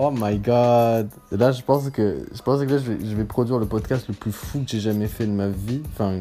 Oh 0.00 0.12
my 0.12 0.38
god. 0.38 1.10
Là, 1.32 1.50
je 1.50 1.60
pense 1.60 1.90
que, 1.90 2.24
je 2.32 2.40
pense 2.40 2.64
que 2.64 2.70
là, 2.70 2.78
je 2.78 3.16
vais, 3.16 3.24
produire 3.24 3.58
le 3.58 3.66
podcast 3.66 4.06
le 4.06 4.14
plus 4.14 4.30
fou 4.30 4.60
que 4.60 4.70
j'ai 4.70 4.78
jamais 4.78 5.08
fait 5.08 5.26
de 5.26 5.32
ma 5.32 5.48
vie. 5.48 5.82
Enfin, 5.92 6.20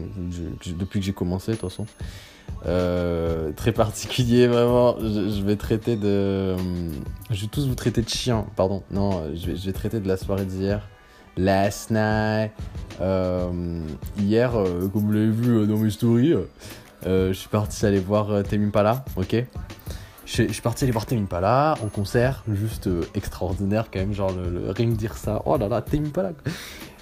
depuis 0.66 1.00
que 1.00 1.06
j'ai 1.06 1.14
commencé, 1.14 1.52
de 1.52 1.58
toute 1.58 1.70
façon. 1.70 1.86
Euh, 2.66 3.52
très 3.56 3.72
particulier, 3.72 4.48
vraiment. 4.48 4.98
Je, 5.00 5.44
vais 5.44 5.58
traiter 5.58 5.96
de. 5.96 6.56
Je 7.30 7.42
vais 7.42 7.48
tous 7.52 7.68
vous 7.68 7.76
traiter 7.76 8.02
de 8.02 8.10
chiens, 8.10 8.48
pardon. 8.56 8.82
Non, 8.90 9.24
je 9.36 9.52
vais, 9.52 9.56
je 9.56 9.68
vais 9.68 9.74
traiter 9.74 10.00
de 10.00 10.08
la 10.08 10.18
soirée 10.18 10.46
d'hier. 10.46 10.82
Last 11.38 11.92
night. 11.92 12.52
Euh, 13.00 13.82
hier, 14.18 14.58
euh, 14.58 14.88
comme 14.88 15.04
vous 15.04 15.12
l'avez 15.12 15.30
vu 15.30 15.56
euh, 15.56 15.66
dans 15.68 15.78
mes 15.78 15.92
stories, 15.92 16.34
euh, 17.06 17.28
je 17.28 17.34
suis 17.34 17.50
parti 17.50 17.86
aller 17.86 18.00
voir 18.00 18.32
euh, 18.32 18.42
Tame 18.42 18.64
Impala, 18.64 19.06
ok? 19.16 19.46
Je, 20.28 20.52
suis 20.52 20.62
parti 20.62 20.84
aller 20.84 20.92
voir 20.92 21.06
Tame 21.06 21.26
en 21.32 21.88
concert, 21.88 22.44
juste 22.54 22.88
euh, 22.88 23.04
extraordinaire 23.16 23.90
quand 23.92 24.00
même, 24.00 24.14
genre 24.14 24.32
le, 24.32 24.50
le- 24.50 24.72
rien 24.72 24.90
que 24.90 24.96
dire 24.96 25.16
ça, 25.16 25.42
oh 25.46 25.58
là 25.58 25.70
là, 25.70 25.82
Tame 25.82 26.06
Impala. 26.06 26.32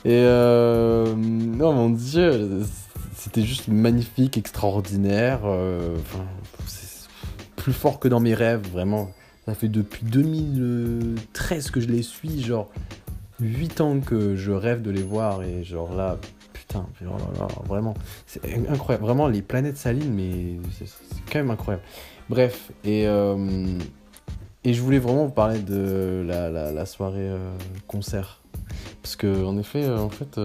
Et 0.06 0.12
euh, 0.14 1.16
non 1.16 1.74
mon 1.74 1.90
dieu, 1.90 2.62
c'était 3.16 3.42
juste 3.42 3.68
magnifique, 3.68 4.38
extraordinaire, 4.38 5.40
euh, 5.46 5.98
plus 7.56 7.74
fort 7.74 8.00
que 8.00 8.08
dans 8.08 8.20
mes 8.20 8.36
rêves, 8.36 8.70
vraiment. 8.72 9.12
Ça 9.48 9.56
fait 9.56 9.70
depuis 9.70 10.06
2013 10.06 11.72
que 11.72 11.80
je 11.80 11.88
les 11.88 12.04
suis, 12.04 12.44
genre 12.44 12.70
8 13.40 13.82
ans 13.82 14.00
que 14.00 14.36
je 14.36 14.52
rêve 14.52 14.84
de 14.84 14.92
les 14.92 15.04
voir 15.04 15.42
et 15.42 15.64
genre 15.64 15.96
là, 15.96 16.18
putain, 16.54 16.86
oh 17.02 17.06
là 17.06 17.40
là, 17.40 17.48
vraiment, 17.68 17.96
c'est 18.28 18.42
incroyable, 18.70 19.04
vraiment 19.04 19.28
les 19.28 19.42
planètes 19.42 19.78
s'alignent 19.78 20.14
mais 20.14 20.58
c'est 20.72 20.86
quand 21.32 21.40
même 21.40 21.50
incroyable. 21.50 21.84
Bref, 22.30 22.72
et, 22.84 23.08
euh, 23.08 23.78
et 24.64 24.74
je 24.74 24.82
voulais 24.82 24.98
vraiment 24.98 25.26
vous 25.26 25.32
parler 25.32 25.60
de 25.60 26.26
la, 26.28 26.50
la, 26.50 26.86
soirée 26.86 27.30
euh, 27.30 27.56
concert. 27.88 28.42
Parce 29.04 29.16
que 29.16 29.46
en 29.46 29.58
effet, 29.60 29.84
euh, 29.84 30.00
en 30.00 30.10
fait, 30.10 30.40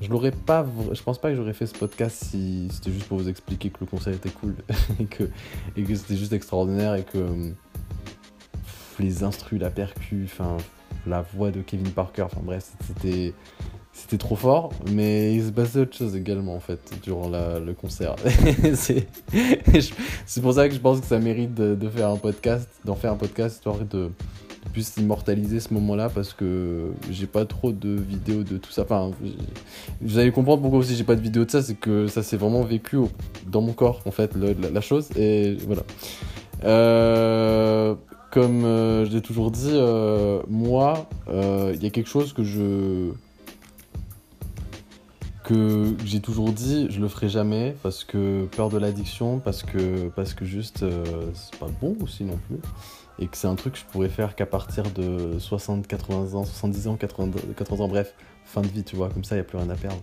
je 0.00 0.08
l'aurais 0.08 0.30
pas, 0.30 0.64
je 0.92 1.02
pense 1.02 1.20
pas 1.20 1.30
que 1.30 1.36
j'aurais 1.36 1.52
fait 1.52 1.66
ce 1.66 1.74
podcast 1.74 2.22
si 2.30 2.68
c'était 2.70 2.92
juste 2.92 3.06
pour 3.06 3.18
vous 3.18 3.28
expliquer 3.28 3.70
que 3.70 3.78
le 3.80 3.86
concert 3.86 4.12
était 4.12 4.30
cool 4.30 4.54
et 5.00 5.06
que, 5.06 5.24
et 5.76 5.82
que 5.82 5.94
c'était 5.94 6.16
juste 6.16 6.32
extraordinaire 6.32 6.94
et 6.94 7.02
que 7.02 7.52
les 9.00 9.24
instrus, 9.24 9.60
la 9.60 9.70
percu, 9.70 10.22
enfin 10.26 10.56
la 11.06 11.22
voix 11.22 11.50
de 11.50 11.60
Kevin 11.60 11.90
Parker, 11.90 12.22
enfin 12.22 12.40
bref, 12.42 12.70
c'était 12.86 13.34
c'était 13.94 14.18
trop 14.18 14.34
fort, 14.34 14.72
mais 14.92 15.34
il 15.34 15.44
se 15.44 15.50
passait 15.50 15.78
autre 15.78 15.96
chose 15.96 16.16
également 16.16 16.56
en 16.56 16.60
fait 16.60 16.80
durant 17.02 17.28
la- 17.28 17.60
le 17.60 17.72
concert. 17.74 18.16
c'est 18.74 20.40
pour 20.42 20.52
ça 20.52 20.68
que 20.68 20.74
je 20.74 20.80
pense 20.80 21.00
que 21.00 21.06
ça 21.06 21.18
mérite 21.20 21.54
de, 21.54 21.88
faire 21.88 22.10
un 22.10 22.16
podcast, 22.16 22.68
d'en 22.84 22.96
faire 22.96 23.12
un 23.12 23.16
podcast 23.16 23.56
histoire 23.56 23.78
de, 23.78 23.84
de 23.84 24.10
plus 24.72 24.96
immortaliser 24.98 25.60
ce 25.60 25.72
moment-là 25.74 26.08
parce 26.08 26.32
que 26.32 26.90
j'ai 27.08 27.26
pas 27.26 27.44
trop 27.46 27.70
de 27.70 27.90
vidéos 27.90 28.42
de 28.42 28.58
tout 28.58 28.72
ça. 28.72 28.82
Enfin, 28.82 29.12
vous 30.02 30.18
allez 30.18 30.32
comprendre 30.32 30.60
pourquoi 30.62 30.80
aussi 30.80 30.96
j'ai 30.96 31.04
pas 31.04 31.16
de 31.16 31.22
vidéo 31.22 31.44
de 31.44 31.50
ça, 31.50 31.62
c'est 31.62 31.76
que 31.76 32.08
ça 32.08 32.24
s'est 32.24 32.36
vraiment 32.36 32.62
vécu 32.62 32.98
dans 33.46 33.60
mon 33.60 33.72
corps 33.72 34.00
en 34.06 34.10
fait 34.10 34.32
la 34.36 34.80
chose 34.80 35.08
et 35.16 35.56
voilà. 35.66 35.82
Euh, 36.64 37.94
comme 38.34 38.64
euh, 38.64 39.04
je 39.04 39.12
l'ai 39.12 39.20
toujours 39.20 39.52
dit, 39.52 39.70
euh, 39.72 40.42
moi, 40.48 41.08
euh, 41.28 41.72
il 41.76 41.82
y 41.84 41.86
a 41.86 41.90
quelque 41.90 42.08
chose 42.08 42.32
que 42.32 42.42
je 42.42 43.12
que 45.44 45.94
j'ai 46.04 46.20
toujours 46.20 46.50
dit, 46.50 46.88
je 46.90 47.00
le 47.00 47.06
ferai 47.06 47.28
jamais 47.28 47.76
parce 47.82 48.02
que 48.02 48.46
peur 48.46 48.70
de 48.70 48.78
l'addiction, 48.78 49.38
parce 49.38 49.62
que 49.62 50.08
parce 50.08 50.34
que 50.34 50.44
juste 50.44 50.82
euh, 50.82 51.04
c'est 51.34 51.56
pas 51.60 51.68
bon 51.80 51.96
aussi 52.02 52.24
non 52.24 52.38
plus 52.48 52.58
et 53.20 53.28
que 53.28 53.36
c'est 53.36 53.46
un 53.46 53.54
truc 53.54 53.74
que 53.74 53.78
je 53.78 53.84
pourrais 53.84 54.08
faire 54.08 54.34
qu'à 54.34 54.46
partir 54.46 54.82
de 54.90 55.38
60, 55.38 55.86
80 55.86 56.34
ans, 56.34 56.44
70 56.44 56.88
ans, 56.88 56.96
80, 56.96 57.30
80 57.56 57.84
ans, 57.84 57.88
bref, 57.88 58.14
fin 58.44 58.62
de 58.62 58.66
vie, 58.66 58.82
tu 58.82 58.96
vois, 58.96 59.08
comme 59.08 59.22
ça 59.22 59.36
il 59.36 59.38
y 59.38 59.40
a 59.40 59.44
plus 59.44 59.58
rien 59.58 59.70
à 59.70 59.76
perdre. 59.76 60.02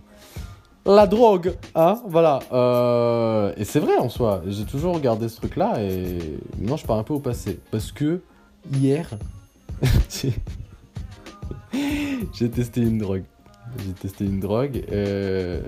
La 0.86 1.06
drogue, 1.06 1.54
hein, 1.74 2.00
voilà. 2.06 2.40
Euh, 2.52 3.52
et 3.56 3.64
c'est 3.64 3.80
vrai 3.80 3.96
en 3.98 4.08
soi, 4.08 4.42
j'ai 4.46 4.64
toujours 4.64 4.94
regardé 4.94 5.28
ce 5.28 5.36
truc-là 5.36 5.82
et 5.82 6.38
maintenant 6.58 6.76
je 6.76 6.86
pars 6.86 6.98
un 6.98 7.04
peu 7.04 7.14
au 7.14 7.20
passé 7.20 7.60
parce 7.70 7.92
que 7.92 8.22
hier 8.72 9.10
j'ai 12.32 12.50
testé 12.50 12.80
une 12.80 12.98
drogue. 12.98 13.24
J'ai 13.78 13.92
testé 13.92 14.24
une 14.24 14.40
drogue. 14.40 14.84
euh, 14.92 15.60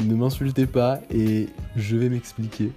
ne 0.00 0.14
m'insultez 0.14 0.66
pas 0.66 1.00
et 1.10 1.48
je 1.76 1.96
vais 1.96 2.08
m'expliquer. 2.08 2.70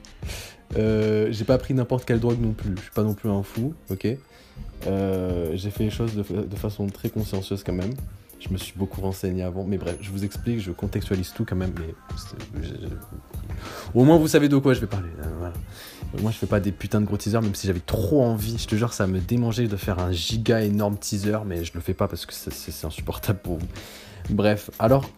Euh, 0.77 1.27
j'ai 1.31 1.45
pas 1.45 1.57
pris 1.57 1.73
n'importe 1.73 2.05
quelle 2.05 2.19
drogue 2.19 2.41
non 2.41 2.51
plus. 2.53 2.73
Je 2.77 2.81
suis 2.81 2.91
pas 2.91 3.03
non 3.03 3.13
plus 3.13 3.29
un 3.29 3.43
fou, 3.43 3.73
ok? 3.89 4.07
Euh, 4.87 5.51
j'ai 5.53 5.69
fait 5.69 5.83
les 5.85 5.89
choses 5.89 6.15
de, 6.15 6.23
fa- 6.23 6.33
de 6.41 6.55
façon 6.55 6.87
très 6.87 7.09
consciencieuse 7.09 7.63
quand 7.63 7.73
même. 7.73 7.93
Je 8.39 8.49
me 8.49 8.57
suis 8.57 8.73
beaucoup 8.75 8.99
renseigné 8.99 9.41
avant, 9.43 9.63
mais 9.63 9.77
bref, 9.77 9.95
je 10.01 10.09
vous 10.11 10.25
explique, 10.25 10.59
je 10.59 10.71
contextualise 10.71 11.31
tout 11.33 11.45
quand 11.45 11.55
même. 11.55 11.71
Mais 11.79 11.93
au 13.93 14.03
moins 14.03 14.17
vous 14.17 14.27
savez 14.27 14.49
de 14.49 14.57
quoi 14.57 14.73
je 14.73 14.81
vais 14.81 14.87
parler. 14.87 15.09
euh, 15.19 15.27
voilà. 15.39 15.53
Moi, 16.21 16.31
je 16.31 16.37
fais 16.37 16.45
pas 16.47 16.59
des 16.59 16.71
putains 16.71 17.01
de 17.01 17.05
gros 17.05 17.17
teasers, 17.17 17.41
même 17.41 17.55
si 17.55 17.65
j'avais 17.67 17.79
trop 17.79 18.21
envie. 18.23 18.57
Je 18.59 18.67
te 18.67 18.75
jure, 18.75 18.93
ça 18.93 19.07
me 19.07 19.19
démangeait 19.19 19.67
de 19.67 19.77
faire 19.77 19.97
un 19.99 20.11
giga 20.11 20.61
énorme 20.61 20.97
teaser, 20.97 21.39
mais 21.45 21.63
je 21.63 21.71
le 21.73 21.79
fais 21.79 21.93
pas 21.95 22.07
parce 22.07 22.25
que 22.25 22.33
c'est 22.33 22.85
insupportable 22.85 23.39
pour 23.39 23.57
vous. 23.57 23.67
Bref, 24.29 24.69
alors, 24.79 25.09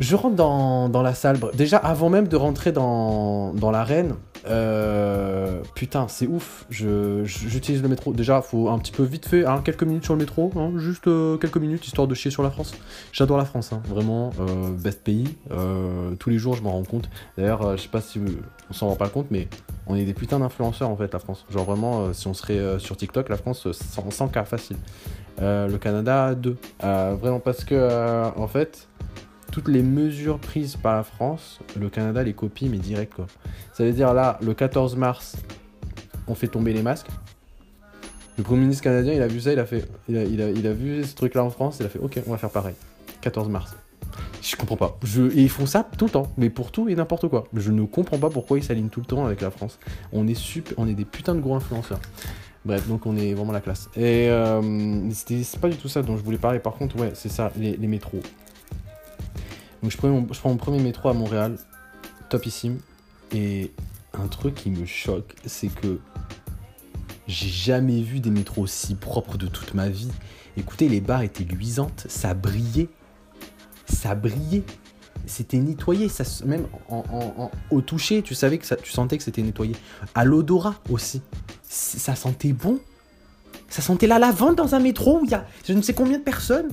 je 0.00 0.16
rentre 0.16 0.36
dans, 0.36 1.02
la 1.02 1.14
salle. 1.14 1.38
Déjà, 1.54 1.76
avant 1.78 2.10
même 2.10 2.28
de 2.28 2.36
rentrer 2.36 2.72
dans 2.72 3.52
l'arène, 3.72 4.14
euh, 4.46 5.62
putain, 5.74 6.08
c'est 6.08 6.26
ouf. 6.26 6.66
J'utilise 6.70 7.82
le 7.82 7.88
métro. 7.88 8.12
Déjà, 8.12 8.42
faut 8.42 8.68
un 8.68 8.78
petit 8.78 8.92
peu 8.92 9.02
vite 9.02 9.26
fait, 9.26 9.44
hein, 9.44 9.60
quelques 9.64 9.82
minutes 9.84 10.04
sur 10.04 10.14
le 10.14 10.20
métro, 10.20 10.50
hein, 10.56 10.72
juste 10.76 11.06
euh, 11.06 11.36
quelques 11.36 11.56
minutes 11.56 11.86
histoire 11.86 12.08
de 12.08 12.14
chier 12.14 12.30
sur 12.30 12.42
la 12.42 12.50
France. 12.50 12.74
J'adore 13.12 13.38
la 13.38 13.44
France, 13.44 13.72
hein, 13.72 13.82
vraiment, 13.88 14.30
euh, 14.40 14.70
best 14.70 15.02
pays. 15.02 15.36
Tous 16.18 16.30
les 16.30 16.38
jours, 16.38 16.54
je 16.54 16.62
m'en 16.62 16.72
rends 16.72 16.84
compte. 16.84 17.08
D'ailleurs, 17.36 17.76
je 17.76 17.82
sais 17.82 17.88
pas 17.88 18.00
si 18.00 18.20
on 18.70 18.72
s'en 18.72 18.88
rend 18.88 18.96
pas 18.96 19.08
compte, 19.08 19.26
mais 19.30 19.48
on 19.86 19.96
est 19.96 20.04
des 20.04 20.14
putains 20.14 20.38
d'influenceurs 20.38 20.88
en 20.88 20.96
fait, 20.96 21.12
la 21.12 21.18
France. 21.18 21.44
Genre 21.50 21.64
vraiment, 21.64 22.12
si 22.12 22.26
on 22.26 22.34
serait 22.34 22.78
sur 22.78 22.96
TikTok, 22.96 23.28
la 23.28 23.36
France, 23.36 23.66
euh, 23.66 23.72
100, 23.72 24.10
100 24.10 24.28
cas 24.28 24.44
facile. 24.44 24.76
Le 25.40 25.76
Canada, 25.76 26.34
2. 26.34 26.56
vraiment 26.80 27.40
parce 27.40 27.64
que, 27.64 28.30
en 28.36 28.46
fait, 28.46 28.88
toutes 29.52 29.68
les 29.68 29.82
mesures 29.82 30.40
prises 30.40 30.76
par 30.76 30.96
la 30.96 31.04
France, 31.04 31.60
le 31.78 31.88
Canada 31.88 32.24
les 32.24 32.32
copie, 32.32 32.68
mais 32.68 32.78
direct 32.78 33.14
quoi. 33.14 33.26
Ça 33.74 33.84
veut 33.84 33.92
dire 33.92 34.14
là, 34.14 34.38
le 34.42 34.54
14 34.54 34.96
mars, 34.96 35.36
on 36.26 36.34
fait 36.34 36.48
tomber 36.48 36.72
les 36.72 36.82
masques. 36.82 37.08
Le 38.38 38.42
Premier 38.42 38.62
ministre 38.62 38.82
canadien, 38.82 39.12
il 39.12 39.20
a 39.20 39.28
vu 39.28 39.40
ça, 39.40 39.52
il 39.52 39.58
a 39.58 39.66
fait, 39.66 39.86
il 40.08 40.66
a, 40.66 40.72
vu 40.72 41.04
ce 41.04 41.14
truc-là 41.14 41.44
en 41.44 41.50
France, 41.50 41.76
il 41.80 41.86
a 41.86 41.90
fait, 41.90 41.98
ok, 41.98 42.20
on 42.26 42.30
va 42.30 42.38
faire 42.38 42.50
pareil. 42.50 42.74
14 43.20 43.50
mars. 43.50 43.76
Je 44.40 44.56
comprends 44.56 44.76
pas. 44.76 44.98
Et 45.34 45.42
ils 45.42 45.50
font 45.50 45.66
ça 45.66 45.86
tout 45.96 46.06
le 46.06 46.10
temps, 46.10 46.32
mais 46.38 46.48
pour 46.48 46.72
tout 46.72 46.88
et 46.88 46.94
n'importe 46.94 47.28
quoi. 47.28 47.44
Je 47.54 47.70
ne 47.70 47.84
comprends 47.84 48.18
pas 48.18 48.30
pourquoi 48.30 48.58
ils 48.58 48.64
s'alignent 48.64 48.88
tout 48.88 49.00
le 49.00 49.06
temps 49.06 49.24
avec 49.26 49.42
la 49.42 49.50
France. 49.50 49.78
On 50.12 50.26
est 50.26 50.34
super, 50.34 50.72
on 50.78 50.88
est 50.88 50.94
des 50.94 51.04
putains 51.04 51.34
de 51.34 51.40
gros 51.40 51.54
influenceurs. 51.54 52.00
Bref, 52.64 52.88
donc 52.88 53.04
on 53.04 53.16
est 53.16 53.34
vraiment 53.34 53.52
la 53.52 53.60
classe. 53.60 53.90
Et 53.96 54.30
euh, 54.30 55.10
c'est 55.12 55.60
pas 55.60 55.68
du 55.68 55.76
tout 55.76 55.88
ça 55.88 56.00
dont 56.02 56.16
je 56.16 56.22
voulais 56.24 56.38
parler. 56.38 56.58
Par 56.58 56.74
contre, 56.74 56.96
ouais, 56.96 57.10
c'est 57.14 57.28
ça, 57.28 57.52
les 57.56 57.76
métros. 57.86 58.22
Donc 59.82 59.90
je 59.90 59.96
prends, 59.96 60.08
mon, 60.50 60.56
premier 60.56 60.78
métro 60.78 61.08
à 61.08 61.12
Montréal, 61.12 61.58
topissime. 62.28 62.78
Et 63.32 63.72
un 64.12 64.28
truc 64.28 64.54
qui 64.54 64.70
me 64.70 64.86
choque, 64.86 65.34
c'est 65.44 65.68
que 65.68 65.98
j'ai 67.26 67.48
jamais 67.48 68.02
vu 68.02 68.20
des 68.20 68.30
métros 68.30 68.62
aussi 68.62 68.94
propres 68.94 69.38
de 69.38 69.46
toute 69.46 69.74
ma 69.74 69.88
vie. 69.88 70.10
Écoutez, 70.56 70.88
les 70.88 71.00
barres 71.00 71.22
étaient 71.22 71.44
luisantes, 71.44 72.06
ça 72.08 72.34
brillait. 72.34 72.88
Ça 73.86 74.14
brillait. 74.14 74.64
C'était 75.26 75.58
nettoyé, 75.58 76.08
ça, 76.08 76.24
même 76.44 76.66
au 77.70 77.80
toucher, 77.80 78.22
tu 78.22 78.34
savais 78.34 78.58
que 78.58 78.66
ça, 78.66 78.76
tu 78.76 78.90
sentais 78.90 79.18
que 79.18 79.24
c'était 79.24 79.42
nettoyé. 79.42 79.74
À 80.14 80.24
l'odorat 80.24 80.74
aussi, 80.90 81.22
ça 81.62 82.14
sentait 82.16 82.52
bon. 82.52 82.80
Ça 83.68 83.82
sentait 83.82 84.06
la 84.06 84.18
lavande 84.18 84.56
dans 84.56 84.74
un 84.74 84.80
métro 84.80 85.20
où 85.20 85.24
il 85.24 85.30
y 85.30 85.34
a 85.34 85.46
je 85.66 85.72
ne 85.72 85.80
sais 85.80 85.94
combien 85.94 86.18
de 86.18 86.24
personnes. 86.24 86.68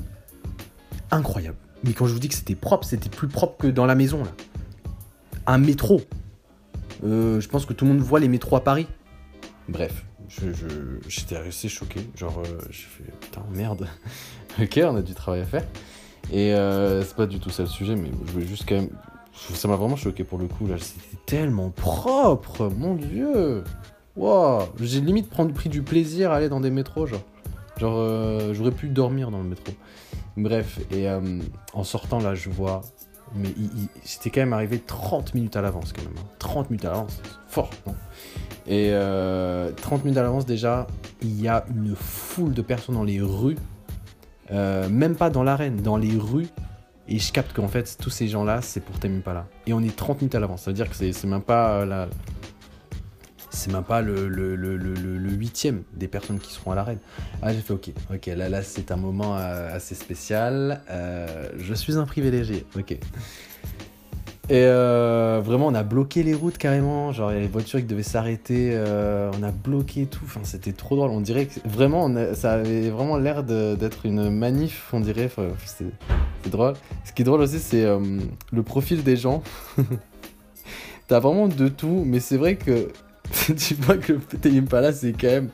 Incroyable. 1.11 1.57
Mais 1.83 1.93
quand 1.93 2.05
je 2.07 2.13
vous 2.13 2.19
dis 2.19 2.27
que 2.27 2.35
c'était 2.35 2.55
propre, 2.55 2.85
c'était 2.85 3.09
plus 3.09 3.27
propre 3.27 3.57
que 3.57 3.67
dans 3.67 3.85
la 3.85 3.95
maison 3.95 4.23
là. 4.23 4.31
Un 5.47 5.57
métro. 5.57 6.01
Euh, 7.03 7.39
je 7.39 7.47
pense 7.47 7.65
que 7.65 7.73
tout 7.73 7.85
le 7.85 7.91
monde 7.93 8.01
voit 8.01 8.19
les 8.19 8.27
métros 8.27 8.55
à 8.57 8.63
Paris. 8.63 8.87
Bref, 9.69 10.05
je- 10.27 10.51
je- 10.51 10.99
j'étais 11.07 11.37
assez 11.37 11.69
choqué. 11.69 12.01
Genre, 12.15 12.37
euh, 12.45 12.59
j'ai 12.69 12.83
fait 12.83 13.11
putain, 13.21 13.41
merde. 13.51 13.87
ok, 14.61 14.79
on 14.83 14.95
a 14.97 15.01
du 15.01 15.13
travail 15.13 15.41
à 15.41 15.45
faire. 15.45 15.63
Et 16.31 16.53
euh, 16.53 17.03
c'est 17.03 17.15
pas 17.15 17.25
du 17.25 17.39
tout 17.39 17.49
ça 17.49 17.63
le 17.63 17.69
sujet, 17.69 17.95
mais 17.95 18.11
je 18.27 18.31
voulais 18.31 18.45
juste 18.47 18.65
quand 18.67 18.75
même. 18.75 18.89
Ça 19.33 19.67
m'a 19.69 19.77
vraiment 19.77 19.95
choqué 19.95 20.23
pour 20.25 20.37
le 20.37 20.47
coup. 20.47 20.67
Là, 20.67 20.75
c'était 20.79 21.17
tellement 21.25 21.69
propre, 21.69 22.67
mon 22.69 22.95
dieu. 22.95 23.63
Wow, 24.17 24.63
j'ai 24.81 24.99
limite 24.99 25.29
prendre- 25.29 25.53
pris 25.53 25.69
du 25.69 25.81
plaisir 25.81 26.31
à 26.31 26.35
aller 26.35 26.49
dans 26.49 26.59
des 26.59 26.71
métros, 26.71 27.07
genre. 27.07 27.21
Genre, 27.79 27.95
euh, 27.97 28.53
j'aurais 28.53 28.71
pu 28.71 28.87
dormir 28.89 29.31
dans 29.31 29.37
le 29.39 29.45
métro. 29.49 29.73
Bref, 30.37 30.79
et 30.91 31.09
euh, 31.09 31.39
en 31.73 31.83
sortant 31.83 32.19
là, 32.19 32.35
je 32.35 32.49
vois. 32.49 32.81
Mais 33.35 33.49
il, 33.57 33.87
c'était 34.03 34.29
quand 34.31 34.41
même 34.41 34.53
arrivé 34.53 34.79
30 34.79 35.33
minutes 35.35 35.55
à 35.55 35.61
l'avance, 35.61 35.93
quand 35.93 36.03
même. 36.03 36.13
hein. 36.17 36.27
30 36.39 36.71
minutes 36.71 36.85
à 36.85 36.89
l'avance, 36.89 37.19
c'est 37.23 37.53
fort. 37.53 37.69
Et 38.67 38.91
30 39.81 40.03
minutes 40.03 40.17
à 40.17 40.23
l'avance 40.23 40.45
déjà, 40.45 40.87
il 41.21 41.39
y 41.41 41.47
a 41.47 41.65
une 41.69 41.95
foule 41.95 42.53
de 42.53 42.61
personnes 42.61 42.95
dans 42.95 43.03
les 43.03 43.21
rues, 43.21 43.57
même 44.51 45.15
pas 45.15 45.29
dans 45.29 45.43
l'arène, 45.43 45.77
dans 45.77 45.97
les 45.97 46.15
rues. 46.17 46.47
Et 47.07 47.17
je 47.17 47.31
capte 47.31 47.53
qu'en 47.53 47.67
fait, 47.67 47.97
tous 47.99 48.11
ces 48.11 48.27
gens-là, 48.27 48.61
c'est 48.61 48.79
pour 48.81 48.99
Tame 48.99 49.17
Impala. 49.17 49.47
Et 49.65 49.73
on 49.73 49.79
est 49.81 49.95
30 49.95 50.21
minutes 50.21 50.35
à 50.35 50.39
l'avance. 50.39 50.61
Ça 50.63 50.71
veut 50.71 50.75
dire 50.75 50.87
que 50.89 50.95
c'est 50.95 51.25
même 51.25 51.41
pas 51.41 51.83
la, 51.85 52.07
c'est 53.49 53.71
même 53.71 53.83
pas 53.83 54.01
le, 54.01 54.27
huitième 55.29 55.83
des 55.93 56.07
personnes 56.07 56.39
qui 56.39 56.53
seront 56.53 56.71
à 56.71 56.75
l'arène. 56.75 56.99
Ah, 57.41 57.53
j'ai 57.53 57.59
fait 57.59 57.73
ok, 57.73 57.91
ok, 58.13 58.25
là, 58.27 58.49
là 58.49 58.63
c'est 58.63 58.91
un 58.91 58.97
moment 58.97 59.37
euh, 59.37 59.75
assez 59.75 59.95
spécial. 59.95 60.81
Euh, 60.89 61.49
je 61.57 61.73
suis 61.73 61.97
un 61.97 62.05
privilégié, 62.05 62.65
ok. 62.77 62.91
Et 64.51 64.65
euh, 64.65 65.41
vraiment, 65.43 65.67
on 65.67 65.75
a 65.75 65.83
bloqué 65.83 66.23
les 66.23 66.33
routes 66.33 66.57
carrément. 66.57 67.11
Genre, 67.11 67.31
il 67.31 67.35
y 67.35 67.37
a 67.37 67.41
les 67.41 67.47
voitures 67.47 67.79
qui 67.79 67.85
devaient 67.85 68.01
s'arrêter. 68.01 68.75
on 68.75 69.43
a 69.43 69.51
bloqué 69.51 70.07
tout. 70.07 70.23
Enfin, 70.25 70.39
c'était 70.43 70.71
trop 70.71 70.95
drôle. 70.95 71.11
On 71.11 71.21
dirait 71.21 71.45
que 71.45 71.59
vraiment, 71.65 72.11
ça 72.33 72.53
avait 72.53 72.89
vraiment 72.89 73.17
l'air 73.17 73.43
d'être 73.43 74.07
une 74.07 74.31
manif, 74.31 74.89
on 74.91 75.01
dirait. 75.01 75.29
c'est 75.65 76.49
drôle. 76.49 76.73
Ce 77.05 77.13
qui 77.13 77.21
est 77.21 77.25
drôle 77.25 77.41
aussi, 77.41 77.59
c'est 77.59 77.85
le 77.85 78.63
profil 78.63 79.03
des 79.03 79.17
gens. 79.17 79.43
T'as 81.07 81.19
vraiment 81.19 81.47
de 81.47 81.67
tout, 81.67 82.03
mais 82.05 82.19
c'est 82.19 82.37
vrai 82.37 82.55
que 82.55 82.91
tu 83.57 83.75
vois 83.75 83.97
que 83.97 84.13
Tame 84.13 84.57
Impala, 84.57 84.91
c'est 84.91 85.13
quand 85.13 85.27
même 85.27 85.49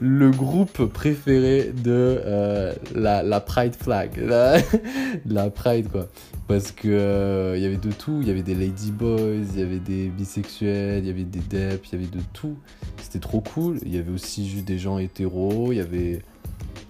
le 0.00 0.30
groupe 0.30 0.86
préféré 0.86 1.72
de 1.72 2.20
euh, 2.24 2.72
la, 2.94 3.40
Pride 3.40 3.74
Flag. 3.76 4.10
La, 5.26 5.50
Pride, 5.50 5.88
quoi. 5.90 6.08
Parce 6.48 6.72
que 6.72 6.88
euh, 6.88 7.56
il 7.56 7.62
y 7.62 7.66
avait 7.66 7.76
de 7.76 7.90
tout. 7.90 8.18
Il 8.22 8.28
y 8.28 8.30
avait 8.30 8.42
des 8.42 8.54
Ladyboys, 8.54 9.46
il 9.54 9.58
y 9.58 9.62
avait 9.62 9.78
des 9.78 10.08
bisexuels, 10.08 11.04
il 11.04 11.06
y 11.06 11.10
avait 11.10 11.24
des 11.24 11.40
Deps, 11.40 11.88
il 11.90 11.92
y 11.92 12.02
avait 12.02 12.10
de 12.10 12.22
tout. 12.32 12.56
C'était 13.02 13.20
trop 13.20 13.40
cool. 13.40 13.78
Il 13.84 13.94
y 13.94 13.98
avait 13.98 14.12
aussi 14.12 14.48
juste 14.48 14.64
des 14.64 14.78
gens 14.78 14.98
hétéros, 14.98 15.72
il 15.72 15.76
y 15.76 15.80
avait. 15.80 16.22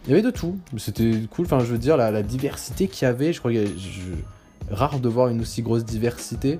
Il 0.06 0.10
y 0.10 0.12
avait 0.12 0.22
de 0.22 0.30
tout. 0.30 0.58
C'était 0.78 1.12
cool. 1.30 1.46
Enfin, 1.46 1.60
je 1.60 1.66
veux 1.66 1.78
dire, 1.78 1.96
la, 1.96 2.10
la 2.10 2.22
diversité 2.22 2.88
qu'il 2.88 3.06
y 3.06 3.08
avait, 3.08 3.32
je 3.32 3.40
crois 3.40 3.52
que 3.52 3.66
rare 4.70 5.00
de 5.00 5.08
voir 5.08 5.28
une 5.28 5.40
aussi 5.40 5.62
grosse 5.62 5.84
diversité. 5.84 6.58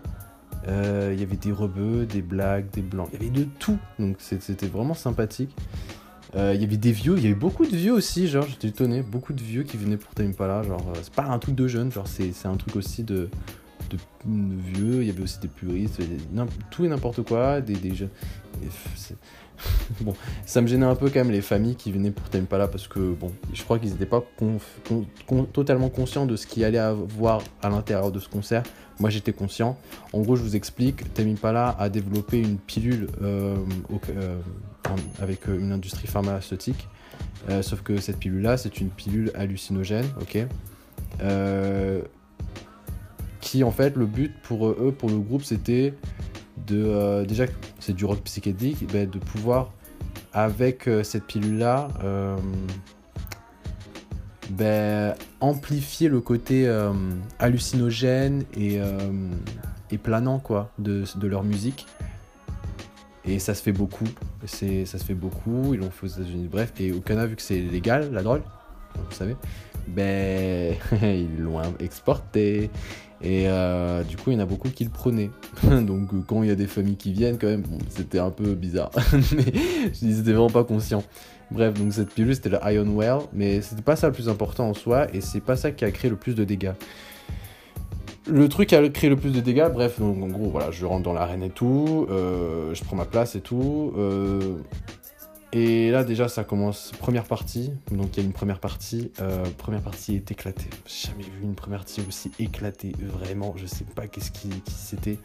Euh, 0.66 1.10
il 1.12 1.20
y 1.20 1.22
avait 1.22 1.36
des 1.36 1.52
rebeux, 1.52 2.06
des 2.06 2.22
blagues, 2.22 2.70
des 2.72 2.82
blancs. 2.82 3.08
Il 3.12 3.22
y 3.22 3.28
avait 3.28 3.38
de 3.38 3.44
tout. 3.58 3.78
Donc 3.98 4.16
c'était 4.18 4.66
vraiment 4.66 4.94
sympathique. 4.94 5.54
Euh, 6.34 6.52
il 6.54 6.60
y 6.60 6.64
avait 6.64 6.76
des 6.76 6.92
vieux, 6.92 7.14
il 7.16 7.22
y 7.22 7.26
avait 7.26 7.34
beaucoup 7.34 7.64
de 7.64 7.74
vieux 7.74 7.92
aussi, 7.92 8.26
genre 8.26 8.44
j'étais 8.46 8.68
étonné, 8.68 9.02
beaucoup 9.02 9.32
de 9.32 9.40
vieux 9.40 9.62
qui 9.62 9.76
venaient 9.76 9.96
pour 9.96 10.10
Impala, 10.18 10.64
genre 10.64 10.84
euh, 10.88 10.98
c'est 11.00 11.14
pas 11.14 11.24
un 11.24 11.38
truc 11.38 11.54
de 11.54 11.68
jeunes, 11.68 11.92
genre 11.92 12.08
c'est 12.08 12.46
un 12.46 12.56
truc 12.56 12.76
aussi 12.76 13.04
de, 13.04 13.30
vieux, 14.26 15.02
il 15.02 15.06
y 15.06 15.10
avait 15.10 15.22
aussi 15.22 15.38
des 15.38 15.48
puristes, 15.48 16.02
tout 16.70 16.84
et 16.84 16.88
n'importe 16.88 17.22
quoi, 17.22 17.60
des 17.60 17.94
jeunes. 17.94 18.10
bon, 20.00 20.14
ça 20.44 20.60
me 20.60 20.66
gênait 20.66 20.86
un 20.86 20.94
peu 20.94 21.08
quand 21.08 21.20
même 21.20 21.30
les 21.30 21.42
familles 21.42 21.76
qui 21.76 21.92
venaient 21.92 22.10
pour 22.10 22.28
Time 22.28 22.42
Impala 22.42 22.68
parce 22.68 22.88
que 22.88 23.14
bon, 23.14 23.32
je 23.52 23.62
crois 23.62 23.78
qu'ils 23.78 23.90
n'étaient 23.90 24.06
pas 24.06 24.22
totalement 25.52 25.88
conscients 25.88 26.26
de 26.26 26.36
ce 26.36 26.46
qu'il 26.46 26.64
allait 26.64 26.78
avoir 26.78 27.42
à 27.62 27.68
l'intérieur 27.68 28.12
de 28.12 28.20
ce 28.20 28.28
concert. 28.28 28.62
Moi 28.98 29.10
j'étais 29.10 29.32
conscient. 29.32 29.78
En 30.12 30.20
gros, 30.20 30.36
je 30.36 30.42
vous 30.42 30.56
explique, 30.56 31.12
Temipala 31.14 31.76
a 31.78 31.88
développé 31.88 32.38
une 32.38 32.58
pilule 32.58 33.08
euh, 33.22 33.56
euh, 34.16 34.38
avec 35.20 35.48
euh, 35.48 35.58
une 35.58 35.72
industrie 35.72 36.06
pharmaceutique. 36.06 36.88
sauf 37.62 37.82
que 37.82 37.98
cette 37.98 38.18
pilule-là, 38.18 38.56
c'est 38.56 38.80
une 38.80 38.88
pilule 38.88 39.30
hallucinogène, 39.34 40.06
ok? 40.20 40.46
Qui 43.40 43.62
en 43.62 43.70
fait, 43.70 43.96
le 43.96 44.06
but 44.06 44.32
pour 44.42 44.68
eux, 44.68 44.94
pour 44.96 45.08
le 45.08 45.18
groupe, 45.18 45.44
c'était 45.44 45.94
de. 46.66 47.24
déjà, 47.24 47.44
c'est 47.80 47.94
du 47.94 48.04
rock 48.04 48.22
psychédélique, 48.24 48.90
ben, 48.92 49.08
de 49.08 49.18
pouvoir, 49.18 49.72
avec 50.32 50.88
cette 51.02 51.24
pilule-là, 51.24 51.88
ben, 54.50 55.14
amplifier 55.40 56.08
le 56.08 56.20
côté 56.20 56.68
euh, 56.68 56.92
hallucinogène 57.38 58.44
et, 58.56 58.78
euh, 58.80 58.98
planant 60.02 60.38
quoi, 60.38 60.70
de, 60.78 61.04
leur 61.22 61.42
musique. 61.42 61.86
Et 63.24 63.38
ça 63.38 63.54
se 63.54 63.62
fait 63.62 63.72
beaucoup. 63.72 64.06
Ça 64.44 64.66
se 64.66 65.04
fait 65.04 65.14
beaucoup. 65.14 65.74
Ils 65.74 65.80
l'ont 65.80 65.90
fait 65.90 66.06
aux 66.06 66.10
États-Unis. 66.10 66.48
Bref, 66.50 66.72
et 66.78 66.92
au 66.92 67.00
Canada, 67.00 67.26
vu 67.26 67.36
que 67.36 67.42
c'est 67.42 67.58
légal, 67.58 68.12
la 68.12 68.22
drogue, 68.22 68.42
vous 68.94 69.14
savez, 69.14 69.36
ben, 69.88 70.76
ils 71.02 71.38
l'ont 71.38 71.60
exporté. 71.80 72.70
Et 73.22 73.44
euh, 73.48 74.02
du 74.02 74.16
coup, 74.16 74.30
il 74.30 74.34
y 74.34 74.36
en 74.36 74.40
a 74.40 74.46
beaucoup 74.46 74.68
qui 74.68 74.84
le 74.84 74.90
prenaient. 74.90 75.30
Donc, 75.62 76.10
quand 76.26 76.42
il 76.42 76.48
y 76.48 76.52
a 76.52 76.54
des 76.54 76.66
familles 76.66 76.96
qui 76.96 77.12
viennent, 77.12 77.38
quand 77.38 77.46
même, 77.46 77.64
c'était 77.88 78.18
un 78.18 78.30
peu 78.30 78.54
bizarre. 78.54 78.90
Mais 79.34 79.44
ils 80.02 80.20
étaient 80.20 80.32
vraiment 80.32 80.50
pas 80.50 80.64
conscients. 80.64 81.02
Bref, 81.50 81.74
donc 81.74 81.92
cette 81.92 82.12
pilule 82.12 82.34
c'était 82.34 82.48
le 82.48 82.58
Iron 82.72 82.90
Well, 82.96 83.18
mais 83.32 83.60
c'était 83.60 83.82
pas 83.82 83.94
ça 83.94 84.08
le 84.08 84.12
plus 84.12 84.28
important 84.28 84.68
en 84.68 84.74
soi, 84.74 85.06
et 85.14 85.20
c'est 85.20 85.40
pas 85.40 85.54
ça 85.54 85.70
qui 85.70 85.84
a 85.84 85.90
créé 85.92 86.10
le 86.10 86.16
plus 86.16 86.34
de 86.34 86.42
dégâts. 86.42 86.72
Le 88.28 88.48
truc 88.48 88.70
qui 88.70 88.74
a 88.74 88.88
créé 88.88 89.08
le 89.08 89.16
plus 89.16 89.30
de 89.30 89.38
dégâts, 89.40 89.68
bref, 89.72 90.00
donc 90.00 90.20
en 90.20 90.26
gros, 90.26 90.50
voilà, 90.50 90.72
je 90.72 90.84
rentre 90.84 91.04
dans 91.04 91.12
l'arène 91.12 91.44
et 91.44 91.50
tout, 91.50 92.08
euh, 92.10 92.74
je 92.74 92.82
prends 92.82 92.96
ma 92.96 93.04
place 93.04 93.36
et 93.36 93.40
tout, 93.40 93.92
euh, 93.96 94.56
et 95.52 95.90
là, 95.90 96.04
déjà, 96.04 96.28
ça 96.28 96.44
commence. 96.44 96.92
Première 96.98 97.24
partie. 97.24 97.72
Donc, 97.90 98.16
il 98.16 98.20
y 98.20 98.22
a 98.22 98.26
une 98.26 98.32
première 98.32 98.58
partie. 98.58 99.12
Euh, 99.20 99.44
première 99.56 99.80
partie 99.80 100.16
est 100.16 100.30
éclatée. 100.30 100.68
J'ai 100.86 101.08
jamais 101.08 101.22
vu 101.22 101.42
une 101.42 101.54
première 101.54 101.80
partie 101.80 102.02
aussi 102.06 102.32
éclatée. 102.38 102.92
Vraiment, 103.00 103.54
je 103.56 103.66
sais 103.66 103.84
pas 103.84 104.08
qu'est-ce 104.08 104.32
qui, 104.32 104.50
c'était. 104.66 105.18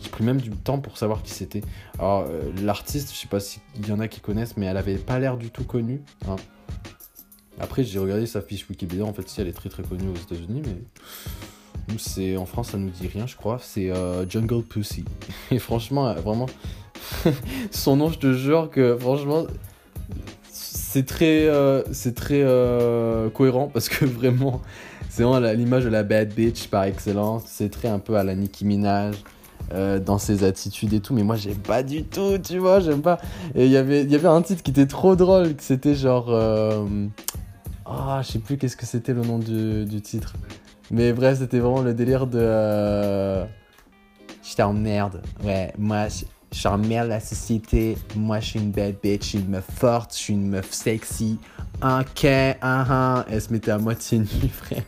J'ai 0.00 0.10
pris 0.10 0.24
même 0.24 0.40
du 0.40 0.50
temps 0.50 0.78
pour 0.78 0.96
savoir 0.96 1.22
qui 1.22 1.32
c'était. 1.32 1.62
Alors, 1.98 2.26
euh, 2.28 2.52
l'artiste, 2.62 3.12
je 3.12 3.18
sais 3.18 3.28
pas 3.28 3.40
s'il 3.40 3.62
y 3.86 3.92
en 3.92 4.00
a 4.00 4.06
qui 4.06 4.20
connaissent, 4.20 4.56
mais 4.56 4.66
elle 4.66 4.76
avait 4.76 4.96
pas 4.96 5.18
l'air 5.18 5.36
du 5.36 5.50
tout 5.50 5.64
connue. 5.64 6.02
Hein. 6.28 6.36
Après, 7.58 7.82
j'ai 7.84 7.98
regardé 7.98 8.26
sa 8.26 8.42
fiche 8.42 8.68
Wikipédia. 8.68 9.04
En 9.04 9.12
fait, 9.12 9.28
si 9.28 9.40
elle 9.40 9.48
est 9.48 9.52
très 9.52 9.68
très 9.70 9.82
connue 9.82 10.08
aux 10.08 10.16
États-Unis, 10.16 10.62
mais 10.64 11.96
c'est 11.98 12.36
en 12.36 12.46
France, 12.46 12.70
ça 12.70 12.78
nous 12.78 12.90
dit 12.90 13.08
rien, 13.08 13.26
je 13.26 13.36
crois. 13.36 13.58
C'est 13.60 13.90
euh, 13.90 14.28
Jungle 14.28 14.62
Pussy. 14.62 15.04
Et 15.50 15.58
franchement, 15.58 16.14
vraiment, 16.14 16.46
son 17.70 17.96
nom, 17.96 18.10
je 18.10 18.18
te 18.18 18.32
jure 18.32 18.70
que 18.70 18.96
franchement, 18.96 19.46
c'est 20.94 21.06
très, 21.06 21.46
euh, 21.48 21.82
c'est 21.92 22.14
très 22.14 22.42
euh, 22.42 23.28
cohérent 23.30 23.68
parce 23.72 23.88
que 23.88 24.04
vraiment, 24.04 24.62
c'est 25.08 25.24
vraiment 25.24 25.40
l'image 25.52 25.84
de 25.84 25.88
la 25.88 26.02
bad 26.02 26.32
bitch 26.32 26.68
par 26.68 26.84
excellence. 26.84 27.42
C'est 27.46 27.70
très 27.70 27.88
un 27.88 27.98
peu 27.98 28.16
à 28.16 28.24
la 28.24 28.34
Nicki 28.34 28.64
Minaj. 28.64 29.16
Euh, 29.72 29.98
dans 29.98 30.18
ses 30.18 30.44
attitudes 30.44 30.92
et 30.92 31.00
tout 31.00 31.14
mais 31.14 31.22
moi 31.22 31.36
j'aime 31.36 31.56
pas 31.56 31.82
du 31.82 32.04
tout 32.04 32.36
tu 32.36 32.58
vois 32.58 32.80
j'aime 32.80 33.00
pas 33.00 33.18
et 33.54 33.66
y 33.66 33.70
il 33.70 34.10
y 34.10 34.14
avait 34.14 34.28
un 34.28 34.42
titre 34.42 34.62
qui 34.62 34.70
était 34.70 34.84
trop 34.84 35.16
drôle 35.16 35.54
c'était 35.58 35.94
genre 35.94 36.30
ah 37.86 38.20
je 38.22 38.32
sais 38.32 38.40
plus 38.40 38.58
qu'est-ce 38.58 38.76
que 38.76 38.84
c'était 38.84 39.14
le 39.14 39.22
nom 39.22 39.38
du, 39.38 39.86
du, 39.86 40.02
titre 40.02 40.34
mais 40.90 41.14
bref 41.14 41.38
c'était 41.38 41.60
vraiment 41.60 41.80
le 41.80 41.94
délire 41.94 42.26
de 42.26 43.42
je 44.42 44.54
t'emmerde 44.54 45.22
ouais 45.42 45.72
moi 45.78 46.08
J'emmerde 46.54 47.08
la 47.08 47.20
société. 47.20 47.96
Moi, 48.14 48.38
je 48.40 48.46
suis 48.50 48.60
une 48.60 48.70
bad 48.70 48.94
bitch. 49.02 49.22
Je 49.22 49.28
suis 49.30 49.38
une 49.38 49.48
meuf 49.48 49.66
forte. 49.74 50.12
Je 50.14 50.18
suis 50.18 50.34
une 50.34 50.48
meuf 50.48 50.72
sexy. 50.72 51.38
Ok, 51.82 52.22
uh 52.22 52.54
-huh. 52.62 53.24
Elle 53.28 53.40
se 53.40 53.52
mettait 53.52 53.72
à 53.72 53.78
moitié 53.78 54.18
nue, 54.20 54.48
frère. 54.52 54.82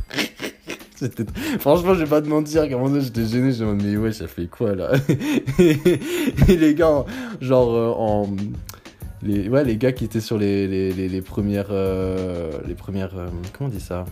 Franchement, 1.60 1.94
je 1.94 2.04
vais 2.04 2.10
pas 2.10 2.22
te 2.22 2.28
mentir, 2.28 2.68
moment 2.70 2.88
donné, 2.88 3.02
j'étais 3.02 3.26
gêné. 3.26 3.52
Je 3.52 3.64
me 3.64 3.74
mais 3.74 3.96
ouais, 3.96 4.12
ça 4.12 4.26
fait 4.26 4.46
quoi 4.46 4.74
là? 4.74 4.92
Et 5.58 6.56
les 6.56 6.74
gars, 6.74 7.04
genre, 7.40 7.74
euh, 7.74 7.92
en. 7.98 8.28
Les, 9.22 9.48
ouais, 9.48 9.64
les 9.64 9.76
gars 9.76 9.92
qui 9.92 10.04
étaient 10.04 10.20
sur 10.20 10.38
les, 10.38 10.66
les, 10.68 11.08
les, 11.08 11.22
premières. 11.22 11.70
Euh, 11.70 12.50
les 12.66 12.74
premières. 12.74 13.16
Euh, 13.16 13.28
comment 13.52 13.70
on 13.70 13.72
dit 13.72 13.80
ça? 13.80 14.04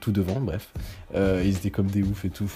Tout 0.00 0.12
devant, 0.12 0.40
bref. 0.40 0.72
ils 1.14 1.56
étaient 1.56 1.70
comme 1.70 1.88
des 1.88 2.02
oufs 2.02 2.24
et 2.24 2.30
tout. 2.30 2.50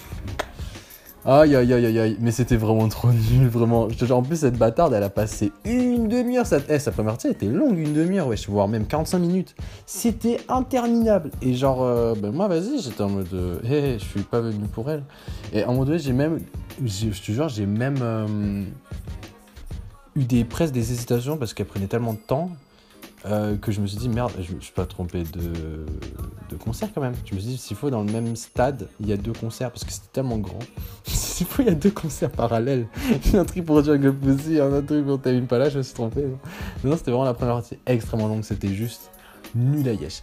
Aïe 1.25 1.55
aïe 1.55 1.71
aïe 1.71 1.85
aïe 1.85 1.99
aïe, 1.99 2.17
mais 2.19 2.31
c'était 2.31 2.57
vraiment 2.57 2.89
trop 2.89 3.09
nul, 3.09 3.47
vraiment. 3.47 3.87
Je 3.89 4.11
en 4.11 4.21
plus, 4.21 4.41
cette 4.41 4.57
bâtarde, 4.57 4.93
elle 4.93 5.03
a 5.03 5.09
passé 5.09 5.53
une 5.63 6.09
demi-heure. 6.09 6.45
Sa... 6.45 6.57
Eh, 6.67 6.79
sa 6.79 6.91
première 6.91 7.13
partie 7.13 7.29
était 7.29 7.45
longue, 7.45 7.77
une 7.77 7.93
demi-heure, 7.93 8.27
ouais, 8.27 8.35
voire 8.49 8.67
même 8.67 8.85
45 8.85 9.19
minutes. 9.19 9.55
C'était 9.85 10.41
interminable. 10.49 11.31
Et 11.41 11.53
genre, 11.53 11.81
euh, 11.81 12.13
ben 12.13 12.31
moi, 12.31 12.49
vas-y, 12.49 12.81
j'étais 12.81 13.01
en 13.01 13.09
mode, 13.09 13.29
hé, 13.63 13.71
euh, 13.71 13.99
je 13.99 14.03
suis 14.03 14.23
pas 14.23 14.41
venu 14.41 14.65
pour 14.67 14.89
elle. 14.89 15.03
Et 15.53 15.63
en 15.63 15.73
mode, 15.73 15.87
donné, 15.87 15.99
j'ai 15.99 16.11
même, 16.11 16.39
je 16.83 17.07
te 17.07 17.31
jure, 17.31 17.47
j'ai 17.47 17.67
même 17.67 17.99
euh, 18.01 18.63
eu 20.17 20.25
des 20.25 20.43
presque 20.43 20.73
des 20.73 20.91
hésitations 20.91 21.37
parce 21.37 21.53
qu'elle 21.53 21.67
prenait 21.67 21.87
tellement 21.87 22.13
de 22.13 22.19
temps 22.19 22.49
euh, 23.25 23.55
que 23.57 23.71
je 23.71 23.79
me 23.79 23.87
suis 23.87 23.97
dit, 23.97 24.09
merde, 24.09 24.31
je, 24.39 24.53
suis 24.59 24.73
pas 24.73 24.85
trompé 24.85 25.23
de, 25.23 26.57
concert 26.57 26.89
quand 26.93 27.01
même. 27.01 27.13
Je 27.25 27.35
me 27.35 27.39
suis 27.39 27.49
dit, 27.51 27.57
s'il 27.57 27.77
faut, 27.77 27.89
dans 27.89 28.03
le 28.03 28.11
même 28.11 28.35
stade, 28.35 28.87
il 28.99 29.07
y 29.07 29.13
a 29.13 29.17
deux 29.17 29.33
concerts, 29.33 29.71
parce 29.71 29.83
que 29.83 29.91
c'était 29.91 30.09
tellement 30.11 30.37
grand. 30.37 30.59
s'il 31.05 31.47
faut, 31.47 31.61
il 31.61 31.67
y 31.67 31.71
a 31.71 31.75
deux 31.75 31.91
concerts 31.91 32.31
parallèles. 32.31 32.87
un 33.33 33.45
truc 33.45 33.65
pour 33.65 33.83
Jungle 33.83 34.13
Pussy, 34.13 34.59
un 34.59 34.71
autre 34.73 34.87
truc 34.87 35.05
pour 35.05 35.21
Tame 35.21 35.47
Pala, 35.47 35.69
je 35.69 35.77
me 35.77 35.83
suis 35.83 35.93
trompé. 35.93 36.25
Non, 36.83 36.97
c'était 36.97 37.11
vraiment 37.11 37.25
la 37.25 37.33
première 37.33 37.55
partie 37.55 37.77
extrêmement 37.85 38.27
longue, 38.27 38.43
c'était 38.43 38.73
juste 38.73 39.09
nul 39.55 39.87
à 39.87 39.93
yesh. 39.93 40.21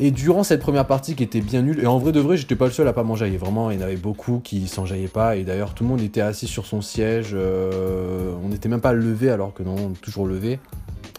Et 0.00 0.12
durant 0.12 0.44
cette 0.44 0.60
première 0.60 0.86
partie 0.86 1.16
qui 1.16 1.24
était 1.24 1.40
bien 1.40 1.62
nulle, 1.62 1.80
et 1.80 1.86
en 1.86 1.98
vrai 1.98 2.12
de 2.12 2.20
vrai, 2.20 2.36
j'étais 2.36 2.54
pas 2.54 2.66
le 2.66 2.70
seul 2.70 2.86
à 2.86 2.92
pas 2.92 3.02
m'enjailler. 3.02 3.36
Vraiment, 3.36 3.72
il 3.72 3.80
y 3.80 3.82
en 3.82 3.84
avait 3.84 3.96
beaucoup 3.96 4.40
qui 4.42 4.68
s'enjaillaient 4.68 5.08
pas. 5.08 5.34
Et 5.34 5.42
d'ailleurs, 5.42 5.74
tout 5.74 5.82
le 5.82 5.88
monde 5.88 6.00
était 6.00 6.20
assis 6.20 6.46
sur 6.46 6.66
son 6.66 6.82
siège. 6.82 7.30
euh, 7.34 8.32
on 8.44 8.48
n'était 8.48 8.68
même 8.68 8.80
pas 8.80 8.92
levé 8.92 9.28
alors 9.28 9.54
que 9.54 9.64
non, 9.64 9.92
toujours 10.00 10.26
levé. 10.26 10.60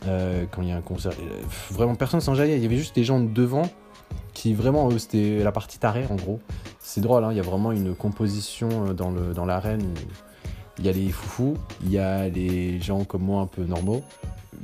Euh, 0.07 0.45
quand 0.51 0.61
il 0.61 0.69
y 0.69 0.71
a 0.71 0.77
un 0.77 0.81
concert. 0.81 1.11
Euh, 1.11 1.41
vraiment, 1.71 1.95
personne 1.95 2.21
s'enjaillait. 2.21 2.57
Il 2.57 2.63
y 2.63 2.65
avait 2.65 2.77
juste 2.77 2.95
des 2.95 3.03
gens 3.03 3.19
devant 3.19 3.69
qui 4.33 4.53
vraiment, 4.53 4.89
eux, 4.89 4.97
c'était 4.97 5.43
la 5.43 5.51
partie 5.51 5.79
tarée 5.79 6.05
en 6.09 6.15
gros. 6.15 6.39
C'est 6.79 7.01
drôle, 7.01 7.23
hein, 7.23 7.31
il 7.31 7.37
y 7.37 7.41
a 7.41 7.43
vraiment 7.43 7.71
une 7.71 7.93
composition 7.93 8.69
euh, 8.87 8.93
dans 8.93 9.11
dans 9.11 9.45
l'arène 9.45 9.93
il 10.79 10.85
y 10.85 10.89
a 10.89 10.93
les 10.93 11.09
foufous, 11.11 11.57
il 11.83 11.91
y 11.91 11.99
a 11.99 12.29
les 12.29 12.79
gens 12.79 13.03
comme 13.03 13.23
moi 13.23 13.41
un 13.41 13.47
peu 13.47 13.63
normaux, 13.63 14.01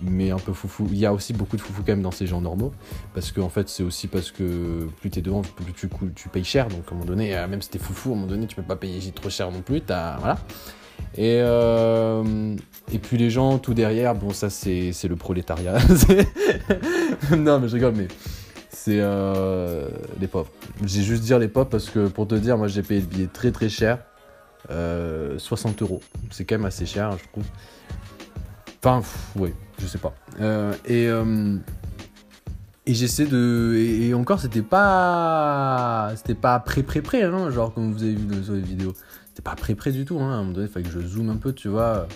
mais 0.01 0.31
un 0.31 0.39
peu 0.39 0.53
foufou. 0.53 0.87
Il 0.91 0.97
y 0.97 1.05
a 1.05 1.13
aussi 1.13 1.33
beaucoup 1.33 1.57
de 1.57 1.61
foufous 1.61 1.83
quand 1.83 1.91
même 1.91 2.01
dans 2.01 2.11
ces 2.11 2.25
gens 2.25 2.41
normaux, 2.41 2.71
parce 3.13 3.31
que 3.31 3.41
en 3.41 3.49
fait 3.49 3.67
c'est 3.67 3.83
aussi 3.83 4.07
parce 4.07 4.31
que 4.31 4.87
plus 5.01 5.09
t'es 5.09 5.21
devant, 5.21 5.41
plus 5.41 5.73
tu, 6.15 6.29
payes 6.29 6.43
cher, 6.43 6.69
donc 6.69 6.83
à 6.87 6.91
un 6.91 6.93
moment 6.93 7.05
donné, 7.05 7.37
euh, 7.37 7.47
même 7.47 7.61
si 7.61 7.69
t'es 7.69 7.79
foufou, 7.79 8.09
à 8.09 8.13
un 8.13 8.15
moment 8.15 8.27
donné 8.27 8.47
tu 8.47 8.55
peux 8.55 8.63
pas 8.63 8.77
payer 8.77 9.11
trop 9.11 9.29
cher 9.29 9.51
non 9.51 9.61
plus, 9.61 9.81
t'as 9.81 10.17
voilà. 10.17 10.37
Et, 11.17 11.39
euh, 11.41 12.55
et 12.91 12.99
puis 12.99 13.17
les 13.17 13.29
gens 13.29 13.57
tout 13.57 13.73
derrière, 13.73 14.15
bon 14.15 14.31
ça 14.31 14.49
c'est 14.49 14.91
le 15.07 15.15
prolétariat. 15.15 15.77
Non 17.37 17.59
mais 17.59 17.67
je 17.67 17.73
rigole, 17.75 17.93
mais 17.95 18.07
c'est 18.69 18.99
euh, 18.99 19.87
les 20.19 20.27
pauvres. 20.27 20.51
J'ai 20.85 21.01
juste 21.01 21.23
dire 21.23 21.39
les 21.39 21.47
pauvres 21.47 21.69
parce 21.69 21.89
que 21.89 22.07
pour 22.07 22.27
te 22.27 22.35
dire, 22.35 22.57
moi 22.57 22.67
j'ai 22.67 22.83
payé 22.83 22.99
le 23.01 23.07
billet 23.07 23.27
très 23.31 23.51
très 23.51 23.69
cher. 23.69 23.99
Euh, 24.71 25.37
60 25.37 25.81
euros. 25.83 26.01
C'est 26.31 26.43
quand 26.45 26.55
même 26.55 26.65
assez 26.65 26.85
cher, 26.85 27.11
je 27.17 27.23
trouve. 27.29 27.43
Enfin, 28.83 29.01
ouais, 29.35 29.53
je 29.79 29.87
sais 29.87 29.97
pas. 29.97 30.13
Euh, 30.41 30.73
et 30.85 31.07
euh, 31.07 31.55
et 32.85 32.93
j'essaie 32.93 33.25
de. 33.25 33.75
Et, 33.75 34.13
encore, 34.13 34.39
c'était 34.39 34.61
pas. 34.61 36.11
C'était 36.15 36.35
pas 36.35 36.59
prêt, 36.59 36.83
prêt, 36.83 37.01
prêt, 37.01 37.23
hein, 37.23 37.49
genre 37.49 37.73
comme 37.73 37.93
vous 37.93 38.03
avez 38.03 38.13
vu 38.13 38.25
dans- 38.25 38.53
les 38.53 38.61
vidéos. 38.61 38.93
C'était 39.35 39.49
pas 39.49 39.55
prêt, 39.57 39.75
prêt 39.75 39.91
du 39.91 40.05
tout, 40.05 40.17
hein. 40.21 40.31
À 40.31 40.35
un 40.35 40.37
moment 40.37 40.51
donné, 40.53 40.67
il 40.67 40.71
fallait 40.71 40.85
que 40.85 40.91
je 40.93 41.05
zoome 41.05 41.29
un 41.29 41.35
peu, 41.35 41.51
tu 41.51 41.67
vois. 41.67 42.07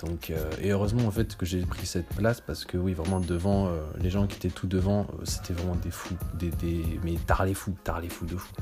Donc, 0.00 0.30
euh, 0.30 0.50
et 0.60 0.70
heureusement 0.70 1.06
en 1.06 1.12
fait 1.12 1.36
que 1.36 1.46
j'ai 1.46 1.60
pris 1.60 1.86
cette 1.86 2.08
place 2.08 2.40
parce 2.40 2.64
que 2.64 2.76
oui, 2.76 2.92
vraiment 2.92 3.20
devant, 3.20 3.68
euh, 3.68 3.82
les 4.00 4.10
gens 4.10 4.26
qui 4.26 4.36
étaient 4.36 4.48
tout 4.48 4.66
devant, 4.66 5.02
euh, 5.02 5.24
c'était 5.24 5.52
vraiment 5.52 5.76
des 5.76 5.92
fous, 5.92 6.16
des, 6.34 6.50
des, 6.50 6.82
mais 7.04 7.14
tard 7.24 7.44
les 7.44 7.54
fous, 7.54 7.76
tard 7.84 8.00
les 8.00 8.08
fous 8.08 8.26
de 8.26 8.36
fous. 8.36 8.52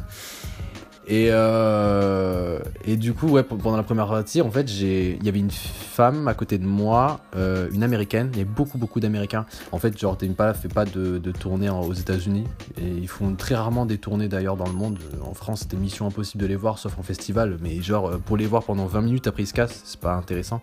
Et, 1.10 1.28
euh, 1.30 2.58
et 2.84 2.96
du 2.98 3.14
coup, 3.14 3.28
ouais, 3.28 3.42
pendant 3.42 3.78
la 3.78 3.82
première 3.82 4.08
partie, 4.08 4.42
en 4.42 4.50
fait, 4.50 4.70
il 4.70 5.24
y 5.24 5.28
avait 5.28 5.38
une 5.38 5.50
femme 5.50 6.28
à 6.28 6.34
côté 6.34 6.58
de 6.58 6.66
moi, 6.66 7.20
euh, 7.34 7.68
une 7.72 7.82
américaine. 7.82 8.28
Il 8.32 8.38
y 8.38 8.42
avait 8.42 8.50
beaucoup, 8.50 8.76
beaucoup 8.76 9.00
d'américains. 9.00 9.46
En 9.72 9.78
fait, 9.78 9.96
genre, 9.98 10.18
Impala 10.22 10.52
fait 10.52 10.68
pas 10.68 10.84
de, 10.84 11.16
de 11.16 11.32
tournées 11.32 11.70
en- 11.70 11.80
aux 11.80 11.94
États-Unis 11.94 12.44
et 12.78 12.86
ils 12.86 13.08
font 13.08 13.34
très 13.36 13.54
rarement 13.54 13.86
des 13.86 13.96
tournées 13.96 14.28
d'ailleurs 14.28 14.56
dans 14.58 14.66
le 14.66 14.74
monde. 14.74 14.98
En 15.24 15.32
France, 15.32 15.60
c'était 15.60 15.78
mission 15.78 16.06
impossible 16.06 16.42
de 16.42 16.46
les 16.48 16.56
voir, 16.56 16.78
sauf 16.78 16.98
en 16.98 17.02
festival. 17.02 17.56
Mais 17.62 17.80
genre, 17.80 18.08
euh, 18.10 18.18
pour 18.18 18.36
les 18.36 18.46
voir 18.46 18.62
pendant 18.64 18.84
20 18.84 19.00
minutes 19.00 19.26
après 19.28 19.44
ils 19.44 19.46
se 19.46 19.54
cassent, 19.54 19.80
c'est 19.86 20.00
pas 20.00 20.12
intéressant. 20.14 20.60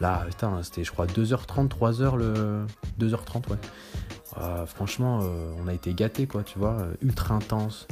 Là, 0.00 0.24
putain, 0.28 0.60
c'était, 0.62 0.82
je 0.82 0.90
crois, 0.90 1.06
2h30, 1.06 1.68
3h 1.68 2.16
le. 2.16 2.66
2h30, 2.98 3.48
ouais. 3.50 3.56
Euh, 4.40 4.66
franchement, 4.66 5.20
on 5.62 5.68
a 5.68 5.72
été 5.72 5.94
gâtés, 5.94 6.26
quoi, 6.26 6.42
tu 6.42 6.58
vois, 6.58 6.78
ultra 7.00 7.36
intense. 7.36 7.86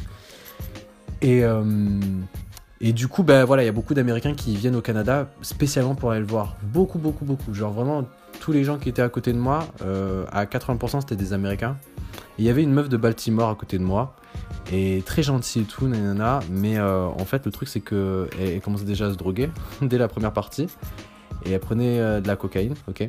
Et, 1.22 1.44
euh, 1.44 1.62
et 2.80 2.92
du 2.92 3.06
coup, 3.06 3.22
ben 3.22 3.44
voilà, 3.44 3.62
il 3.62 3.66
y 3.66 3.68
a 3.68 3.72
beaucoup 3.72 3.94
d'Américains 3.94 4.34
qui 4.34 4.56
viennent 4.56 4.74
au 4.74 4.80
Canada 4.82 5.28
spécialement 5.40 5.94
pour 5.94 6.10
aller 6.10 6.20
le 6.20 6.26
voir. 6.26 6.56
Beaucoup, 6.62 6.98
beaucoup, 6.98 7.24
beaucoup. 7.24 7.54
Genre 7.54 7.72
vraiment, 7.72 8.04
tous 8.40 8.50
les 8.50 8.64
gens 8.64 8.76
qui 8.76 8.88
étaient 8.88 9.02
à 9.02 9.08
côté 9.08 9.32
de 9.32 9.38
moi, 9.38 9.68
euh, 9.82 10.24
à 10.32 10.44
80%, 10.44 11.00
c'était 11.00 11.16
des 11.16 11.32
Américains. 11.32 11.76
Il 12.38 12.44
y 12.44 12.50
avait 12.50 12.62
une 12.62 12.72
meuf 12.72 12.88
de 12.88 12.96
Baltimore 12.96 13.50
à 13.50 13.54
côté 13.54 13.78
de 13.78 13.84
moi. 13.84 14.16
Et 14.72 15.02
très 15.06 15.22
gentille 15.22 15.62
et 15.62 15.64
tout, 15.64 15.86
nanana. 15.86 16.40
Mais 16.50 16.76
euh, 16.76 17.06
en 17.06 17.24
fait, 17.24 17.46
le 17.46 17.52
truc, 17.52 17.68
c'est 17.68 17.80
que 17.80 18.28
elle, 18.40 18.48
elle 18.48 18.60
commençait 18.60 18.84
déjà 18.84 19.06
à 19.06 19.12
se 19.12 19.16
droguer 19.16 19.48
dès 19.82 19.98
la 19.98 20.08
première 20.08 20.32
partie. 20.32 20.66
Et 21.44 21.52
elle 21.52 21.60
prenait 21.60 22.20
de 22.20 22.26
la 22.26 22.36
cocaïne, 22.36 22.74
ok 22.88 23.08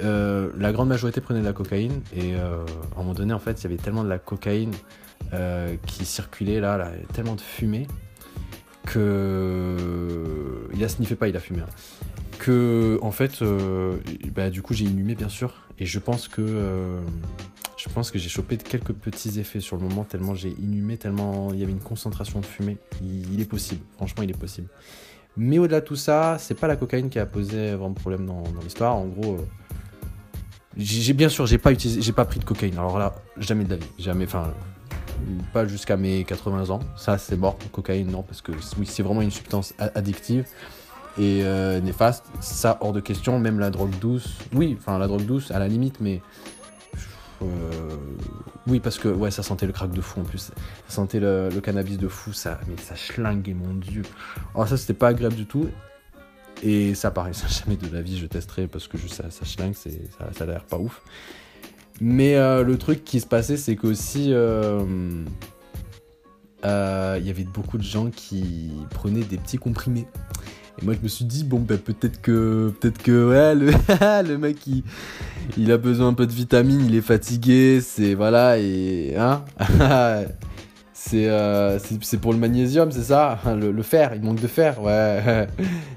La 0.00 0.72
grande 0.72 0.88
majorité 0.88 1.20
prenait 1.20 1.40
de 1.40 1.44
la 1.44 1.52
cocaïne. 1.52 2.00
Et 2.16 2.34
à 2.34 2.48
un 2.96 2.98
moment 2.98 3.14
donné, 3.14 3.32
en 3.32 3.38
fait, 3.38 3.60
il 3.60 3.64
y 3.64 3.66
avait 3.66 3.76
tellement 3.76 4.02
de 4.02 4.08
la 4.08 4.18
cocaïne 4.18 4.72
euh, 5.32 5.76
qui 5.86 6.04
circulait 6.04 6.60
là, 6.60 6.76
là, 6.76 6.90
tellement 7.12 7.34
de 7.34 7.40
fumée 7.40 7.86
que 8.86 10.68
il 10.74 10.82
a 10.82 10.88
sniffé 10.88 11.14
pas, 11.14 11.28
il 11.28 11.36
a 11.36 11.40
fumé. 11.40 11.60
hein. 11.60 11.66
Que 12.38 12.98
en 13.02 13.10
fait, 13.10 13.42
euh, 13.42 13.96
bah, 14.34 14.48
du 14.50 14.62
coup, 14.62 14.72
j'ai 14.72 14.84
inhumé 14.84 15.14
bien 15.14 15.28
sûr, 15.28 15.66
et 15.78 15.86
je 15.86 15.98
pense 15.98 16.28
que 16.28 16.40
euh, 16.40 17.00
je 17.76 17.88
pense 17.88 18.10
que 18.10 18.18
j'ai 18.18 18.28
chopé 18.28 18.56
quelques 18.56 18.92
petits 18.92 19.38
effets 19.38 19.60
sur 19.60 19.76
le 19.76 19.82
moment 19.82 20.04
tellement 20.04 20.34
j'ai 20.34 20.50
inhumé, 20.60 20.96
tellement 20.96 21.52
il 21.52 21.60
y 21.60 21.62
avait 21.62 21.72
une 21.72 21.80
concentration 21.80 22.40
de 22.40 22.46
fumée. 22.46 22.76
Il, 23.02 23.40
est 23.40 23.44
possible, 23.44 23.82
franchement, 23.96 24.22
il 24.22 24.30
est 24.30 24.38
possible. 24.38 24.68
Mais 25.36 25.58
au-delà 25.58 25.80
de 25.80 25.86
tout 25.86 25.96
ça, 25.96 26.36
c'est 26.38 26.54
pas 26.58 26.66
la 26.66 26.76
cocaïne 26.76 27.08
qui 27.08 27.18
a 27.18 27.26
posé 27.26 27.74
vraiment 27.74 27.94
problème 27.94 28.26
dans, 28.26 28.42
l'histoire. 28.62 28.96
En 28.96 29.06
gros, 29.06 29.38
j'ai- 30.76 31.12
bien 31.12 31.28
sûr, 31.28 31.46
j'ai 31.46 31.58
pas 31.58 31.70
utilisé, 31.70 32.02
j'ai 32.02 32.12
pas 32.12 32.24
pris 32.24 32.40
de 32.40 32.44
cocaïne. 32.44 32.74
Alors 32.78 32.98
là, 32.98 33.14
jamais 33.36 33.64
de 33.64 33.70
la 33.70 33.76
vie, 33.76 33.90
jamais. 33.98 34.24
Enfin, 34.24 34.52
pas 35.52 35.66
jusqu'à 35.66 35.96
mes 35.96 36.24
80 36.24 36.70
ans. 36.70 36.80
Ça, 36.96 37.18
c'est 37.18 37.36
mort. 37.36 37.58
Cocaïne, 37.72 38.10
non, 38.10 38.22
parce 38.22 38.40
que 38.42 38.52
oui, 38.78 38.86
c'est 38.86 39.02
vraiment 39.02 39.22
une 39.22 39.30
substance 39.30 39.74
addictive 39.78 40.44
et 41.18 41.42
euh, 41.42 41.80
néfaste. 41.80 42.24
Ça, 42.40 42.78
hors 42.80 42.92
de 42.92 43.00
question. 43.00 43.38
Même 43.38 43.58
la 43.58 43.70
drogue 43.70 43.96
douce, 44.00 44.38
oui, 44.54 44.76
enfin 44.78 44.98
la 44.98 45.06
drogue 45.06 45.26
douce, 45.26 45.50
à 45.50 45.58
la 45.58 45.68
limite, 45.68 46.00
mais 46.00 46.22
euh, 47.42 47.96
oui, 48.66 48.80
parce 48.80 48.98
que 48.98 49.08
ouais, 49.08 49.30
ça 49.30 49.42
sentait 49.42 49.66
le 49.66 49.72
crack 49.72 49.90
de 49.90 50.00
fou 50.00 50.20
en 50.20 50.24
plus. 50.24 50.38
Ça 50.38 50.52
sentait 50.88 51.20
le, 51.20 51.50
cannabis 51.62 51.98
de 51.98 52.08
fou. 52.08 52.32
Ça, 52.32 52.60
mais 52.68 52.76
ça 52.76 52.96
schlinguait, 52.96 53.54
mon 53.54 53.74
dieu. 53.74 54.02
Alors 54.54 54.68
ça, 54.68 54.76
c'était 54.76 54.94
pas 54.94 55.08
agréable 55.08 55.36
du 55.36 55.46
tout. 55.46 55.68
Et 56.62 56.94
ça, 56.94 57.10
pareil, 57.10 57.34
ça, 57.34 57.46
jamais 57.48 57.76
de 57.76 57.92
la 57.92 58.02
vie 58.02 58.18
je 58.18 58.26
testerai 58.26 58.66
parce 58.66 58.88
que 58.88 58.98
ça, 58.98 59.30
ça 59.30 59.44
schlingue, 59.44 59.74
ça, 59.74 59.90
ça 60.32 60.44
a 60.44 60.46
l'air 60.46 60.64
pas 60.64 60.78
ouf. 60.78 61.02
Mais 62.00 62.36
euh, 62.36 62.62
le 62.62 62.78
truc 62.78 63.04
qui 63.04 63.20
se 63.20 63.26
passait, 63.26 63.56
c'est 63.56 63.76
qu'aussi, 63.76 64.28
euh, 64.32 64.84
euh, 66.64 67.16
il 67.20 67.26
y 67.26 67.30
avait 67.30 67.44
beaucoup 67.44 67.78
de 67.78 67.82
gens 67.82 68.10
qui 68.10 68.70
prenaient 68.90 69.24
des 69.24 69.36
petits 69.36 69.58
comprimés. 69.58 70.06
Et 70.80 70.84
moi, 70.84 70.94
je 70.94 71.00
me 71.02 71.08
suis 71.08 71.24
dit, 71.24 71.42
bon, 71.42 71.58
ben, 71.58 71.76
peut-être 71.76 72.20
que, 72.20 72.72
peut-être 72.80 73.02
que, 73.02 73.28
ouais, 73.30 73.54
le, 73.56 73.72
le 74.28 74.38
mec, 74.38 74.58
il, 75.56 75.72
a 75.72 75.78
besoin 75.78 76.08
un 76.08 76.14
peu 76.14 76.26
de 76.26 76.32
vitamines, 76.32 76.84
il 76.86 76.94
est 76.94 77.00
fatigué, 77.00 77.80
c'est, 77.80 78.14
voilà, 78.14 78.58
et, 78.58 79.16
hein, 79.16 79.44
c'est 80.92 82.20
pour 82.20 82.32
le 82.32 82.38
magnésium, 82.38 82.92
c'est 82.92 83.02
ça, 83.02 83.40
le, 83.60 83.72
le 83.72 83.82
fer, 83.82 84.12
il 84.14 84.22
manque 84.22 84.40
de 84.40 84.46
fer, 84.46 84.80
ouais. 84.80 85.48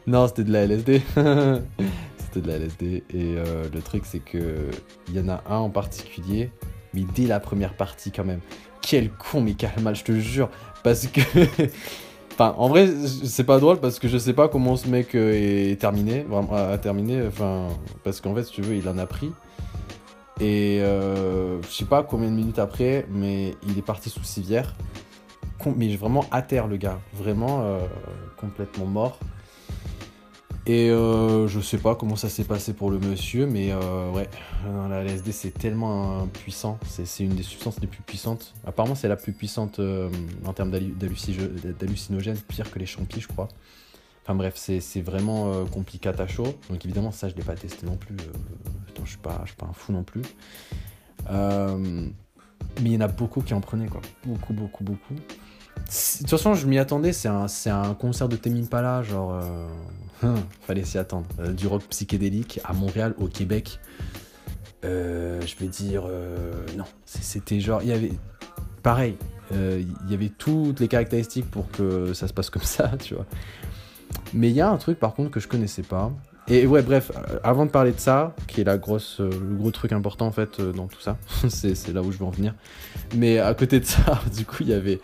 non, 0.08 0.28
c'était 0.28 0.46
de 0.46 0.52
la 0.52 0.66
LSD. 0.66 1.04
De 2.40 2.48
la 2.48 2.58
LSD. 2.58 2.86
Et 2.86 3.04
euh, 3.14 3.66
le 3.74 3.82
truc, 3.82 4.04
c'est 4.06 4.20
que 4.20 4.70
il 5.08 5.16
y 5.16 5.20
en 5.20 5.30
a 5.30 5.44
un 5.50 5.58
en 5.58 5.70
particulier, 5.70 6.52
mais 6.94 7.04
dès 7.16 7.26
la 7.26 7.40
première 7.40 7.74
partie 7.74 8.12
quand 8.12 8.26
même. 8.26 8.42
Quel 8.82 9.12
con, 9.12 9.42
mais 9.42 9.54
quel 9.54 9.72
mal, 9.82 9.96
je 9.96 10.04
te 10.04 10.12
jure. 10.14 10.50
Parce 10.84 11.08
que. 11.08 11.22
enfin, 12.34 12.56
en 12.58 12.70
vrai, 12.70 12.90
c'est 13.26 13.44
pas 13.44 13.60
drôle 13.60 13.80
parce 13.80 14.00
que 14.00 14.08
je 14.08 14.18
sais 14.18 14.34
pas 14.34 14.48
comment 14.48 14.76
ce 14.76 14.88
mec 14.88 15.16
euh, 15.16 15.72
est 15.72 15.80
terminé, 15.80 16.24
vraiment, 16.24 16.54
a 16.54 16.78
terminé. 16.78 17.26
Enfin, 17.28 17.68
parce 18.04 18.22
qu'en 18.22 18.34
fait, 18.34 18.44
si 18.44 18.54
tu 18.54 18.62
veux, 18.62 18.76
il 18.76 18.88
en 18.90 18.98
a 18.98 19.06
pris. 19.06 19.32
Et 20.40 20.80
euh, 20.82 21.62
je 21.62 21.68
sais 21.68 21.86
pas 21.86 22.02
combien 22.02 22.30
de 22.30 22.36
minutes 22.36 22.58
après, 22.58 23.06
mais 23.12 23.54
il 23.68 23.78
est 23.78 23.84
parti 23.84 24.10
sous 24.10 24.24
civière. 24.24 24.76
Mais 25.76 25.96
vraiment 25.96 26.26
à 26.32 26.42
terre, 26.42 26.68
le 26.68 26.78
gars. 26.78 27.00
Vraiment 27.14 27.78
complètement 28.36 28.88
mort. 28.88 29.20
Et 30.68 30.92
euh, 30.92 31.48
je 31.48 31.60
sais 31.60 31.80
pas 31.80 31.96
comment 31.96 32.16
ça 32.16 32.30
s'est 32.30 32.44
passé 32.44 32.74
pour 32.74 32.92
le 32.92 33.00
monsieur, 33.00 33.48
mais 33.48 33.72
euh, 33.72 34.12
ouais, 34.12 34.30
la 34.90 35.02
LSD 35.02 35.32
c'est 35.32 35.50
tellement 35.50 36.28
puissant, 36.28 36.78
c'est 36.86 37.24
une 37.24 37.34
des 37.36 37.42
substances 37.42 37.80
les 37.82 37.88
plus 37.88 38.04
puissantes. 38.04 38.54
Apparemment 38.66 38.94
c'est 38.94 39.08
la 39.08 39.16
plus 39.16 39.34
puissante 39.34 39.80
euh, 39.80 40.08
en 40.46 40.54
termes 40.54 40.70
d'hallu- 40.70 40.94
d'halluci- 40.94 41.36
d'hallucinogènes, 41.80 42.38
pire 42.38 42.70
que 42.70 42.78
les 42.78 42.86
champis 42.86 43.22
je 43.22 43.28
crois. 43.28 43.48
Enfin 44.24 44.36
bref, 44.36 44.54
c'est 44.56 45.02
vraiment 45.02 45.52
euh, 45.52 45.66
compliqué 45.66 46.10
à 46.10 46.28
chaud. 46.28 46.54
Donc 46.70 46.86
évidemment 46.86 47.12
ça 47.12 47.28
je 47.28 47.34
l'ai 47.36 47.44
pas 47.44 47.56
testé 47.56 47.88
non 47.88 47.96
plus. 47.98 48.16
je 49.04 49.10
suis 49.10 49.18
pas, 49.18 49.44
pas 49.58 49.66
un 49.66 49.74
fou 49.74 49.92
non 49.94 50.04
plus. 50.04 50.22
Mais 52.82 52.90
il 52.90 52.94
y 52.94 52.98
en 52.98 53.02
a 53.02 53.08
beaucoup 53.08 53.42
qui 53.42 53.54
en 53.56 53.62
prenaient 53.62 53.88
quoi, 53.88 54.02
beaucoup 54.26 54.54
beaucoup 54.54 54.84
beaucoup. 54.84 55.16
De 55.16 56.18
toute 56.20 56.30
façon, 56.30 56.54
je 56.54 56.68
m'y 56.68 56.78
attendais. 56.78 57.12
C'est 57.12 57.28
un, 57.28 57.48
un 57.66 57.94
concert 57.96 58.30
de 58.30 58.36
Tame 58.36 58.58
Impala, 58.58 59.02
genre. 59.04 59.42
Hum, 60.24 60.36
fallait 60.62 60.84
s'y 60.84 60.98
attendre. 60.98 61.26
Euh, 61.40 61.52
du 61.54 61.68
rock 61.68 61.84
psychédélique 61.90 62.60
à 62.64 62.74
Montréal, 62.74 63.14
au 63.18 63.28
Québec. 63.28 63.80
Euh, 64.84 65.40
je 65.46 65.56
vais 65.58 65.68
dire. 65.68 66.04
euh, 66.08 66.54
non. 66.78 66.86
C'était 67.06 67.60
genre. 67.60 67.82
Il 67.84 67.90
y 67.90 67.94
avait. 67.94 68.12
Pareil. 68.84 69.18
Il 69.54 70.10
y 70.10 70.14
avait 70.14 70.30
toutes 70.30 70.80
les 70.80 70.88
caractéristiques 70.88 71.52
pour 71.52 71.70
que 71.72 72.14
ça 72.14 72.30
se 72.30 72.34
passe 72.34 72.50
comme 72.50 72.64
ça, 72.64 72.90
tu 73.00 73.16
vois. 73.16 73.26
Mais 74.34 74.50
il 74.50 74.56
y 74.56 74.62
a 74.62 74.70
un 74.70 74.78
truc 74.78 74.98
par 74.98 75.14
contre 75.14 75.30
que 75.30 75.42
je 75.42 75.50
connaissais 75.50 75.82
pas. 75.82 76.10
Et 76.48 76.66
ouais, 76.66 76.82
bref, 76.82 77.12
avant 77.44 77.66
de 77.66 77.70
parler 77.70 77.92
de 77.92 78.00
ça, 78.00 78.34
qui 78.48 78.62
est 78.62 78.64
la 78.64 78.78
grosse, 78.78 79.20
le 79.20 79.56
gros 79.58 79.72
truc 79.72 79.92
important 79.92 80.26
en 80.26 80.32
fait 80.32 80.62
dans 80.62 80.88
tout 80.88 81.02
ça, 81.02 81.18
c'est 81.50 81.92
là 81.92 82.02
où 82.02 82.14
je 82.14 82.18
veux 82.18 82.24
en 82.24 82.30
venir. 82.32 82.56
Mais 83.14 83.40
à 83.40 83.54
côté 83.54 83.82
de 83.82 83.86
ça, 83.86 84.22
du 84.36 84.46
coup, 84.46 84.58
il 84.62 84.70
y 84.70 84.74
avait, 84.74 85.02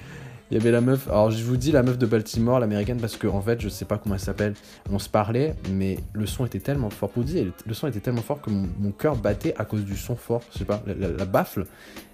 il 0.49 0.57
y 0.57 0.59
avait 0.59 0.71
la 0.71 0.81
meuf. 0.81 1.07
Alors 1.07 1.31
je 1.31 1.43
vous 1.43 1.57
dis 1.57 1.71
la 1.71 1.83
meuf 1.83 1.97
de 1.97 2.05
Baltimore, 2.05 2.59
l'américaine, 2.59 2.99
parce 2.99 3.17
que 3.17 3.27
en 3.27 3.41
fait, 3.41 3.61
je 3.61 3.69
sais 3.69 3.85
pas 3.85 3.97
comment 3.97 4.15
elle 4.15 4.21
s'appelle. 4.21 4.53
On 4.91 4.99
se 4.99 5.09
parlait, 5.09 5.55
mais 5.71 5.99
le 6.13 6.25
son 6.25 6.45
était 6.45 6.59
tellement 6.59 6.89
fort. 6.89 7.09
Pour 7.09 7.23
dire, 7.23 7.51
le 7.65 7.73
son 7.73 7.87
était 7.87 7.99
tellement 7.99 8.21
fort 8.21 8.41
que 8.41 8.49
mon, 8.49 8.91
cœur 8.91 9.15
battait 9.15 9.53
à 9.57 9.65
cause 9.65 9.83
du 9.83 9.97
son 9.97 10.15
fort. 10.15 10.41
Je 10.53 10.59
sais 10.59 10.65
pas, 10.65 10.81
la, 10.85 11.25
baffle, 11.25 11.65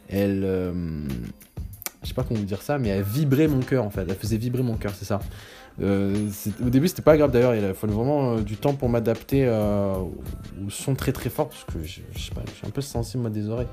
elle, 0.10 0.44
euh, 0.44 0.72
je 2.02 2.08
sais 2.08 2.14
pas 2.14 2.24
comment 2.24 2.40
vous 2.40 2.46
dire 2.46 2.62
ça, 2.62 2.78
mais 2.78 2.90
elle 2.90 3.04
vibrait 3.04 3.48
mon 3.48 3.60
cœur 3.60 3.86
en 3.86 3.90
fait. 3.90 4.06
Elle 4.08 4.16
faisait 4.16 4.38
vibrer 4.38 4.64
mon 4.64 4.76
cœur, 4.76 4.94
c'est 4.96 5.06
ça. 5.06 5.20
Euh, 5.82 6.30
au 6.64 6.70
début, 6.70 6.88
c'était 6.88 7.02
pas 7.02 7.18
grave 7.18 7.32
d'ailleurs. 7.32 7.56
Il 7.56 7.64
a 7.66 7.74
fallu 7.74 7.94
vraiment 7.94 8.36
euh, 8.36 8.42
du 8.42 8.58
temps 8.58 8.74
pour 8.74 8.90
m'adapter 8.90 9.46
euh, 9.46 9.96
au 9.96 10.14
au 10.66 10.70
son 10.70 10.94
très 10.94 11.12
très 11.12 11.30
fort 11.30 11.50
parce 11.50 11.64
que 11.64 11.84
je, 11.84 12.02
je 12.14 12.20
sais 12.20 12.32
pas, 12.34 12.42
je 12.48 12.52
suis 12.52 12.68
un 12.68 12.70
peu 12.70 12.82
sensible 12.82 13.22
moi 13.22 13.32
des 13.32 13.50
oreilles. 13.50 13.68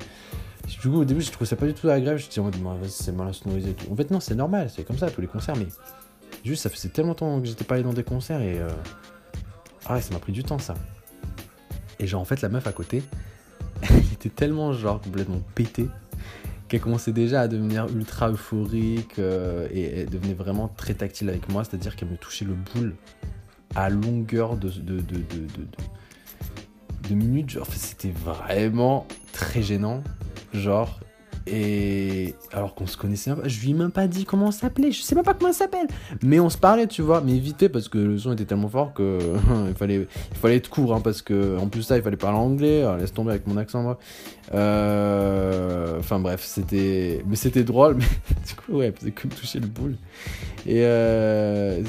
Du 0.68 0.88
coup, 0.88 0.96
au 1.00 1.04
début, 1.04 1.20
je 1.20 1.30
trouvais 1.30 1.46
ça 1.46 1.56
pas 1.56 1.66
du 1.66 1.74
tout 1.74 1.88
agréable. 1.88 2.18
Je 2.18 2.28
disais, 2.28 2.40
c'est 2.88 3.12
mal 3.12 3.34
sonorisé 3.34 3.70
et 3.70 3.74
tout. 3.74 3.90
En 3.92 3.96
fait, 3.96 4.10
non, 4.10 4.20
c'est 4.20 4.34
normal, 4.34 4.70
c'est 4.74 4.84
comme 4.84 4.98
ça 4.98 5.10
tous 5.10 5.20
les 5.20 5.26
concerts, 5.26 5.56
mais 5.56 5.66
juste, 6.44 6.62
ça 6.62 6.70
faisait 6.70 6.88
tellement 6.88 7.10
longtemps 7.10 7.40
que 7.40 7.46
j'étais 7.46 7.64
pas 7.64 7.74
allé 7.74 7.84
dans 7.84 7.92
des 7.92 8.04
concerts 8.04 8.40
et. 8.40 8.58
euh, 8.58 8.68
Ah 9.86 9.94
ouais, 9.94 10.00
ça 10.00 10.12
m'a 10.14 10.20
pris 10.20 10.32
du 10.32 10.42
temps 10.44 10.58
ça. 10.58 10.74
Et 11.98 12.06
genre, 12.06 12.20
en 12.20 12.24
fait, 12.24 12.40
la 12.40 12.48
meuf 12.48 12.66
à 12.66 12.72
côté, 12.72 13.02
elle 13.82 13.98
était 14.12 14.28
tellement, 14.30 14.72
genre, 14.72 15.00
complètement 15.00 15.40
pétée 15.54 15.88
qu'elle 16.68 16.80
commençait 16.80 17.12
déjà 17.12 17.40
à 17.40 17.48
devenir 17.48 17.86
ultra 17.88 18.30
euphorique 18.30 19.18
euh, 19.18 19.66
et 19.72 20.02
elle 20.02 20.08
devenait 20.08 20.34
vraiment 20.34 20.68
très 20.68 20.94
tactile 20.94 21.28
avec 21.28 21.48
moi, 21.48 21.64
c'est-à-dire 21.64 21.96
qu'elle 21.96 22.08
me 22.10 22.16
touchait 22.16 22.44
le 22.44 22.54
boule 22.54 22.94
à 23.74 23.90
longueur 23.90 24.56
de, 24.56 24.68
de, 24.70 25.00
de, 25.00 25.16
de- 25.16 25.66
de 27.08 27.14
minutes. 27.14 27.50
Genre, 27.50 27.66
c'était 27.74 28.12
vraiment 28.12 29.04
très 29.32 29.62
gênant. 29.62 30.04
Genre, 30.52 31.00
et 31.46 32.34
alors 32.52 32.74
qu'on 32.74 32.86
se 32.86 32.96
connaissait 32.96 33.34
pas, 33.34 33.48
je 33.48 33.60
lui 33.60 33.70
ai 33.70 33.74
même 33.74 33.90
pas 33.90 34.06
dit 34.06 34.24
comment 34.24 34.48
on 34.48 34.50
s'appelait, 34.50 34.92
je 34.92 35.00
sais 35.00 35.14
même 35.14 35.24
pas 35.24 35.32
comment 35.34 35.48
elle 35.48 35.54
s'appelle. 35.54 35.86
Mais 36.22 36.38
on 36.38 36.50
se 36.50 36.58
parlait, 36.58 36.86
tu 36.86 37.02
vois, 37.02 37.22
mais 37.22 37.38
vite 37.38 37.58
fait 37.58 37.68
parce 37.68 37.88
que 37.88 37.98
le 37.98 38.18
son 38.18 38.32
était 38.32 38.44
tellement 38.44 38.68
fort 38.68 38.92
que 38.92 39.18
il 39.68 39.74
fallait, 39.74 40.06
il 40.32 40.36
fallait 40.36 40.56
être 40.56 40.68
court, 40.68 40.94
hein, 40.94 41.00
parce 41.00 41.22
que 41.22 41.56
en 41.58 41.68
plus 41.68 41.82
ça, 41.82 41.96
il 41.96 42.02
fallait 42.02 42.16
parler 42.16 42.38
anglais. 42.38 42.82
Alors, 42.82 42.98
laisse 42.98 43.12
tomber 43.12 43.30
avec 43.30 43.46
mon 43.46 43.56
accent, 43.56 43.82
moi. 43.82 43.98
Euh, 44.54 45.98
Enfin 45.98 46.18
bref, 46.20 46.42
c'était, 46.44 47.22
mais 47.26 47.36
c'était 47.36 47.64
drôle, 47.64 47.96
mais 47.98 48.04
du 48.46 48.54
coup 48.54 48.78
ouais, 48.78 48.92
c'est 49.00 49.12
comme 49.12 49.30
toucher 49.30 49.60
le 49.60 49.66
boule. 49.66 49.96
Et 50.66 50.84
euh, 50.84 51.82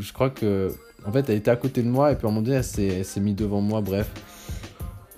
je 0.00 0.12
crois 0.12 0.30
que, 0.30 0.72
en 1.06 1.12
fait, 1.12 1.28
elle 1.28 1.36
était 1.36 1.50
à 1.50 1.56
côté 1.56 1.82
de 1.82 1.88
moi 1.88 2.12
et 2.12 2.16
puis 2.16 2.26
à 2.26 2.30
un 2.30 2.32
moment 2.32 2.42
donné, 2.42 2.56
elle 2.56 3.04
s'est 3.04 3.20
mise 3.20 3.36
devant 3.36 3.60
moi, 3.60 3.80
bref. 3.80 4.10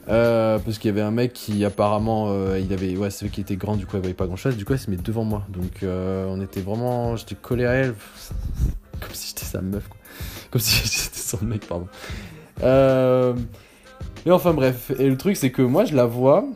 Euh, 0.09 0.59
parce 0.59 0.79
qu'il 0.79 0.89
y 0.89 0.93
avait 0.93 1.03
un 1.03 1.11
mec 1.11 1.35
qui 1.35 1.65
apparemment 1.67 2.29
euh, 2.29 2.59
il 2.59 2.73
avait 2.73 2.97
ouais 2.97 3.11
c'est 3.11 3.27
vrai 3.27 3.35
qu'il 3.35 3.43
était 3.43 3.57
grand 3.57 3.77
du 3.77 3.85
coup 3.85 3.97
elle 3.97 4.01
voyait 4.01 4.15
pas 4.15 4.27
grand 4.27 4.37
chose 4.37 4.57
du 4.57 4.65
coup 4.65 4.73
elle 4.73 4.79
se 4.79 4.91
met 4.91 4.97
devant 4.97 5.25
moi. 5.25 5.45
Donc 5.51 5.83
euh, 5.83 6.27
on 6.29 6.41
était 6.41 6.61
vraiment 6.61 7.17
j'étais 7.17 7.35
collé 7.35 7.67
à 7.67 7.73
elle. 7.73 7.95
Comme 9.01 9.13
si 9.13 9.29
j'étais 9.29 9.45
sa 9.45 9.61
meuf 9.61 9.87
quoi. 9.89 9.99
Comme 10.51 10.61
si 10.61 10.77
j'étais 10.85 11.19
son 11.19 11.45
mec 11.45 11.67
pardon. 11.67 11.89
Et 14.27 14.31
enfin 14.31 14.55
bref. 14.55 14.93
Et 14.99 15.09
le 15.09 15.17
truc 15.17 15.37
c'est 15.37 15.51
que 15.51 15.63
moi 15.63 15.85
je 15.85 15.95
la 15.95 16.07
vois. 16.07 16.47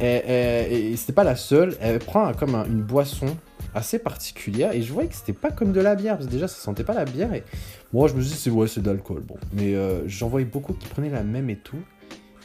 Et, 0.00 0.94
c'était 0.96 1.12
pas 1.12 1.24
la 1.24 1.36
seule. 1.36 1.76
Elle 1.80 1.98
prend 1.98 2.32
comme 2.32 2.54
un- 2.54 2.64
une 2.64 2.82
boisson 2.82 3.36
assez 3.74 3.98
particulière. 3.98 4.72
Et 4.72 4.80
je 4.80 4.92
voyais 4.92 5.08
que 5.08 5.14
c'était 5.14 5.32
pas 5.32 5.50
comme 5.50 5.72
de 5.72 5.80
la 5.80 5.94
bière. 5.94 6.16
Parce 6.16 6.26
que 6.26 6.32
déjà 6.32 6.48
ça 6.48 6.58
sentait 6.60 6.84
pas 6.84 6.94
la 6.94 7.04
bière. 7.04 7.34
Et 7.34 7.44
moi 7.92 8.08
je 8.08 8.14
me 8.14 8.22
suis 8.22 8.32
dit 8.32 8.38
c'est 8.38 8.50
ouais 8.50 8.66
c'est 8.66 8.80
de 8.80 8.88
l'alcool. 8.88 9.22
Bon. 9.28 9.36
Mais 9.52 9.74
j'en 10.06 10.28
voyais 10.28 10.46
beaucoup 10.46 10.72
qui 10.72 10.88
prenaient 10.88 11.10
la 11.10 11.22
même 11.22 11.50
et 11.50 11.56
tout 11.58 11.82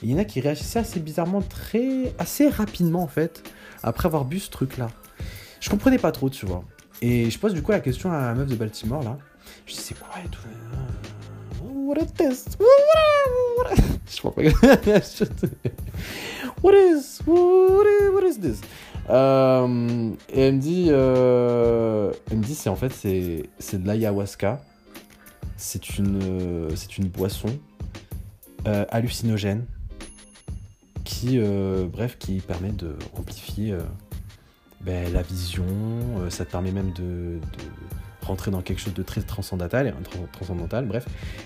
il 0.04 0.12
y 0.12 0.14
en 0.14 0.18
a 0.18 0.26
qui 0.26 0.42
réagissaient 0.42 0.80
assez 0.80 1.00
bizarrement, 1.00 1.42
très, 1.42 2.14
assez 2.20 2.50
rapidement 2.50 3.02
en 3.04 3.08
fait, 3.08 3.44
après 3.82 4.06
avoir 4.08 4.26
bu 4.26 4.40
ce 4.40 4.50
truc-là. 4.50 4.90
Je 5.60 5.70
comprenais 5.70 5.98
pas 5.98 6.12
trop, 6.12 6.30
tu 6.30 6.46
vois. 6.46 6.64
Et 7.02 7.30
je 7.30 7.40
pose 7.40 7.54
du 7.54 7.62
coup 7.62 7.72
la 7.72 7.80
question 7.80 8.12
à 8.12 8.22
la 8.22 8.34
meuf 8.34 8.48
de 8.48 8.56
Baltimore 8.56 9.04
là. 9.04 9.18
Je 9.66 9.74
dis 9.74 9.80
c'est 9.80 9.98
quoi 9.98 10.16
et 10.24 10.28
tout. 10.28 10.42
What 11.64 11.96
is 12.02 12.12
this? 12.18 12.46
Je 14.10 14.18
crois 14.20 14.34
pas. 14.36 14.42
What 16.62 16.74
is? 16.74 17.22
What 17.26 17.86
is, 17.86 18.10
what 18.14 18.24
is 18.26 18.40
this? 18.40 18.62
Euh, 19.10 20.12
et 20.30 20.42
elle 20.42 20.56
me 20.56 20.62
dit, 20.62 20.88
euh, 20.90 22.12
elle 22.32 22.38
me 22.38 22.44
dit 22.44 22.56
c'est 22.56 22.70
en 22.70 22.76
fait 22.76 22.92
c'est 22.92 23.50
c'est 23.60 23.82
de 23.82 23.88
l'ayahuasca. 23.88 24.62
C'est 25.58 25.98
une 25.98 26.20
euh, 26.24 26.70
c'est 26.76 26.98
une 26.98 27.08
boisson 27.08 27.50
hallucinogène 28.66 29.66
qui, 31.04 31.40
euh, 31.40 31.86
bref, 31.86 32.18
qui 32.18 32.40
permet 32.40 32.72
de 32.72 32.96
amplifier 33.18 33.74
euh, 33.74 33.80
ben, 34.82 35.12
la 35.14 35.22
vision. 35.22 35.66
euh, 36.20 36.30
ça 36.30 36.46
te 36.46 36.52
permet 36.52 36.72
même 36.72 36.92
de, 36.94 37.40
rentrer 38.22 38.52
dans 38.52 38.62
quelque 38.62 38.80
chose 38.80 38.94
de 38.94 39.04
très 39.04 39.22
transcendantal, 39.22 39.94
transcendantal, 40.32 40.86
bref. 40.86 41.06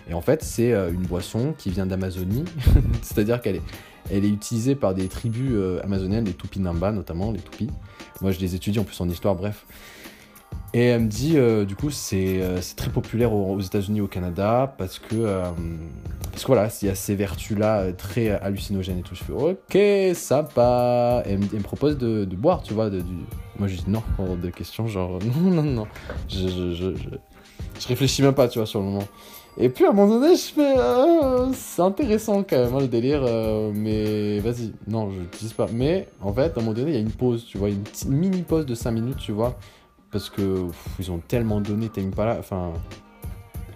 Et 0.09 0.13
en 0.13 0.21
fait, 0.21 0.43
c'est 0.43 0.73
une 0.73 1.07
boisson 1.07 1.55
qui 1.57 1.71
vient 1.71 1.87
d'Amazonie, 1.87 2.45
c'est-à-dire 3.01 3.41
qu'elle 3.41 3.61
est, 4.11 4.27
utilisée 4.27 4.75
par 4.75 4.93
des 4.93 5.07
tribus 5.07 5.55
amazoniennes, 5.83 6.25
les 6.25 6.35
Tupinamba 6.35 6.91
notamment, 6.91 7.31
les 7.31 7.39
Tupis. 7.39 7.71
Moi, 8.21 8.31
je 8.31 8.39
les 8.39 8.53
étudie 8.53 8.77
en 8.77 8.83
plus 8.83 9.01
en 9.01 9.09
histoire, 9.09 9.33
bref. 9.33 9.65
Et 10.77 10.81
elle 10.81 11.01
me 11.01 11.07
dit, 11.07 11.37
euh, 11.37 11.65
du 11.65 11.75
coup, 11.75 11.89
c'est 11.89 12.39
euh, 12.39 12.59
très 12.75 12.91
populaire 12.91 13.33
aux, 13.33 13.55
aux 13.55 13.59
États-Unis, 13.59 13.99
au 13.99 14.07
Canada, 14.07 14.75
parce 14.77 14.99
que, 14.99 15.15
euh, 15.15 15.41
parce 16.29 16.43
que 16.43 16.47
voilà, 16.47 16.69
il 16.83 16.87
y 16.87 16.91
a 16.91 16.93
ces 16.93 17.15
vertus-là 17.15 17.79
euh, 17.79 17.93
très 17.93 18.29
hallucinogènes 18.29 18.99
et 18.99 19.01
tout. 19.01 19.15
Je 19.15 19.23
fais, 19.23 19.33
ok, 19.33 20.15
sympa. 20.15 21.23
Et 21.25 21.31
elle, 21.31 21.39
me- 21.39 21.63
propose 21.63 21.97
de, 21.97 22.25
boire, 22.25 22.61
tu 22.61 22.75
vois. 22.75 22.91
De, 22.91 23.01
du... 23.01 23.11
Moi, 23.57 23.67
je 23.67 23.77
dis 23.77 23.85
non, 23.87 24.03
hors 24.19 24.37
de 24.37 24.51
question, 24.51 24.85
genre, 24.85 25.17
non, 25.41 25.49
non, 25.49 25.63
non. 25.63 25.87
Je, 26.29 26.47
je, 26.47 26.93
je, 26.95 27.87
réfléchis 27.87 28.21
même 28.21 28.35
pas, 28.35 28.47
tu 28.47 28.59
vois, 28.59 28.67
sur 28.67 28.79
le 28.79 28.85
moment. 28.85 29.07
Et 29.57 29.69
puis 29.69 29.83
à 29.83 29.89
un 29.89 29.93
moment 29.93 30.19
donné, 30.19 30.35
je 30.35 30.53
fais, 30.53 30.75
c'est 31.55 31.81
intéressant 31.81 32.43
quand 32.47 32.63
même, 32.63 32.75
hein, 32.75 32.81
le 32.81 32.87
délire, 32.87 33.23
mais 33.73 34.37
vas-y, 34.37 34.71
non, 34.87 35.09
je 35.09 35.21
n'utilise 35.21 35.53
pas. 35.53 35.65
Mais 35.73 36.07
en 36.21 36.31
fait, 36.31 36.55
à 36.55 36.59
un 36.59 36.61
moment 36.61 36.73
donné, 36.73 36.91
il 36.91 36.93
y 36.93 36.97
a 36.97 37.01
une 37.01 37.09
pause, 37.09 37.47
tu 37.47 37.57
vois, 37.57 37.69
une 37.69 37.81
mini 38.05 38.43
pause 38.43 38.67
de 38.67 38.75
5 38.75 38.91
minutes, 38.91 39.17
tu 39.17 39.31
vois 39.31 39.57
parce 40.11 40.29
que 40.29 40.67
ils 40.99 41.11
ont 41.11 41.19
tellement 41.19 41.61
donné 41.61 41.89
Tame 41.89 42.07
Impala, 42.07 42.37
enfin 42.39 42.73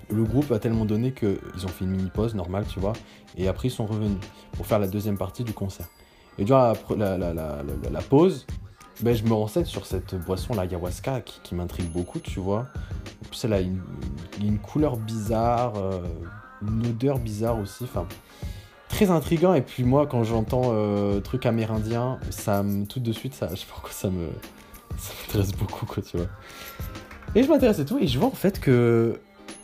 le 0.09 0.23
groupe 0.23 0.51
a 0.51 0.59
tellement 0.59 0.85
donné 0.85 1.11
que 1.11 1.39
ils 1.55 1.65
ont 1.65 1.69
fait 1.69 1.85
une 1.85 1.91
mini 1.91 2.09
pause 2.09 2.35
normale 2.35 2.65
tu 2.67 2.79
vois 2.79 2.93
et 3.37 3.47
après 3.47 3.69
ils 3.69 3.71
sont 3.71 3.85
revenus 3.85 4.17
pour 4.51 4.65
faire 4.65 4.79
la 4.79 4.87
deuxième 4.87 5.17
partie 5.17 5.43
du 5.43 5.53
concert. 5.53 5.87
Et 6.37 6.43
durant 6.43 6.73
la, 6.97 7.17
la, 7.17 7.33
la, 7.33 8.01
pause 8.01 8.45
ben, 9.01 9.15
je 9.15 9.23
me 9.23 9.33
renseigne 9.33 9.65
sur 9.65 9.85
cette 9.85 10.15
boisson 10.15 10.53
la 10.53 10.63
ayahuasca 10.63 11.21
qui, 11.21 11.55
m'intrigue 11.55 11.91
beaucoup 11.91 12.19
tu 12.19 12.39
vois. 12.39 12.67
En 13.23 13.27
plus 13.29 13.45
elle 13.45 13.53
a 13.53 13.59
une 13.61 14.59
couleur 14.59 14.97
bizarre 14.97 15.73
euh, 15.75 16.01
une 16.61 16.85
odeur 16.87 17.19
bizarre 17.19 17.59
aussi 17.59 17.83
enfin 17.83 18.07
très 18.89 19.09
intriguant. 19.09 19.53
Et 19.53 19.61
puis 19.61 19.83
moi 19.83 20.07
quand 20.07 20.23
j'entends 20.23 20.71
euh, 20.73 21.19
truc 21.19 21.45
amérindien 21.45 22.19
ça 22.29 22.63
me 22.63 22.85
tout 22.85 22.99
de 22.99 23.11
suite 23.11 23.33
ça 23.33 23.49
je 23.51 23.55
sais 23.55 23.65
pas 23.65 23.73
pourquoi 23.73 23.91
ça 23.91 24.09
me 24.09 24.29
ça 24.97 25.13
m'intéresse 25.27 25.51
beaucoup, 25.53 25.85
quoi, 25.85 26.01
tu 26.03 26.17
vois. 26.17 26.27
Et 27.35 27.43
je 27.43 27.47
m'intéresse 27.49 27.79
et 27.79 27.85
tout, 27.85 27.97
et 27.99 28.07
je 28.07 28.17
vois 28.19 28.27
en 28.27 28.31
fait 28.31 28.59
que. 28.59 29.19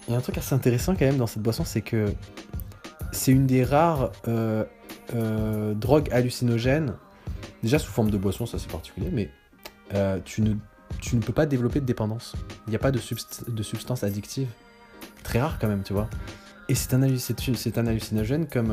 Il 0.07 0.11
y 0.11 0.15
a 0.15 0.17
un 0.19 0.21
truc 0.21 0.37
assez 0.37 0.55
intéressant 0.55 0.93
quand 0.95 1.03
même 1.05 1.17
dans 1.17 1.27
cette 1.27 1.41
boisson, 1.43 1.65
c'est 1.65 1.81
que 1.81 2.05
c'est 3.11 3.33
une 3.33 3.45
des 3.45 3.65
rares 3.65 4.13
euh, 4.29 4.63
euh, 5.13 5.73
drogues 5.73 6.07
hallucinogènes, 6.13 6.93
déjà 7.61 7.77
sous 7.77 7.91
forme 7.91 8.09
de 8.09 8.17
boisson, 8.17 8.45
ça 8.45 8.57
c'est 8.57 8.71
particulier, 8.71 9.09
mais 9.11 9.29
euh, 9.95 10.19
tu, 10.23 10.41
ne, 10.41 10.53
tu 11.01 11.17
ne 11.17 11.21
peux 11.21 11.33
pas 11.33 11.45
développer 11.45 11.81
de 11.81 11.85
dépendance. 11.85 12.37
Il 12.67 12.69
n'y 12.69 12.77
a 12.77 12.79
pas 12.79 12.91
de, 12.91 12.99
subst- 12.99 13.53
de 13.53 13.63
substance 13.63 14.05
addictive. 14.05 14.47
Très 15.23 15.41
rare 15.41 15.59
quand 15.59 15.67
même, 15.67 15.83
tu 15.83 15.91
vois. 15.91 16.09
Et 16.69 16.75
c'est 16.75 16.93
un, 16.93 17.03
un 17.03 17.87
hallucinogène 17.87 18.47
comme 18.47 18.71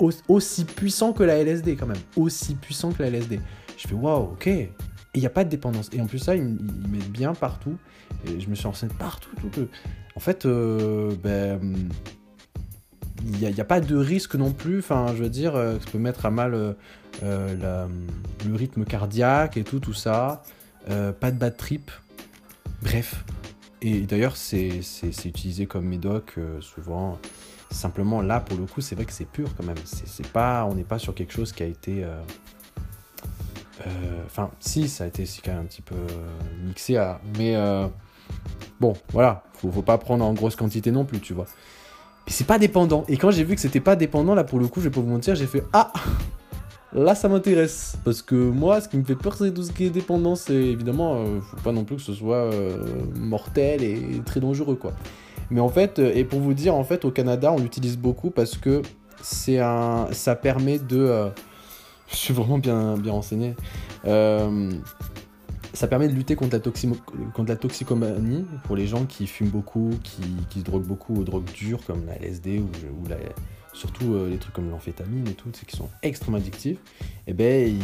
au- 0.00 0.10
aussi 0.28 0.66
puissant 0.66 1.14
que 1.14 1.22
la 1.22 1.38
LSD 1.38 1.76
quand 1.76 1.86
même. 1.86 1.96
Aussi 2.16 2.56
puissant 2.56 2.92
que 2.92 3.02
la 3.02 3.08
LSD. 3.08 3.40
Je 3.78 3.88
fais 3.88 3.94
waouh, 3.94 4.32
ok. 4.32 4.50
Et 5.14 5.18
il 5.18 5.20
n'y 5.20 5.26
a 5.26 5.30
pas 5.30 5.44
de 5.44 5.48
dépendance. 5.48 5.88
Et 5.92 6.00
en 6.00 6.06
plus, 6.06 6.18
ça, 6.18 6.36
ils, 6.36 6.42
ils- 6.42 6.88
mettent 6.90 7.10
bien 7.10 7.34
partout. 7.34 7.76
Et 8.26 8.40
je 8.40 8.48
me 8.48 8.54
suis 8.54 8.66
renseigné 8.66 8.92
partout. 8.98 9.30
Tout. 9.52 9.68
En 10.16 10.20
fait, 10.20 10.46
euh, 10.46 11.14
ben, 11.22 11.60
il 13.24 13.38
n'y 13.38 13.60
a, 13.60 13.64
pas 13.64 13.80
de 13.80 13.96
risque 13.96 14.34
non 14.34 14.52
plus. 14.52 14.80
Enfin, 14.80 15.06
je 15.16 15.22
veux 15.22 15.30
dire, 15.30 15.56
euh, 15.56 15.78
ça 15.78 15.90
peut 15.90 15.98
mettre 15.98 16.26
à 16.26 16.30
mal 16.30 16.76
euh, 17.22 17.86
le 18.46 18.54
rythme 18.54 18.84
cardiaque 18.84 19.56
et 19.56 19.64
tout, 19.64 19.80
tout 19.80 19.94
ça. 19.94 20.42
Pas 20.86 21.30
de 21.30 21.38
bad 21.38 21.56
trip. 21.56 21.90
Bref. 22.82 23.24
Et 23.80 24.00
d'ailleurs, 24.00 24.36
c'est 24.36 24.80
utilisé 25.24 25.66
comme 25.66 25.84
médoc 25.84 26.36
souvent. 26.60 27.18
Simplement, 27.70 28.22
là, 28.22 28.40
pour 28.40 28.58
le 28.58 28.64
coup, 28.64 28.80
c'est 28.80 28.94
vrai 28.94 29.04
que 29.04 29.12
c'est 29.12 29.28
pur 29.28 29.54
quand 29.56 29.64
même. 29.64 29.76
C'est 29.84 30.32
pas, 30.32 30.64
on 30.64 30.74
n'est 30.74 30.84
pas 30.84 30.98
sur 30.98 31.14
quelque 31.14 31.32
chose 31.32 31.52
qui 31.52 31.62
a 31.62 31.66
été. 31.66 32.04
Euh, 33.86 34.24
Enfin, 34.26 34.50
si, 34.60 34.88
ça 34.88 35.04
a 35.04 35.06
été 35.06 35.24
quand 35.44 35.52
même 35.52 35.62
un 35.62 35.64
petit 35.64 35.82
peu 35.82 35.94
euh, 35.94 36.66
mixé 36.66 36.96
à. 36.96 37.20
Mais 37.38 37.56
euh, 37.56 37.86
bon, 38.80 38.94
voilà, 39.12 39.44
faut, 39.54 39.70
faut 39.70 39.82
pas 39.82 39.98
prendre 39.98 40.24
en 40.24 40.32
grosse 40.32 40.56
quantité 40.56 40.90
non 40.90 41.04
plus, 41.04 41.20
tu 41.20 41.34
vois. 41.34 41.46
c'est 42.26 42.46
pas 42.46 42.58
dépendant. 42.58 43.04
Et 43.08 43.16
quand 43.16 43.30
j'ai 43.30 43.44
vu 43.44 43.54
que 43.54 43.60
c'était 43.60 43.80
pas 43.80 43.96
dépendant, 43.96 44.34
là 44.34 44.44
pour 44.44 44.58
le 44.58 44.66
coup, 44.68 44.80
je 44.80 44.88
vais 44.88 44.94
pas 44.94 45.00
vous 45.00 45.08
mentir, 45.08 45.34
j'ai 45.34 45.46
fait 45.46 45.64
Ah 45.72 45.92
Là, 46.94 47.14
ça 47.14 47.28
m'intéresse. 47.28 47.98
Parce 48.02 48.22
que 48.22 48.34
moi, 48.34 48.80
ce 48.80 48.88
qui 48.88 48.96
me 48.96 49.04
fait 49.04 49.14
peur, 49.14 49.34
c'est 49.34 49.52
tout 49.52 49.62
ce 49.62 49.72
qui 49.72 49.84
est 49.84 49.90
dépendant. 49.90 50.36
C'est 50.36 50.54
évidemment, 50.54 51.22
faut 51.42 51.58
pas 51.58 51.72
non 51.72 51.84
plus 51.84 51.96
que 51.96 52.02
ce 52.02 52.14
soit 52.14 52.48
mortel 53.14 53.82
et 53.82 54.22
très 54.24 54.40
dangereux, 54.40 54.76
quoi. 54.76 54.94
Mais 55.50 55.60
en 55.60 55.68
fait, 55.68 55.98
et 55.98 56.24
pour 56.24 56.40
vous 56.40 56.54
dire, 56.54 56.74
en 56.74 56.84
fait, 56.84 57.04
au 57.04 57.10
Canada, 57.10 57.52
on 57.52 57.58
l'utilise 57.58 57.98
beaucoup 57.98 58.30
parce 58.30 58.56
que 58.56 58.80
c'est 59.22 59.58
un, 59.58 60.08
ça 60.12 60.34
permet 60.34 60.78
de. 60.78 61.30
Je 62.10 62.16
suis 62.16 62.34
vraiment 62.34 62.58
bien, 62.58 62.96
bien 62.96 63.12
renseigné. 63.12 63.54
ça 64.04 65.86
permet 65.86 66.08
de 66.08 66.14
lutter 66.14 66.34
contre 66.36 66.56
la, 66.56 67.56
toxicomanie 67.56 68.46
pour 68.64 68.76
les 68.76 68.86
gens 68.86 69.04
qui 69.04 69.26
fument 69.26 69.50
beaucoup, 69.50 69.90
qui, 70.02 70.58
se 70.58 70.64
droguent 70.64 70.86
beaucoup 70.86 71.14
aux 71.20 71.24
drogues 71.24 71.50
dures 71.52 71.84
comme 71.86 72.06
la 72.06 72.16
LSD 72.16 72.58
ou, 72.58 72.70
ou 73.02 73.08
la, 73.08 73.16
surtout 73.78 74.14
euh, 74.14 74.28
les 74.28 74.38
trucs 74.38 74.54
comme 74.54 74.70
l'amphétamine 74.70 75.26
et 75.28 75.34
tout, 75.34 75.50
qui 75.50 75.76
sont 75.76 75.88
extrêmement 76.02 76.38
addictifs, 76.38 76.78
et 77.26 77.30
eh 77.30 77.32
ben, 77.32 77.78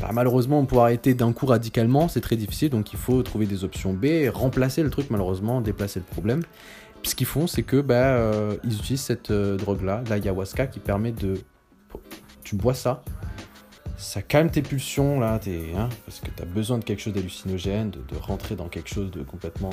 bah, 0.00 0.10
malheureusement, 0.12 0.64
pour 0.64 0.82
arrêter 0.82 1.14
d'un 1.14 1.32
coup 1.32 1.46
radicalement, 1.46 2.08
c'est 2.08 2.20
très 2.20 2.36
difficile, 2.36 2.70
donc 2.70 2.92
il 2.92 2.98
faut 2.98 3.22
trouver 3.22 3.46
des 3.46 3.64
options 3.64 3.92
B, 3.92 4.28
remplacer 4.32 4.82
le 4.82 4.90
truc, 4.90 5.08
malheureusement, 5.10 5.60
déplacer 5.60 6.00
le 6.00 6.04
problème. 6.04 6.42
ce 7.02 7.14
qu'ils 7.14 7.26
font, 7.26 7.46
c'est 7.46 7.62
que 7.62 7.80
bah, 7.80 7.94
euh, 7.94 8.56
ils 8.64 8.74
utilisent 8.74 9.02
cette 9.02 9.30
euh, 9.30 9.56
drogue-là, 9.56 10.02
l'ayahuasca, 10.08 10.66
qui 10.66 10.80
permet 10.80 11.12
de. 11.12 11.34
Tu 12.42 12.56
bois 12.56 12.74
ça, 12.74 13.04
ça 13.96 14.22
calme 14.22 14.50
tes 14.50 14.62
pulsions, 14.62 15.20
là, 15.20 15.40
hein, 15.46 15.88
parce 16.04 16.20
que 16.20 16.30
tu 16.34 16.42
as 16.42 16.46
besoin 16.46 16.78
de 16.78 16.84
quelque 16.84 17.00
chose 17.00 17.14
d'hallucinogène, 17.14 17.90
de, 17.90 18.16
rentrer 18.20 18.56
dans 18.56 18.68
quelque 18.68 18.88
chose 18.88 19.10
de 19.10 19.22
complètement 19.22 19.70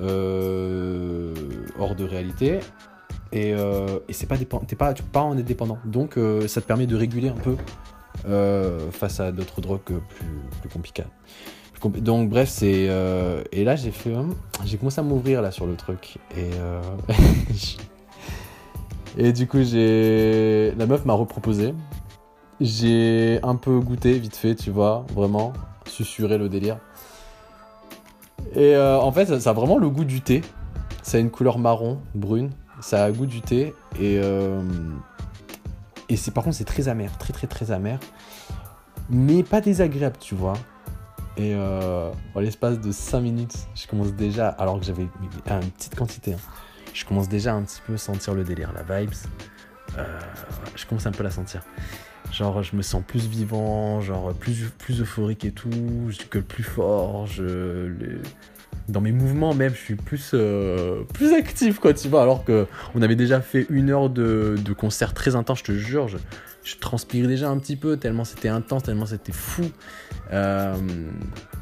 hors 0.00 1.94
de 1.94 2.04
réalité. 2.04 2.60
Et, 3.32 3.52
euh, 3.52 3.98
et 4.08 4.12
c'est 4.12 4.26
pas 4.26 4.36
dépend, 4.36 4.60
pas, 4.60 4.94
tu 4.94 5.02
pas 5.02 5.20
en 5.20 5.36
être 5.36 5.44
dépendant. 5.44 5.78
Donc 5.84 6.16
euh, 6.16 6.48
ça 6.48 6.60
te 6.60 6.66
permet 6.66 6.86
de 6.86 6.96
réguler 6.96 7.28
un 7.28 7.34
peu 7.34 7.56
euh, 8.26 8.90
face 8.90 9.20
à 9.20 9.32
d'autres 9.32 9.60
drogues 9.60 9.80
plus, 9.82 10.00
plus 10.60 10.68
compliquées. 10.70 11.04
Donc 11.98 12.28
bref, 12.28 12.48
c'est 12.48 12.88
et 13.52 13.64
là 13.64 13.76
j'ai 13.76 13.92
fait, 13.92 14.12
j'ai 14.64 14.78
commencé 14.78 14.98
à 14.98 15.04
m'ouvrir 15.04 15.42
là 15.42 15.52
sur 15.52 15.64
le 15.64 15.76
truc 15.76 16.18
et 16.36 16.50
et 19.16 19.32
du 19.32 19.46
coup 19.46 19.62
j'ai 19.62 20.72
la 20.76 20.86
meuf 20.86 21.04
m'a 21.04 21.12
reproposé. 21.12 21.74
J'ai 22.60 23.40
un 23.42 23.56
peu 23.56 23.78
goûté 23.80 24.18
vite 24.18 24.36
fait, 24.36 24.54
tu 24.54 24.70
vois, 24.70 25.06
vraiment 25.14 25.52
susurré 25.86 26.38
le 26.38 26.48
délire. 26.48 26.78
Et 28.54 28.76
en 28.76 29.12
fait, 29.12 29.38
ça 29.38 29.50
a 29.50 29.52
vraiment 29.52 29.78
le 29.78 29.88
goût 29.88 30.04
du 30.04 30.20
thé. 30.20 30.42
Ça 31.02 31.18
a 31.18 31.20
une 31.20 31.30
couleur 31.30 31.58
marron, 31.58 32.00
brune. 32.14 32.50
Ça 32.80 33.04
a 33.04 33.10
goût 33.10 33.26
du 33.26 33.40
thé 33.40 33.74
et 33.98 34.20
euh, 34.22 34.62
et 36.08 36.16
c'est 36.16 36.30
par 36.30 36.44
contre 36.44 36.56
c'est 36.56 36.64
très 36.64 36.88
amer, 36.88 37.10
très 37.18 37.32
très 37.32 37.46
très 37.46 37.72
amer, 37.72 37.98
mais 39.10 39.42
pas 39.42 39.60
désagréable, 39.60 40.16
tu 40.20 40.34
vois. 40.34 40.54
Et 41.36 41.54
euh, 41.54 42.10
en 42.34 42.40
l'espace 42.40 42.80
de 42.80 42.90
5 42.90 43.20
minutes, 43.20 43.54
je 43.74 43.86
commence 43.86 44.12
déjà, 44.12 44.48
alors 44.48 44.78
que 44.80 44.86
j'avais 44.86 45.02
une 45.02 45.70
petite 45.70 45.94
quantité, 45.94 46.34
hein, 46.34 46.38
je 46.94 47.04
commence 47.04 47.28
déjà 47.28 47.54
un 47.54 47.62
petit 47.62 47.80
peu 47.86 47.94
à 47.94 47.98
sentir 47.98 48.34
le 48.34 48.44
délire, 48.44 48.72
la 48.72 48.82
vibes. 48.82 49.12
Euh, 49.96 50.18
je 50.74 50.86
commence 50.86 51.06
un 51.06 51.12
peu 51.12 51.20
à 51.20 51.24
la 51.24 51.30
sentir. 51.30 51.62
Genre, 52.32 52.62
je 52.62 52.76
me 52.76 52.82
sens 52.82 53.02
plus 53.06 53.26
vivant, 53.26 54.00
genre 54.00 54.32
plus, 54.34 54.70
plus 54.78 55.00
euphorique 55.00 55.44
et 55.44 55.50
tout, 55.50 55.70
je 56.08 56.18
que 56.26 56.38
plus 56.38 56.62
fort, 56.62 57.26
je, 57.26 57.90
dans 58.88 59.00
mes 59.00 59.12
mouvements 59.12 59.54
même, 59.54 59.74
je 59.74 59.78
suis 59.78 59.94
plus, 59.96 60.30
euh, 60.34 61.02
plus 61.12 61.34
actif, 61.34 61.78
quoi, 61.78 61.92
tu 61.92 62.08
vois. 62.08 62.22
Alors 62.22 62.44
que 62.44 62.66
on 62.94 63.02
avait 63.02 63.16
déjà 63.16 63.40
fait 63.40 63.66
une 63.68 63.90
heure 63.90 64.10
de, 64.10 64.56
concert 64.76 65.14
très 65.14 65.36
intense, 65.36 65.58
je 65.58 65.64
te 65.64 65.72
jure. 65.72 66.08
Je, 66.08 66.16
je, 66.64 66.76
transpirais 66.76 67.28
déjà 67.28 67.50
un 67.50 67.58
petit 67.58 67.76
peu, 67.76 67.96
tellement 67.96 68.24
c'était 68.24 68.48
intense, 68.48 68.84
tellement 68.84 69.06
c'était 69.06 69.32
fou. 69.32 69.70
Euh, 70.32 70.74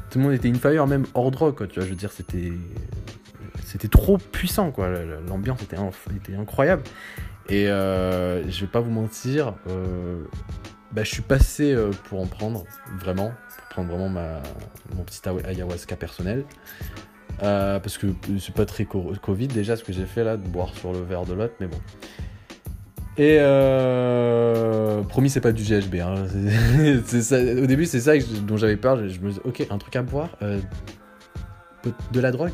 tout 0.09 0.19
le 0.19 0.23
monde 0.23 0.33
était 0.33 0.49
in 0.49 0.85
même 0.85 1.05
hors 1.13 1.31
drogue, 1.31 1.55
quoi, 1.55 1.67
tu 1.67 1.75
vois. 1.75 1.85
Je 1.85 1.89
veux 1.89 1.97
dire, 1.97 2.11
c'était. 2.11 2.51
C'était 3.65 3.89
trop 3.89 4.17
puissant, 4.17 4.71
quoi. 4.71 4.89
L'ambiance 5.27 5.61
était, 5.61 5.75
incroyable. 6.33 6.83
Et 7.49 7.67
euh, 7.67 8.49
je 8.49 8.61
vais 8.61 8.71
pas 8.71 8.81
vous 8.81 8.91
mentir, 8.91 9.55
euh, 9.69 10.23
bah, 10.91 11.03
je 11.03 11.11
suis 11.11 11.21
passé 11.21 11.75
pour 12.09 12.21
en 12.21 12.27
prendre, 12.27 12.65
vraiment. 12.99 13.31
Pour 13.57 13.67
prendre 13.69 13.89
vraiment 13.89 14.09
ma, 14.09 14.41
mon 14.95 15.03
petit 15.03 15.21
ayahuasca 15.27 15.95
personnel. 15.95 16.43
Euh, 17.43 17.79
parce 17.79 17.97
que 17.99 18.07
c'est 18.39 18.53
pas 18.53 18.65
très 18.65 18.85
Covid 18.85 19.47
déjà 19.47 19.75
ce 19.75 19.83
que 19.83 19.93
j'ai 19.93 20.05
fait 20.05 20.23
là, 20.23 20.37
de 20.37 20.47
boire 20.47 20.73
sur 20.75 20.91
le 20.91 21.01
verre 21.01 21.25
de 21.25 21.33
l'autre, 21.33 21.53
mais 21.59 21.67
bon. 21.67 21.77
Et 23.17 23.37
euh, 23.39 25.01
promis, 25.03 25.29
c'est 25.29 25.41
pas 25.41 25.51
du 25.51 25.63
GHB. 25.63 25.95
Hein. 25.95 26.15
Au 27.63 27.65
début, 27.65 27.85
c'est 27.85 27.99
ça 27.99 28.13
dont 28.17 28.57
j'avais 28.57 28.77
peur. 28.77 28.97
Je, 29.07 29.19
me 29.19 29.29
disais, 29.29 29.41
ok, 29.43 29.65
un 29.69 29.77
truc 29.77 29.95
à 29.95 30.03
boire, 30.03 30.29
euh, 30.43 30.59
de 32.11 32.19
la 32.19 32.31
drogue, 32.31 32.53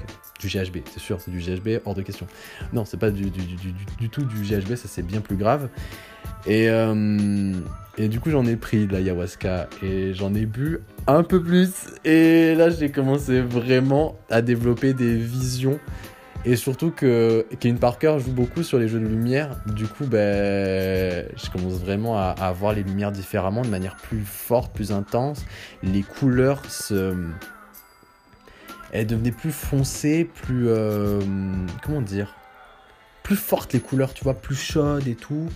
GHB, 0.49 0.77
c'est 0.91 0.99
sûr, 0.99 1.19
c'est 1.19 1.31
du 1.31 1.39
GHB, 1.39 1.81
hors 1.85 1.95
de 1.95 2.01
question. 2.01 2.27
Non, 2.71 2.85
c'est 2.85 2.99
pas 2.99 3.11
du, 3.11 3.31
tout 4.11 4.23
du 4.23 4.43
GHB, 4.43 4.75
ça 4.75 4.87
c'est 4.87 5.05
bien 5.05 5.21
plus 5.21 5.37
grave. 5.37 5.69
Et, 6.45 6.67
et 7.97 8.07
du 8.07 8.19
coup, 8.19 8.29
j'en 8.31 8.45
ai 8.45 8.55
pris 8.55 8.87
de 8.87 8.91
l'ayahuasca 8.91 9.69
et 9.81 10.13
j'en 10.13 10.33
ai 10.33 10.45
bu 10.45 10.79
un 11.07 11.23
peu 11.23 11.41
plus. 11.41 11.71
Et 12.05 12.55
là, 12.55 12.69
j'ai 12.69 12.89
commencé 12.89 13.41
vraiment 13.41 14.17
à 14.29 14.41
développer 14.41 14.93
des 14.93 15.15
visions. 15.15 15.79
Et 16.45 16.57
surtout 16.57 16.91
que 16.91 17.45
Kevin 17.59 17.77
Parker 17.77 18.17
joue 18.19 18.33
beaucoup 18.33 18.63
sur 18.63 18.77
les 18.77 18.89
jeux 18.89 18.99
de 18.99 19.07
lumière. 19.07 19.61
Du 19.65 19.85
coup, 19.85 20.05
ben, 20.05 21.25
je 21.37 21.49
commence 21.49 21.75
vraiment 21.75 22.17
à, 22.17 22.51
voir 22.51 22.73
les 22.73 22.83
lumières 22.83 23.13
différemment, 23.13 23.61
de 23.61 23.69
manière 23.69 23.95
plus 23.95 24.23
forte, 24.25 24.73
plus 24.73 24.91
intense. 24.91 25.45
Les 25.83 26.01
couleurs 26.01 26.65
se... 26.69 27.15
Elles 28.93 29.07
devenaient 29.07 29.31
plus 29.31 29.51
foncées, 29.51 30.23
plus... 30.23 30.69
Euh, 30.69 31.19
comment 31.83 32.01
dire 32.01 32.33
plus 33.23 33.35
fortes 33.37 33.71
les 33.71 33.79
couleurs, 33.79 34.13
tu 34.13 34.23
vois, 34.25 34.33
plus 34.33 34.55
chaudes 34.55 35.07
et 35.07 35.15
tout. 35.15 35.47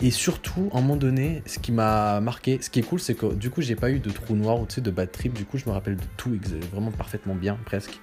Et 0.00 0.10
surtout, 0.12 0.70
à 0.72 0.78
un 0.78 0.80
moment 0.80 0.96
donné, 0.96 1.42
ce 1.44 1.58
qui 1.58 1.72
m'a 1.72 2.20
marqué, 2.20 2.60
ce 2.62 2.70
qui 2.70 2.78
est 2.78 2.82
cool, 2.82 3.00
c'est 3.00 3.14
que 3.14 3.34
du 3.34 3.50
coup, 3.50 3.62
j'ai 3.62 3.74
pas 3.74 3.90
eu 3.90 3.98
de 3.98 4.10
trou 4.10 4.36
noir 4.36 4.60
ou 4.60 4.66
tu 4.66 4.76
sais, 4.76 4.80
de 4.80 4.90
bad 4.92 5.10
trip. 5.10 5.34
Du 5.34 5.44
coup, 5.44 5.58
je 5.58 5.66
me 5.66 5.72
rappelle 5.72 5.96
de 5.96 6.04
tout 6.16 6.38
vraiment 6.72 6.92
parfaitement 6.92 7.34
bien, 7.34 7.58
presque. 7.64 8.00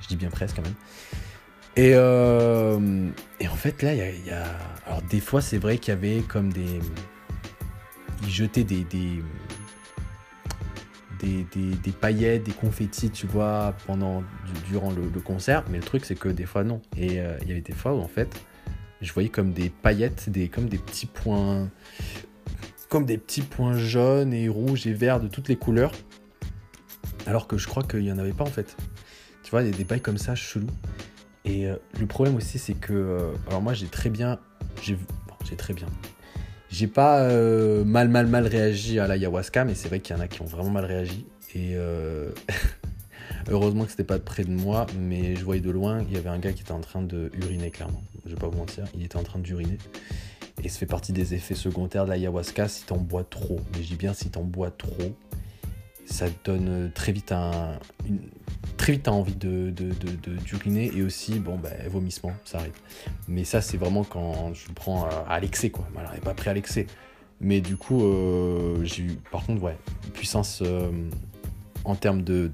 Je 0.00 0.08
dis 0.08 0.16
bien 0.16 0.28
presque 0.28 0.56
quand 0.56 0.62
même. 0.62 0.74
Et, 1.76 1.92
euh, 1.94 3.08
et 3.40 3.48
en 3.48 3.54
fait, 3.54 3.82
là, 3.82 3.94
il 3.94 4.26
y, 4.26 4.30
a. 4.30 4.44
Alors, 4.86 5.02
des 5.02 5.20
fois, 5.20 5.40
c'est 5.40 5.58
vrai 5.58 5.78
qu'il 5.78 5.94
y 5.94 5.96
avait 5.96 6.20
comme 6.20 6.52
des. 6.52 6.80
Ils 8.22 8.30
jetaient 8.30 8.64
des... 8.64 8.86
Des, 11.20 11.92
paillettes, 12.00 12.44
des 12.44 12.52
confettis, 12.52 13.10
tu 13.10 13.26
vois, 13.26 13.74
pendant, 13.86 14.22
durant 14.68 14.90
le, 14.90 15.20
concert. 15.20 15.64
Mais 15.70 15.78
le 15.78 15.84
truc, 15.84 16.04
c'est 16.04 16.18
que 16.18 16.28
des 16.28 16.44
fois, 16.44 16.64
non. 16.64 16.82
Et 16.96 17.20
euh, 17.20 17.36
il 17.42 17.48
y 17.48 17.52
avait 17.52 17.60
des 17.60 17.72
fois 17.72 17.94
où, 17.94 18.00
en 18.00 18.08
fait, 18.08 18.28
je 19.00 19.12
voyais 19.12 19.28
comme 19.28 19.52
des 19.52 19.70
paillettes, 19.70 20.28
des, 20.28 20.48
comme 20.48 20.68
des 20.68 20.78
petits 20.78 21.06
points, 21.06 21.68
comme 22.88 23.06
des 23.06 23.18
petits 23.18 23.42
points 23.42 23.76
jaunes 23.76 24.32
et 24.32 24.48
rouges 24.48 24.86
et 24.86 24.92
verts 24.92 25.20
de 25.20 25.28
toutes 25.28 25.48
les 25.48 25.56
couleurs. 25.56 25.92
Alors 27.26 27.48
que 27.48 27.58
je 27.58 27.66
crois 27.66 27.82
qu'il 27.82 28.00
n'y 28.00 28.12
en 28.12 28.18
avait 28.18 28.32
pas 28.32 28.44
en 28.44 28.50
fait. 28.50 28.76
Tu 29.42 29.50
vois, 29.50 29.62
il 29.62 29.70
y 29.70 29.74
a 29.74 29.76
des 29.76 29.84
pailles 29.84 30.00
comme 30.00 30.18
ça, 30.18 30.34
chelou. 30.34 30.68
Et 31.44 31.66
euh, 31.66 31.76
le 31.98 32.06
problème 32.06 32.36
aussi, 32.36 32.58
c'est 32.58 32.74
que. 32.74 32.92
Euh, 32.92 33.32
alors 33.48 33.62
moi, 33.62 33.74
j'ai 33.74 33.86
très 33.86 34.10
bien. 34.10 34.38
J'ai 34.82 34.98
j'ai 35.48 35.56
très 35.56 35.74
bien. 35.74 35.86
J'ai 36.70 36.86
pas 36.86 37.20
euh, 37.20 37.84
mal, 37.84 38.08
mal, 38.08 38.26
mal 38.26 38.46
réagi 38.46 38.98
à 38.98 39.06
l'ayahuasca, 39.06 39.64
mais 39.64 39.74
c'est 39.74 39.88
vrai 39.88 40.00
qu'il 40.00 40.16
y 40.16 40.18
en 40.18 40.22
a 40.22 40.28
qui 40.28 40.42
ont 40.42 40.46
vraiment 40.46 40.70
mal 40.70 40.84
réagi. 40.84 41.26
Et 41.54 41.76
Heureusement 43.48 43.84
que 43.84 43.90
c'était 43.90 44.04
pas 44.04 44.18
près 44.18 44.44
de 44.44 44.50
moi, 44.50 44.86
mais 44.98 45.36
je 45.36 45.44
voyais 45.44 45.60
de 45.60 45.70
loin, 45.70 46.02
il 46.02 46.12
y 46.12 46.16
avait 46.16 46.28
un 46.28 46.38
gars 46.38 46.52
qui 46.52 46.62
était 46.62 46.72
en 46.72 46.80
train 46.80 47.00
de 47.00 47.30
uriner, 47.34 47.70
clairement. 47.70 48.02
Je 48.24 48.30
vais 48.30 48.36
pas 48.36 48.48
vous 48.48 48.58
mentir, 48.58 48.84
il 48.94 49.04
était 49.04 49.16
en 49.16 49.22
train 49.22 49.38
d'uriner. 49.38 49.78
Et 50.64 50.68
ça 50.68 50.78
fait 50.78 50.86
partie 50.86 51.12
des 51.12 51.34
effets 51.34 51.54
secondaires 51.54 52.06
de 52.06 52.10
l'ayahuasca 52.10 52.66
si 52.66 52.84
t'en 52.84 52.96
bois 52.96 53.24
trop. 53.24 53.60
Mais 53.72 53.82
je 53.82 53.88
dis 53.88 53.96
bien 53.96 54.14
si 54.14 54.30
t'en 54.30 54.42
bois 54.42 54.72
trop, 54.72 55.14
ça 56.06 56.26
donne 56.44 56.68
euh, 56.68 56.88
très 56.94 57.12
vite 57.12 57.32
un, 57.32 57.78
très 58.76 58.92
vite 58.92 59.08
envie 59.08 59.34
de, 59.34 59.72
d'uriner 60.44 60.90
et 60.94 61.02
aussi 61.02 61.38
bon 61.38 61.56
bah, 61.56 61.70
vomissement 61.90 62.32
ça 62.44 62.58
arrive. 62.58 62.72
Mais 63.28 63.44
ça 63.44 63.60
c'est 63.60 63.76
vraiment 63.76 64.04
quand 64.04 64.54
je 64.54 64.72
prends 64.72 65.08
à, 65.28 65.38
l'excès 65.40 65.70
quoi. 65.70 65.86
Alors 65.98 66.12
pas 66.20 66.34
prêt 66.34 66.50
à 66.50 66.54
l'excès. 66.54 66.86
Mais 67.40 67.60
du 67.60 67.76
coup 67.76 68.02
euh, 68.04 68.82
j'ai 68.84 69.02
eu 69.02 69.18
par 69.30 69.44
contre 69.44 69.62
ouais 69.62 69.76
puissance 70.14 70.62
euh, 70.64 70.90
en 71.84 71.94
termes 71.94 72.22
de, 72.22 72.50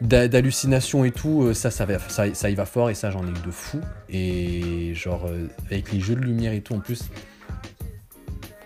d'hallucination 0.00 1.04
et 1.04 1.10
tout, 1.10 1.52
ça 1.54 1.70
ça, 1.70 1.86
ça, 2.08 2.34
ça, 2.34 2.50
y 2.50 2.54
va 2.54 2.66
fort 2.66 2.90
et 2.90 2.94
ça 2.94 3.10
j'en 3.10 3.24
ai 3.26 3.30
eu 3.30 3.44
de 3.44 3.50
fou. 3.50 3.80
Et 4.08 4.94
genre, 4.94 5.28
avec 5.66 5.92
les 5.92 6.00
jeux 6.00 6.16
de 6.16 6.22
lumière 6.22 6.52
et 6.52 6.60
tout, 6.60 6.74
en 6.74 6.80
plus, 6.80 7.08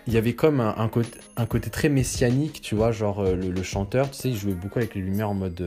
il 0.06 0.12
y 0.12 0.16
avait 0.16 0.34
comme 0.34 0.60
un, 0.60 0.88
côté, 0.88 1.70
très 1.70 1.88
messianique, 1.88 2.60
tu 2.60 2.74
vois, 2.74 2.92
genre 2.92 3.20
euh, 3.20 3.34
le, 3.34 3.62
chanteur, 3.62 4.10
tu 4.10 4.16
sais, 4.16 4.28
il 4.30 4.36
jouait 4.36 4.54
beaucoup 4.54 4.78
avec 4.78 4.94
les 4.94 5.00
lumières 5.00 5.30
en 5.30 5.34
mode. 5.34 5.62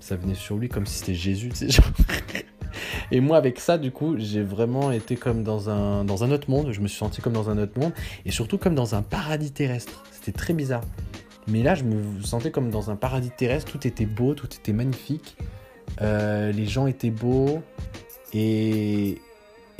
ça 0.00 0.16
venait 0.16 0.34
sur 0.34 0.56
lui 0.56 0.68
comme 0.68 0.86
si 0.86 0.98
c'était 0.98 1.14
Jésus, 1.14 1.50
tu 1.50 1.70
sais. 1.70 1.82
Et 3.10 3.20
moi, 3.20 3.36
avec 3.36 3.60
ça, 3.60 3.78
du 3.78 3.90
coup, 3.90 4.16
j'ai 4.18 4.42
vraiment 4.42 4.92
été 4.92 5.16
comme 5.16 5.42
dans 5.42 5.70
un, 5.70 6.04
dans 6.04 6.24
un 6.24 6.30
autre 6.30 6.50
monde. 6.50 6.72
Je 6.72 6.80
me 6.80 6.88
suis 6.88 6.98
senti 6.98 7.20
comme 7.20 7.32
dans 7.32 7.50
un 7.50 7.58
autre 7.58 7.78
monde. 7.78 7.92
Et 8.24 8.30
surtout 8.30 8.58
comme 8.58 8.74
dans 8.74 8.94
un 8.94 9.02
paradis 9.02 9.50
terrestre. 9.50 10.04
C'était 10.10 10.36
très 10.36 10.52
bizarre. 10.52 10.82
Mais 11.46 11.62
là, 11.62 11.74
je 11.74 11.84
me 11.84 12.20
sentais 12.22 12.50
comme 12.50 12.70
dans 12.70 12.90
un 12.90 12.96
paradis 12.96 13.30
terrestre. 13.30 13.72
Tout 13.72 13.86
était 13.86 14.06
beau, 14.06 14.34
tout 14.34 14.48
était 14.54 14.72
magnifique. 14.72 15.36
Euh, 16.02 16.52
les 16.52 16.66
gens 16.66 16.86
étaient 16.86 17.10
beaux. 17.10 17.62
Et, 18.34 19.18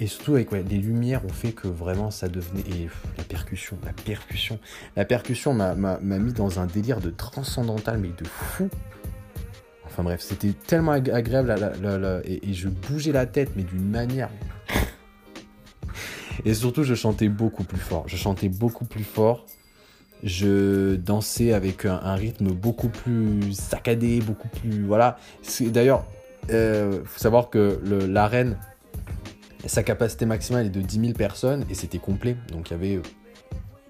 et 0.01 0.07
surtout, 0.07 0.35
avec 0.35 0.53
ouais, 0.53 0.65
les 0.69 0.79
lumières 0.79 1.25
ont 1.25 1.33
fait 1.33 1.51
que 1.51 1.67
vraiment 1.67 2.13
ça 2.13 2.29
devenait. 2.29 2.61
Et 2.61 2.89
la 3.17 3.25
percussion, 3.25 3.77
la 3.85 3.93
percussion. 3.93 4.61
La 4.95 5.05
percussion 5.05 5.53
m'a 5.55 5.99
mis 6.01 6.33
dans 6.33 6.61
un 6.61 6.67
délire 6.67 7.01
de 7.01 7.11
transcendantal, 7.11 7.99
mais 7.99 8.09
de 8.09 8.25
fou. 8.25 8.69
Enfin 9.85 10.05
bref, 10.05 10.21
c'était 10.21 10.53
tellement 10.53 10.93
agréable 10.93 12.23
et, 12.25 12.53
je 12.53 12.69
bougeais 12.69 13.11
la 13.11 13.27
tête, 13.27 13.51
mais 13.57 13.65
d'une 13.65 13.91
manière. 13.91 14.31
et 16.45 16.55
surtout, 16.55 16.85
je 16.85 16.95
chantais 16.95 17.29
beaucoup 17.29 17.65
plus 17.65 17.81
fort. 17.81 18.05
Je 18.07 18.17
chantais 18.17 18.49
beaucoup 18.49 18.85
plus 18.85 19.03
fort. 19.03 19.47
Je 20.23 20.95
dansais 20.95 21.53
avec 21.53 21.85
un, 21.85 22.15
rythme 22.15 22.53
beaucoup 22.53 22.89
plus 22.89 23.53
saccadé, 23.53 24.21
beaucoup 24.21 24.49
plus. 24.49 24.85
Voilà. 24.85 25.19
D'ailleurs, 25.61 26.05
il 26.49 26.55
euh, 26.55 27.05
faut 27.05 27.19
savoir 27.19 27.51
que 27.51 27.81
l'arène, 28.07 28.57
sa 29.69 29.83
capacité 29.83 30.27
maximale 30.27 30.67
est 30.67 30.71
de 30.71 30.81
10 30.81 31.01
000 31.01 31.13
personnes 31.13 31.65
et 31.71 31.75
c'était 31.75 31.99
complet. 31.99 32.37
Donc 32.51 32.71
il 32.71 32.73
y 32.73 32.77
avait 32.77 32.97
euh, 32.97 33.03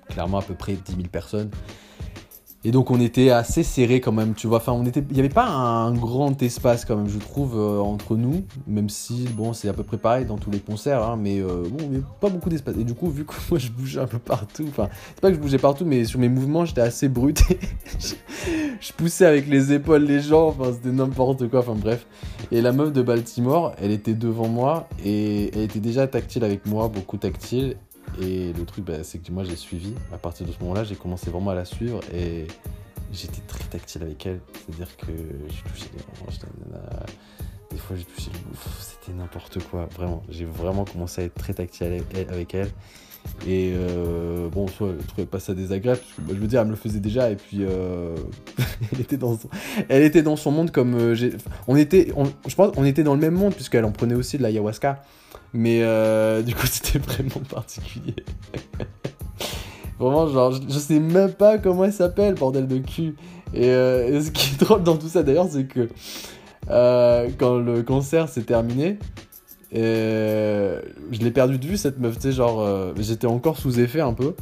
clairement 0.09 0.39
à 0.39 0.43
peu 0.43 0.55
près 0.55 0.75
10 0.75 0.97
000 0.97 1.09
personnes. 1.09 1.51
Et 2.65 2.73
donc 2.73 2.91
on 2.91 3.01
était 3.01 3.31
assez 3.31 3.63
serré 3.63 4.01
quand 4.01 4.11
même, 4.11 4.35
tu 4.35 4.49
vois. 4.49 4.59
Enfin, 4.59 4.73
on 4.73 4.85
était, 4.85 5.03
il 5.09 5.15
n'y 5.15 5.21
avait 5.21 5.29
pas 5.29 5.47
un 5.47 5.95
grand 5.95 6.43
espace 6.43 6.85
quand 6.85 6.97
même, 6.97 7.09
je 7.09 7.19
trouve, 7.19 7.57
euh, 7.57 7.79
entre 7.79 8.17
nous. 8.17 8.45
Même 8.67 8.89
si, 8.89 9.29
bon, 9.33 9.53
c'est 9.53 9.69
à 9.69 9.73
peu 9.73 9.85
près 9.85 9.97
pareil 9.97 10.25
dans 10.25 10.39
tous 10.39 10.51
les 10.51 10.59
concerts, 10.59 11.05
hein, 11.05 11.17
mais 11.17 11.41
euh, 11.41 11.63
bon, 11.71 11.87
avait 11.87 12.03
pas 12.21 12.29
beaucoup 12.29 12.49
d'espace. 12.49 12.75
Et 12.77 12.85
du 12.85 12.95
coup, 12.95 13.11
vu 13.11 13.25
que 13.25 13.35
moi 13.51 13.61
je 13.61 13.71
bougeais 13.71 14.01
un 14.01 14.07
peu 14.07 14.19
partout, 14.19 14.65
enfin, 14.69 14.89
c'est 15.15 15.21
pas 15.21 15.29
que 15.29 15.37
je 15.37 15.41
bougeais 15.41 15.59
partout, 15.59 15.85
mais 15.85 16.05
sur 16.05 16.19
mes 16.19 16.29
mouvements, 16.29 16.65
j'étais 16.65 16.81
assez 16.81 17.09
brut. 17.09 17.41
je 18.81 18.93
poussais 18.93 19.27
avec 19.27 19.47
les 19.49 19.73
épaules 19.73 20.03
les 20.03 20.21
gens, 20.21 20.49
enfin, 20.49 20.73
c'était 20.73 20.91
n'importe 20.91 21.49
quoi, 21.49 21.61
enfin 21.61 21.77
bref. 21.77 22.07
Et 22.51 22.61
la 22.61 22.73
meuf 22.73 22.93
de 22.93 23.03
Baltimore, 23.03 23.73
elle 23.81 23.93
était 23.93 24.15
devant 24.15 24.49
moi 24.49 24.89
et 25.05 25.51
elle 25.55 25.63
était 25.63 25.81
déjà 25.81 26.09
tactile 26.09 26.43
avec 26.43 26.67
moi, 26.67 26.89
beaucoup 26.89 27.19
tactile. 27.19 27.77
Et 28.21 28.53
le 28.53 28.65
truc, 28.65 28.85
bah, 28.85 29.05
c'est 29.05 29.19
que 29.19 29.31
moi, 29.33 29.45
j'ai 29.45 29.57
suivi. 29.57 29.95
À 30.13 30.19
partir 30.19 30.47
de 30.47 30.53
ce 30.53 30.59
moment-là, 30.61 30.85
j'ai 30.85 30.97
commencé 30.97 31.31
vraiment 31.31 31.51
à 31.51 31.55
la 31.55 31.65
suivre 31.65 32.01
et 32.15 32.47
j'étais 33.13 33.41
très 33.47 33.65
tactile 33.65 34.03
avec 34.03 34.27
elle. 34.27 34.41
C'est-à-dire 34.55 34.97
que 34.97 35.07
je 35.07 35.71
touchais 35.71 35.91
des 37.71 37.77
fois, 37.77 37.97
j'ai 37.97 38.05
touché 38.05 38.31
le 38.33 38.57
C'était 38.81 39.17
n'importe 39.17 39.63
quoi, 39.65 39.89
vraiment. 39.95 40.23
J'ai 40.29 40.45
vraiment 40.45 40.85
commencé 40.85 41.23
à 41.23 41.25
être 41.25 41.35
très 41.35 41.55
tactile 41.55 42.03
avec 42.29 42.55
elle. 42.55 42.71
Et 43.47 43.73
euh, 43.75 44.49
bon, 44.49 44.69
soit 44.69 44.95
je 45.01 45.07
trouvais 45.07 45.27
pas 45.27 45.39
ça 45.39 45.53
désagréable, 45.53 46.01
bah, 46.21 46.33
je 46.35 46.41
veux 46.41 46.47
dire, 46.47 46.61
elle 46.61 46.67
me 46.67 46.71
le 46.71 46.77
faisait 46.77 47.01
déjà, 47.01 47.31
et 47.31 47.37
puis 47.37 47.59
euh, 47.61 48.17
elle, 48.93 49.01
était 49.01 50.23
dans 50.23 50.37
son... 50.37 50.51
monde 50.51 50.71
comme 50.71 50.95
euh, 50.95 51.15
j'ai. 51.15 51.33
On 51.67 51.77
était, 51.77 52.13
je 52.47 52.55
pense, 52.55 52.73
on 52.77 52.85
était 52.85 53.03
dans 53.03 53.15
le 53.15 53.21
même 53.21 53.35
monde, 53.35 53.55
puisqu'elle 53.55 53.85
en 53.85 53.93
prenait 53.93 54.15
aussi 54.15 54.39
de 54.39 54.43
l'ayahuasca. 54.43 55.03
Mais 55.53 55.81
euh, 55.83 56.43
du 56.43 56.55
coup, 56.55 56.67
c'était 56.71 56.99
vraiment 56.99 57.43
particulier. 57.49 58.17
vraiment, 59.99 60.29
genre, 60.29 60.53
je, 60.53 60.79
sais 60.79 61.01
même 61.01 61.33
pas 61.33 61.59
comment 61.59 61.85
elle 61.85 61.93
s'appelle, 61.93 62.35
bordel 62.35 62.67
de 62.67 62.79
cul. 62.79 63.17
Et, 63.55 63.67
et, 63.67 64.21
ce 64.21 64.31
qui 64.31 64.55
est 64.55 64.61
drôle 64.65 64.83
dans 64.83 64.97
tout 64.97 65.09
ça, 65.09 65.23
d'ailleurs, 65.23 65.49
c'est 65.51 65.65
que 65.65 65.89
quand 67.39 67.59
le 67.59 67.83
concert 67.83 68.29
s'est 68.29 68.43
terminé, 68.43 68.99
euh, 69.75 70.81
je 71.11 71.19
l'ai 71.21 71.31
perdu 71.31 71.59
de 71.59 71.67
vue 71.67 71.77
cette 71.77 71.99
meuf, 71.99 72.17
tu 72.17 72.23
sais, 72.23 72.33
genre, 72.33 72.61
euh, 72.61 72.93
j'étais 72.99 73.27
encore 73.27 73.59
sous 73.59 73.81
effet 73.81 74.01
un 74.01 74.15
peu. 74.15 74.35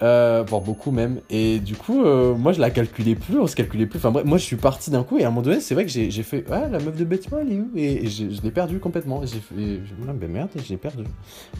Euh, 0.00 0.44
voire 0.46 0.60
beaucoup 0.60 0.92
même. 0.92 1.20
Et 1.28 1.58
du 1.58 1.74
coup, 1.74 2.04
euh, 2.04 2.34
moi 2.34 2.52
je 2.52 2.60
la 2.60 2.70
calculais 2.70 3.16
plus, 3.16 3.38
on 3.38 3.46
se 3.46 3.56
calculait 3.56 3.86
plus. 3.86 3.98
Enfin 3.98 4.12
bref, 4.12 4.24
moi 4.24 4.38
je 4.38 4.44
suis 4.44 4.56
parti 4.56 4.90
d'un 4.90 5.02
coup 5.02 5.18
et 5.18 5.24
à 5.24 5.26
un 5.26 5.30
moment 5.30 5.42
donné, 5.42 5.60
c'est 5.60 5.74
vrai 5.74 5.86
que 5.86 5.90
j'ai 5.90 6.22
fait 6.22 6.44
Ah, 6.50 6.68
la 6.68 6.78
meuf 6.78 6.96
de 6.96 7.04
bâtiment 7.04 7.38
elle 7.40 7.52
est 7.52 7.58
où? 7.58 7.70
Et, 7.74 8.06
je 8.08 8.40
l'ai 8.42 8.50
perdu 8.52 8.78
complètement. 8.78 9.22
J'ai 9.24 9.40
fait 9.40 9.80
ah, 10.08 10.12
ben 10.12 10.30
merde, 10.30 10.50
j'ai 10.64 10.76
perdu. 10.76 11.04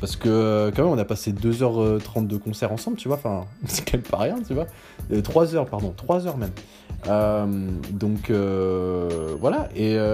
Parce 0.01 0.15
que 0.15 0.71
quand 0.77 0.85
même, 0.85 0.93
on 0.93 0.99
a 0.99 1.05
passé 1.05 1.33
2h30 1.33 2.29
de 2.29 2.37
concert 2.37 2.71
ensemble, 2.71 2.97
tu 2.97 3.09
vois. 3.09 3.17
Enfin, 3.17 3.47
c'est 3.67 3.89
quand 3.91 3.99
même 3.99 4.21
rien, 4.21 4.37
tu 4.47 4.55
vois. 4.55 4.67
3h, 5.11 5.69
pardon, 5.69 5.93
3h 5.97 6.37
même. 6.37 6.53
donc 7.91 8.31
voilà, 9.41 9.69
et 9.75 9.97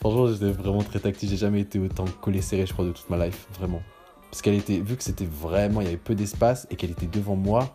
Franchement, 0.00 0.28
j'étais 0.28 0.50
vraiment 0.50 0.82
très 0.82 0.98
tactile. 0.98 1.28
J'ai 1.28 1.36
jamais 1.36 1.60
été 1.60 1.78
autant 1.78 2.06
collé 2.22 2.40
serré, 2.40 2.64
je 2.64 2.72
crois, 2.72 2.86
de 2.86 2.92
toute 2.92 3.10
ma 3.10 3.26
life. 3.26 3.46
Vraiment. 3.58 3.82
Parce 4.30 4.42
qu'elle 4.42 4.54
était, 4.54 4.78
vu 4.78 4.96
que 4.96 5.02
c'était 5.02 5.26
vraiment, 5.26 5.80
il 5.80 5.84
y 5.84 5.88
avait 5.88 5.96
peu 5.96 6.14
d'espace 6.14 6.66
et 6.70 6.76
qu'elle 6.76 6.90
était 6.90 7.06
devant 7.06 7.34
moi, 7.34 7.72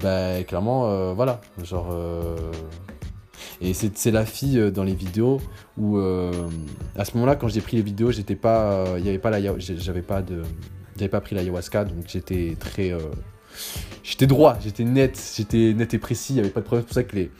bah 0.00 0.42
clairement, 0.44 0.90
euh, 0.90 1.12
voilà. 1.12 1.40
Genre. 1.62 1.90
Euh, 1.92 2.36
et 3.60 3.74
c'est 3.74 4.10
la 4.10 4.24
fille 4.24 4.58
euh, 4.58 4.70
dans 4.70 4.84
les 4.84 4.94
vidéos 4.94 5.40
où, 5.76 5.98
à 5.98 7.04
ce 7.04 7.14
moment-là, 7.14 7.36
quand 7.36 7.48
j'ai 7.48 7.60
pris 7.60 7.76
les 7.76 7.82
vidéos, 7.82 8.10
j'étais 8.10 8.36
pas. 8.36 8.84
Il 8.98 9.20
la. 9.22 9.58
J'avais 9.58 10.02
pas 10.02 10.22
de. 10.22 10.42
J'avais 10.96 11.08
pas 11.08 11.20
pris 11.20 11.34
l'ayahuasca, 11.34 11.84
donc 11.84 12.04
j'étais 12.06 12.56
très. 12.58 12.92
j'étais 14.02 14.26
droit, 14.26 14.58
j'étais 14.62 14.84
net, 14.84 15.20
j'étais 15.36 15.74
net 15.74 15.94
et 15.94 15.98
précis, 15.98 16.34
il 16.34 16.36
y 16.36 16.40
avait 16.40 16.50
pas 16.50 16.60
de 16.60 16.66
problème. 16.66 16.84
C'est 16.84 16.88
pour 16.88 16.94
ça 16.94 17.04
que 17.04 17.16
les 17.16 17.30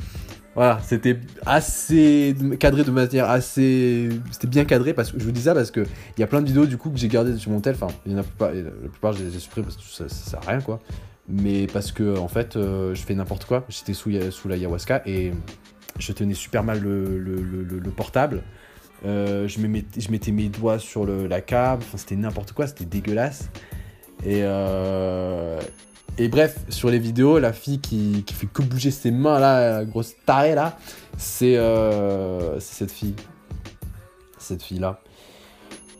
voilà, 0.55 0.81
c'était 0.83 1.19
assez 1.47 2.37
cadré 2.61 2.85
de 2.85 2.91
manière 2.91 3.31
assez. 3.31 4.11
C'était 4.31 4.49
bien 4.49 4.65
cadré 4.67 4.93
parce 4.93 5.11
que 5.11 5.19
je 5.19 5.25
vous 5.25 5.33
dis 5.33 5.43
ça 5.43 5.55
parce 5.55 5.71
qu'il 5.71 5.87
y 6.19 6.23
a 6.23 6.27
plein 6.27 6.43
de 6.43 6.47
vidéos 6.47 6.67
du 6.67 6.77
coup 6.77 6.91
que 6.91 6.99
j'ai 6.99 7.09
gardées 7.09 7.39
sur 7.39 7.51
mon 7.51 7.61
tel. 7.61 7.75
Enfin, 7.75 7.89
il 8.05 8.13
y 8.13 8.15
en 8.15 8.19
a 8.19 8.23
la 8.41 8.71
plupart 8.91 9.15
je 9.15 9.25
les 9.25 9.35
ai 9.35 9.39
supprimées 9.39 9.67
parce 9.67 9.79
que 9.79 9.83
ça, 9.83 10.09
sert 10.09 10.41
à 10.47 10.51
rien 10.51 10.61
quoi. 10.61 10.81
Mais 11.27 11.67
parce 11.69 11.91
que 11.91 12.19
en 12.19 12.29
fait, 12.29 12.57
euh, 12.57 12.95
je 12.95 13.03
fais 13.03 13.15
n'importe 13.15 13.47
quoi. 13.47 13.65
J'étais 13.71 13.95
sous, 13.95 14.11
sous 14.31 14.49
l'ayahuasca 14.49 15.03
et 15.07 15.33
je 15.99 16.13
tenais 16.13 16.35
super 16.35 16.65
mal 16.65 16.81
le, 16.81 17.19
le, 17.19 17.41
le, 17.41 17.91
portable. 17.91 18.43
Euh, 19.07 19.49
je, 19.49 19.59
mettais, 19.61 20.01
je 20.01 20.11
mettais 20.11 20.33
mes 20.33 20.49
doigts 20.49 20.79
sur 20.79 21.07
la 21.07 21.41
câble. 21.41 21.83
Enfin, 21.87 21.97
c'était 21.97 22.17
n'importe 22.17 22.53
quoi, 22.53 22.67
c'était 22.67 22.85
dégueulasse. 22.85 23.49
Et, 24.25 24.41
euh, 24.43 25.61
et 26.19 26.29
bref, 26.29 26.59
sur 26.69 26.91
les 26.91 26.99
vidéos, 26.99 27.39
la 27.39 27.53
fille 27.53 27.81
qui, 27.81 28.23
qui 28.27 28.35
fait 28.35 28.47
que 28.47 28.63
bouger 28.63 28.91
ses 28.91 29.11
mains 29.11 29.39
là, 29.39 29.79
la 29.79 29.85
grosse 29.85 30.15
tarée 30.27 30.55
là, 30.55 30.79
c'est 31.17 31.57
euh, 31.57 32.61
cette 32.61 32.91
fille. 32.91 33.15
Cette 34.39 34.63
fille 34.63 34.79
là. 34.79 35.01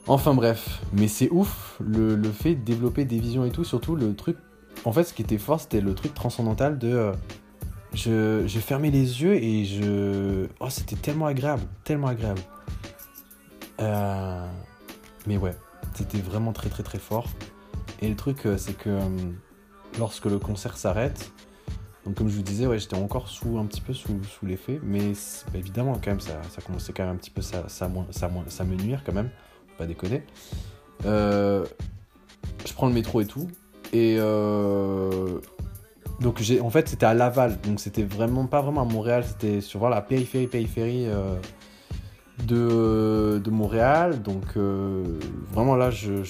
Enfin 0.09 0.35
bref, 0.35 0.81
mais 0.93 1.09
c'est 1.09 1.31
ouf 1.31 1.79
le, 1.81 2.21
fait 2.25 2.57
de 2.57 2.65
développer 2.65 3.05
des 3.05 3.19
visions 3.19 3.45
et 3.45 3.51
tout, 3.51 3.65
surtout 3.65 3.95
le 3.95 4.15
truc. 4.15 4.37
En 4.85 4.93
fait, 4.93 5.05
ce 5.05 5.15
qui 5.15 5.23
était 5.23 5.39
fort, 5.39 5.61
c'était 5.61 5.81
le 5.81 5.95
truc 5.95 6.13
transcendantal 6.13 6.77
de. 6.77 6.93
Euh, 6.93 7.13
je, 7.95 8.43
je, 8.47 8.59
fermais 8.59 8.91
les 8.91 9.23
yeux 9.23 9.35
et 9.35 9.65
je. 9.65 10.47
Oh, 10.61 10.69
c'était 10.71 10.97
tellement 10.97 11.27
agréable, 11.27 11.63
tellement 11.85 12.09
agréable. 12.09 12.41
Euh, 13.81 14.47
mais 15.27 15.37
ouais, 15.37 15.55
c'était 15.95 16.19
vraiment 16.19 16.53
très 16.53 16.69
très 16.69 16.83
très 16.83 16.99
fort. 16.99 17.27
Et 18.01 18.09
le 18.09 18.17
truc, 18.17 18.45
euh, 18.45 18.59
c'est 18.59 18.77
que 18.77 18.99
lorsque 19.99 20.27
le 20.27 20.39
concert 20.39 20.77
s'arrête. 20.77 21.33
Donc 22.05 22.17
comme 22.17 22.29
je 22.29 22.37
vous 22.37 22.43
disais, 22.43 22.67
j'étais 22.79 22.97
encore 22.97 23.29
sous 23.29 23.59
un 23.59 23.67
petit 23.67 23.81
peu 23.81 23.93
sous, 23.93 24.19
l'effet, 24.43 24.81
mais 24.83 25.13
bah, 25.53 25.59
évidemment 25.59 25.93
quand 25.95 26.11
même 26.11 26.21
ça, 26.21 26.41
ça, 26.51 26.61
commençait 26.61 26.93
quand 26.93 27.05
même 27.05 27.15
un 27.15 27.17
petit 27.17 27.31
peu 27.31 27.43
ça, 27.43 27.69
ça, 27.69 27.89
me 27.89 28.75
nuire 28.75 29.03
quand 29.07 29.13
même, 29.13 29.31
pas 29.79 29.87
déconner. 29.87 30.25
Euh, 31.07 31.65
je 32.67 32.73
prends 32.73 32.89
le 32.89 32.93
métro 32.93 33.21
et 33.21 33.27
tout, 33.27 33.47
et 33.93 34.17
euh, 34.19 35.39
donc 36.21 36.43
en 36.61 36.71
fait 36.71 36.89
c'était 36.89 37.07
à 37.07 37.15
Laval, 37.15 37.61
donc 37.61 37.79
c'était 37.79 38.03
vraiment 38.03 38.47
pas 38.47 38.63
vraiment 38.63 38.83
à 38.83 38.85
Montréal, 38.85 39.25
c'était 39.25 39.61
sur 39.61 39.89
la 39.89 40.03
périphérie 40.03 40.49
périphérie 40.49 41.07
euh, 41.07 41.37
de, 42.47 43.39
de 43.39 43.51
Montréal, 43.51 44.23
donc 44.23 44.57
vraiment 45.53 45.77
là 45.77 45.91
je, 45.91 46.25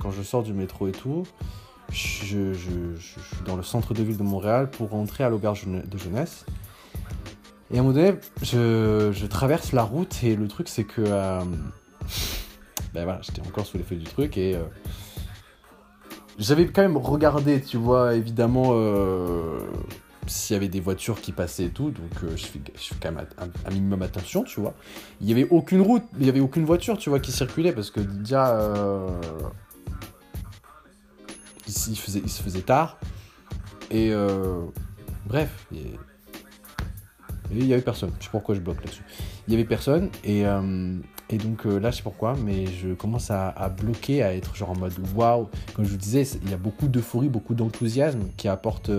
quand 0.00 0.10
je 0.10 0.22
sors 0.22 0.42
du 0.42 0.52
métro 0.52 0.88
et 0.88 0.92
tout 0.92 1.22
je, 1.92 2.52
suis 2.98 3.44
dans 3.44 3.56
le 3.56 3.62
centre 3.62 3.94
de 3.94 4.02
ville 4.02 4.16
de 4.16 4.22
Montréal 4.22 4.70
pour 4.70 4.90
rentrer 4.90 5.24
à 5.24 5.30
l'auberge 5.30 5.66
de 5.66 5.98
jeunesse. 5.98 6.44
Et 7.70 7.76
à 7.76 7.80
un 7.80 7.82
moment 7.82 7.94
donné, 7.94 8.14
je, 8.42 9.26
traverse 9.26 9.72
la 9.72 9.82
route 9.82 10.22
et 10.22 10.36
le 10.36 10.48
truc 10.48 10.68
c'est 10.68 10.84
que... 10.84 11.02
Euh, 11.06 11.40
ben 12.92 13.04
voilà, 13.04 13.20
j'étais 13.22 13.40
encore 13.46 13.66
sous 13.66 13.78
l'effet 13.78 13.96
du 13.96 14.04
truc 14.04 14.36
et... 14.36 14.56
Euh, 14.56 14.62
j'avais 16.38 16.66
quand 16.66 16.82
même 16.82 16.96
regardé, 16.96 17.60
tu 17.60 17.76
vois, 17.76 18.14
évidemment, 18.14 18.70
euh, 18.70 19.60
s'il 20.26 20.54
y 20.54 20.56
avait 20.56 20.68
des 20.68 20.80
voitures 20.80 21.20
qui 21.20 21.30
passaient 21.30 21.64
et 21.64 21.70
tout, 21.70 21.90
donc 21.90 22.10
je, 22.36 22.46
fais, 22.46 22.58
quand 23.00 23.12
même 23.12 23.26
un, 23.38 23.70
minimum 23.70 24.00
attention, 24.00 24.42
tu 24.42 24.60
vois. 24.60 24.74
Il 25.20 25.26
n'y 25.26 25.32
avait 25.32 25.46
aucune 25.50 25.82
route, 25.82 26.02
il 26.14 26.24
n'y 26.24 26.30
avait 26.30 26.40
aucune 26.40 26.64
voiture, 26.64 26.96
tu 26.96 27.10
vois, 27.10 27.20
qui 27.20 27.32
circulait, 27.32 27.72
parce 27.72 27.90
que 27.90 28.00
déjà, 28.00 28.58
il, 31.88 31.96
se 32.30 32.42
faisait 32.42 32.60
tard. 32.60 32.98
Et 33.90 34.10
euh, 34.12 34.62
bref, 35.26 35.66
il 37.50 37.66
y 37.66 37.72
avait 37.72 37.82
personne. 37.82 38.10
Je 38.18 38.24
sais 38.24 38.30
pas 38.30 38.38
pourquoi 38.38 38.54
je 38.54 38.60
bloque 38.60 38.82
là-dessus. 38.82 39.02
Il 39.46 39.52
y 39.52 39.56
avait 39.56 39.66
personne 39.66 40.08
et, 40.24 40.46
euh, 40.46 40.96
donc 41.44 41.64
euh, 41.64 41.78
là, 41.78 41.90
je 41.90 41.96
sais 41.96 42.02
pourquoi, 42.02 42.36
mais 42.44 42.66
je 42.66 42.92
commence 42.92 43.30
à, 43.30 43.74
bloquer, 43.80 44.22
à 44.22 44.34
être 44.34 44.54
genre 44.54 44.70
en 44.70 44.76
mode 44.76 44.92
waouh. 45.14 45.48
Comme 45.74 45.86
je 45.86 45.90
vous 45.90 45.96
disais, 45.96 46.24
il 46.44 46.50
y 46.50 46.54
a 46.54 46.58
beaucoup 46.58 46.88
d'euphorie, 46.88 47.30
beaucoup 47.30 47.54
d'enthousiasme 47.54 48.20
qui 48.36 48.48
apporte, 48.48 48.90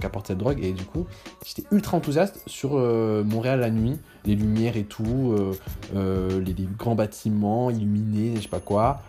qu'apporte 0.00 0.28
cette 0.28 0.38
drogue. 0.38 0.64
Et 0.64 0.72
du 0.72 0.84
coup, 0.84 1.06
j'étais 1.44 1.64
ultra 1.70 1.98
enthousiaste 1.98 2.42
sur 2.46 2.72
Montréal 2.72 3.60
la 3.60 3.70
nuit, 3.70 3.98
les 4.24 4.34
lumières 4.34 4.78
et 4.78 4.84
tout, 4.84 5.36
les, 5.94 6.54
grands 6.78 6.94
bâtiments 6.94 7.68
illuminés, 7.68 8.36
je 8.36 8.42
sais 8.42 8.48
pas 8.48 8.60
quoi. 8.60 9.02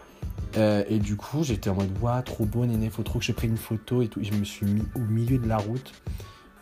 Et 0.56 1.00
du 1.00 1.16
coup, 1.16 1.44
j'étais 1.44 1.70
en 1.70 1.76
mode 1.76 1.92
waouh, 2.02 2.22
trop 2.22 2.46
beau, 2.46 2.66
néné, 2.66 2.90
faut 2.90 3.04
trop 3.04 3.20
que 3.20 3.26
je 3.26 3.32
prenne 3.32 3.52
une 3.52 3.58
photo 3.58 4.02
et 4.02 4.08
tout. 4.08 4.22
Et 4.22 4.24
je 4.24 4.34
me 4.34 4.44
suis 4.44 4.66
mis 4.66 4.84
au 4.96 5.00
milieu 5.00 5.38
de 5.38 5.48
la 5.48 5.58
route. 5.58 5.94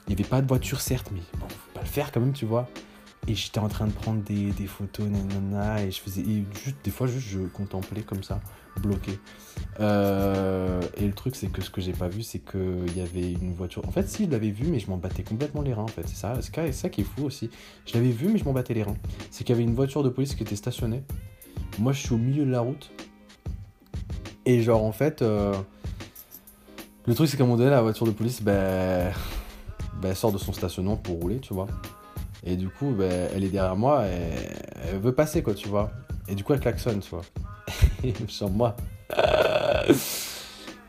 Il 0.08 0.16
n'y 0.16 0.22
avait 0.22 0.30
pas 0.30 0.42
de 0.42 0.48
voiture, 0.48 0.82
certes, 0.82 1.10
mais 1.14 1.22
bon, 1.40 1.48
faut 1.48 1.74
pas 1.74 1.82
le 1.82 1.88
faire 1.88 2.12
quand 2.12 2.20
même, 2.20 2.34
tu 2.34 2.46
vois. 2.46 2.68
Et 3.28 3.36
j'étais 3.36 3.60
en 3.60 3.70
train 3.70 3.88
de 3.88 3.94
prendre 3.94 4.22
des, 4.22 4.52
des 4.52 4.68
photos, 4.68 5.08
nanana, 5.08 5.82
et 5.82 5.92
je 5.92 6.02
faisais. 6.02 6.22
Et 6.22 6.44
juste, 6.62 6.76
des 6.84 6.92
fois, 6.92 7.08
juste, 7.08 7.28
je 7.30 7.40
contemplais 7.40 8.02
comme 8.02 8.22
ça, 8.22 8.42
bloqué. 8.82 9.18
Euh, 9.80 10.82
et 10.98 11.08
le 11.08 11.14
truc, 11.14 11.38
c'est 11.38 11.48
que 11.48 11.62
ce 11.62 11.70
que 11.70 11.80
j'ai 11.80 11.94
pas 11.94 12.10
vu, 12.10 12.22
c'est 12.22 12.40
qu'il 12.40 12.98
y 12.98 13.00
avait 13.00 13.32
une 13.32 13.54
voiture. 13.54 13.88
En 13.88 13.92
fait, 13.92 14.10
si, 14.10 14.26
je 14.26 14.30
l'avais 14.30 14.52
vu, 14.52 14.68
mais 14.68 14.80
je 14.80 14.90
m'en 14.90 14.98
battais 14.98 15.24
complètement 15.24 15.62
les 15.62 15.74
reins, 15.74 15.84
en 15.84 15.88
fait. 15.88 16.06
C'est 16.06 16.18
ça, 16.18 16.38
c'est 16.42 16.72
ça 16.74 16.90
qui 16.90 17.02
est 17.02 17.06
fou 17.06 17.24
aussi. 17.24 17.50
Je 17.86 17.94
l'avais 17.94 18.12
vu, 18.12 18.28
mais 18.28 18.40
je 18.40 18.44
m'en 18.44 18.52
battais 18.52 18.74
les 18.74 18.84
reins. 18.84 18.98
C'est 19.32 19.46
qu'il 19.46 19.56
y 19.56 19.58
avait 19.58 19.64
une 19.64 19.76
voiture 19.76 20.04
de 20.04 20.10
police 20.10 20.36
qui 20.36 20.44
était 20.44 20.58
stationnée. 20.58 21.04
Moi, 21.80 21.94
je 21.94 22.02
suis 22.02 22.14
au 22.14 22.18
milieu 22.18 22.46
de 22.46 22.52
la 22.52 22.60
route. 22.60 22.92
Et 24.46 24.62
genre, 24.62 24.84
en 24.84 24.92
fait. 24.92 25.22
Euh, 25.22 25.54
le 27.06 27.14
truc, 27.16 27.28
c'est 27.28 27.38
qu'à 27.38 27.44
un 27.44 27.48
moment 27.48 27.58
donné, 27.58 27.70
la 27.70 27.82
voiture 27.82 28.06
de 28.06 28.12
police, 28.12 28.42
ben. 28.42 29.12
Ben, 30.02 30.14
sort 30.16 30.32
de 30.32 30.38
son 30.38 30.54
stationnement 30.54 30.98
pour 30.98 31.20
rouler, 31.20 31.40
tu 31.40 31.54
vois. 31.54 31.68
Et 32.46 32.56
du 32.58 32.68
coup, 32.68 32.92
ben, 32.92 33.30
elle 33.34 33.44
est 33.44 33.50
derrière 33.50 33.76
moi 33.76 34.06
et 34.06 34.90
elle 34.92 35.00
veut 35.00 35.14
passer, 35.14 35.44
quoi, 35.44 35.54
tu 35.54 35.70
vois. 35.70 35.92
Et 36.28 36.36
du 36.36 36.44
coup, 36.44 36.54
elle 36.54 36.60
klaxonne, 36.60 37.00
tu 37.00 37.10
vois. 37.10 37.22
et 38.04 38.14
genre, 38.28 38.50
moi, 38.50 38.76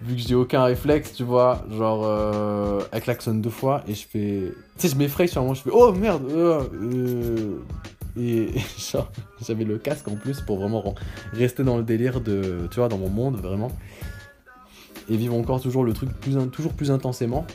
vu 0.05 0.17
que 0.17 0.21
j'ai 0.21 0.35
aucun 0.35 0.65
réflexe, 0.65 1.13
tu 1.15 1.25
vois, 1.25 1.65
genre, 1.71 2.05
euh, 2.05 2.81
elle 2.93 3.03
klaxonne 3.03 3.41
deux 3.41 3.51
fois 3.51 3.83
et 3.89 3.95
je 3.95 4.07
fais. 4.07 4.53
Tu 4.77 4.83
sais, 4.83 4.89
je 4.89 4.97
m'effraie 4.97 5.27
sur 5.27 5.43
moi, 5.43 5.55
je 5.55 5.63
fais 5.63 5.71
Oh 5.73 5.93
merde 5.93 6.25
euh, 6.31 6.63
euh. 6.73 7.59
Et 8.17 8.49
j'avais 9.47 9.65
le 9.65 9.79
casque 9.79 10.09
en 10.09 10.17
plus 10.17 10.41
pour 10.41 10.59
vraiment 10.59 10.95
rester 11.33 11.65
dans 11.65 11.77
le 11.77 11.83
délire 11.83 12.21
de. 12.21 12.69
Tu 12.71 12.81
vois, 12.81 12.89
dans 12.89 12.99
mon 12.99 13.11
monde, 13.11 13.37
vraiment. 13.37 13.71
Et 15.09 15.17
vivre 15.17 15.35
encore 15.35 15.61
toujours 15.61 15.85
le 15.85 15.93
truc 15.93 16.11
toujours 16.51 16.73
plus 16.73 16.91
intensément. 16.91 17.47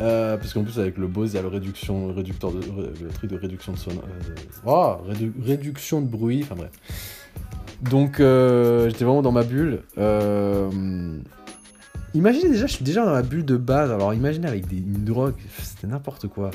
Euh, 0.00 0.36
parce 0.36 0.54
qu'en 0.54 0.62
plus 0.62 0.78
avec 0.78 0.96
le 0.96 1.08
Bose 1.08 1.32
il 1.32 1.36
y 1.36 1.38
a 1.40 1.42
le 1.42 1.48
réduction 1.48 2.14
réducteur 2.14 2.52
de, 2.52 2.60
le 3.02 3.08
truc 3.08 3.30
de 3.30 3.36
réduction 3.36 3.72
de 3.72 3.78
son 3.78 3.90
euh, 3.90 4.34
oh, 4.64 4.96
réduction 5.42 6.00
de 6.00 6.06
bruit 6.06 6.42
enfin 6.44 6.54
bref 6.54 6.70
donc 7.82 8.20
euh, 8.20 8.88
j'étais 8.88 9.04
vraiment 9.04 9.22
dans 9.22 9.32
ma 9.32 9.42
bulle 9.42 9.80
imaginez 12.14 12.50
déjà 12.50 12.68
je 12.68 12.74
suis 12.74 12.84
déjà 12.84 13.04
dans 13.04 13.10
ma 13.10 13.22
bulle 13.22 13.44
de 13.44 13.56
base 13.56 13.90
alors 13.90 14.14
imaginez 14.14 14.46
avec 14.46 14.68
des, 14.68 14.76
une 14.76 15.04
drogue 15.04 15.34
c'était 15.64 15.88
n'importe 15.88 16.28
quoi 16.28 16.52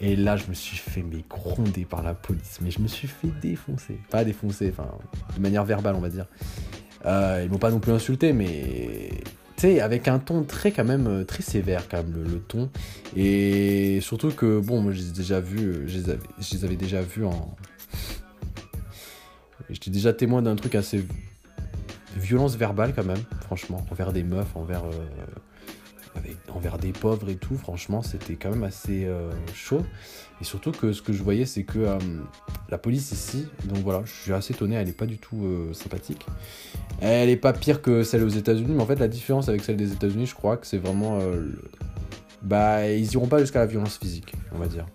et 0.00 0.16
là 0.16 0.36
je 0.36 0.46
me 0.48 0.54
suis 0.54 0.76
fait 0.76 1.02
mais 1.02 1.24
gronder 1.28 1.84
par 1.84 2.02
la 2.02 2.14
police. 2.14 2.58
Mais 2.62 2.70
je 2.70 2.80
me 2.80 2.88
suis 2.88 3.08
fait 3.08 3.28
défoncer. 3.40 3.98
Pas 4.10 4.24
défoncer 4.24 4.70
enfin 4.70 4.90
de 5.36 5.40
manière 5.40 5.64
verbale 5.64 5.94
on 5.94 6.00
va 6.00 6.08
dire. 6.08 6.26
Ils 7.04 7.48
m'ont 7.50 7.58
pas 7.58 7.70
non 7.70 7.80
plus 7.80 7.92
insulté 7.92 8.32
mais 8.32 9.10
sais, 9.58 9.80
avec 9.80 10.08
un 10.08 10.18
ton 10.18 10.44
très 10.44 10.70
quand 10.70 10.84
même 10.84 11.06
euh, 11.06 11.24
très 11.24 11.42
sévère 11.42 11.88
quand 11.88 11.98
même 11.98 12.14
le, 12.14 12.38
ton. 12.38 12.70
Et 13.16 14.00
surtout 14.00 14.30
que 14.30 14.60
bon 14.60 14.80
moi 14.80 14.92
j'ai 14.92 15.10
déjà 15.10 15.40
vu 15.40 15.58
euh, 15.58 15.86
je 15.86 15.98
les, 15.98 16.10
avais, 16.10 16.20
je 16.38 16.66
les 16.66 16.76
déjà 16.76 17.02
vus 17.02 17.24
en 17.24 17.56
j'étais 19.68 19.90
déjà 19.90 20.12
témoin 20.12 20.42
d'un 20.42 20.56
truc 20.56 20.74
assez 20.74 21.04
violence 22.16 22.56
verbale 22.56 22.94
quand 22.94 23.04
même 23.04 23.22
franchement 23.42 23.84
envers 23.90 24.12
des 24.12 24.22
meufs 24.22 24.56
envers 24.56 24.84
euh, 24.84 25.06
envers 26.54 26.78
des 26.78 26.92
pauvres 26.92 27.28
et 27.28 27.36
tout, 27.36 27.56
franchement, 27.56 28.02
c'était 28.02 28.34
quand 28.34 28.50
même 28.50 28.64
assez 28.64 29.04
euh, 29.04 29.30
chaud. 29.54 29.82
Et 30.40 30.44
surtout 30.44 30.72
que 30.72 30.92
ce 30.92 31.02
que 31.02 31.12
je 31.12 31.22
voyais, 31.22 31.46
c'est 31.46 31.64
que 31.64 31.78
euh, 31.78 31.98
la 32.68 32.78
police 32.78 33.12
ici, 33.12 33.46
donc 33.64 33.78
voilà, 33.78 34.02
je 34.04 34.12
suis 34.12 34.32
assez 34.32 34.54
étonné, 34.54 34.76
elle 34.76 34.88
est 34.88 34.96
pas 34.96 35.06
du 35.06 35.18
tout 35.18 35.44
euh, 35.44 35.72
sympathique. 35.72 36.26
Elle 37.00 37.28
est 37.28 37.36
pas 37.36 37.52
pire 37.52 37.82
que 37.82 38.02
celle 38.02 38.22
aux 38.22 38.28
États-Unis, 38.28 38.72
mais 38.72 38.82
en 38.82 38.86
fait, 38.86 38.98
la 38.98 39.08
différence 39.08 39.48
avec 39.48 39.62
celle 39.62 39.76
des 39.76 39.92
États-Unis, 39.92 40.26
je 40.26 40.34
crois 40.34 40.56
que 40.56 40.66
c'est 40.66 40.78
vraiment. 40.78 41.20
Bah, 42.42 42.88
ils 42.88 43.12
iront 43.12 43.26
pas 43.26 43.38
jusqu'à 43.38 43.60
la 43.60 43.66
violence 43.66 43.98
physique, 43.98 44.32
on 44.52 44.58
va 44.58 44.66
dire. 44.66 44.86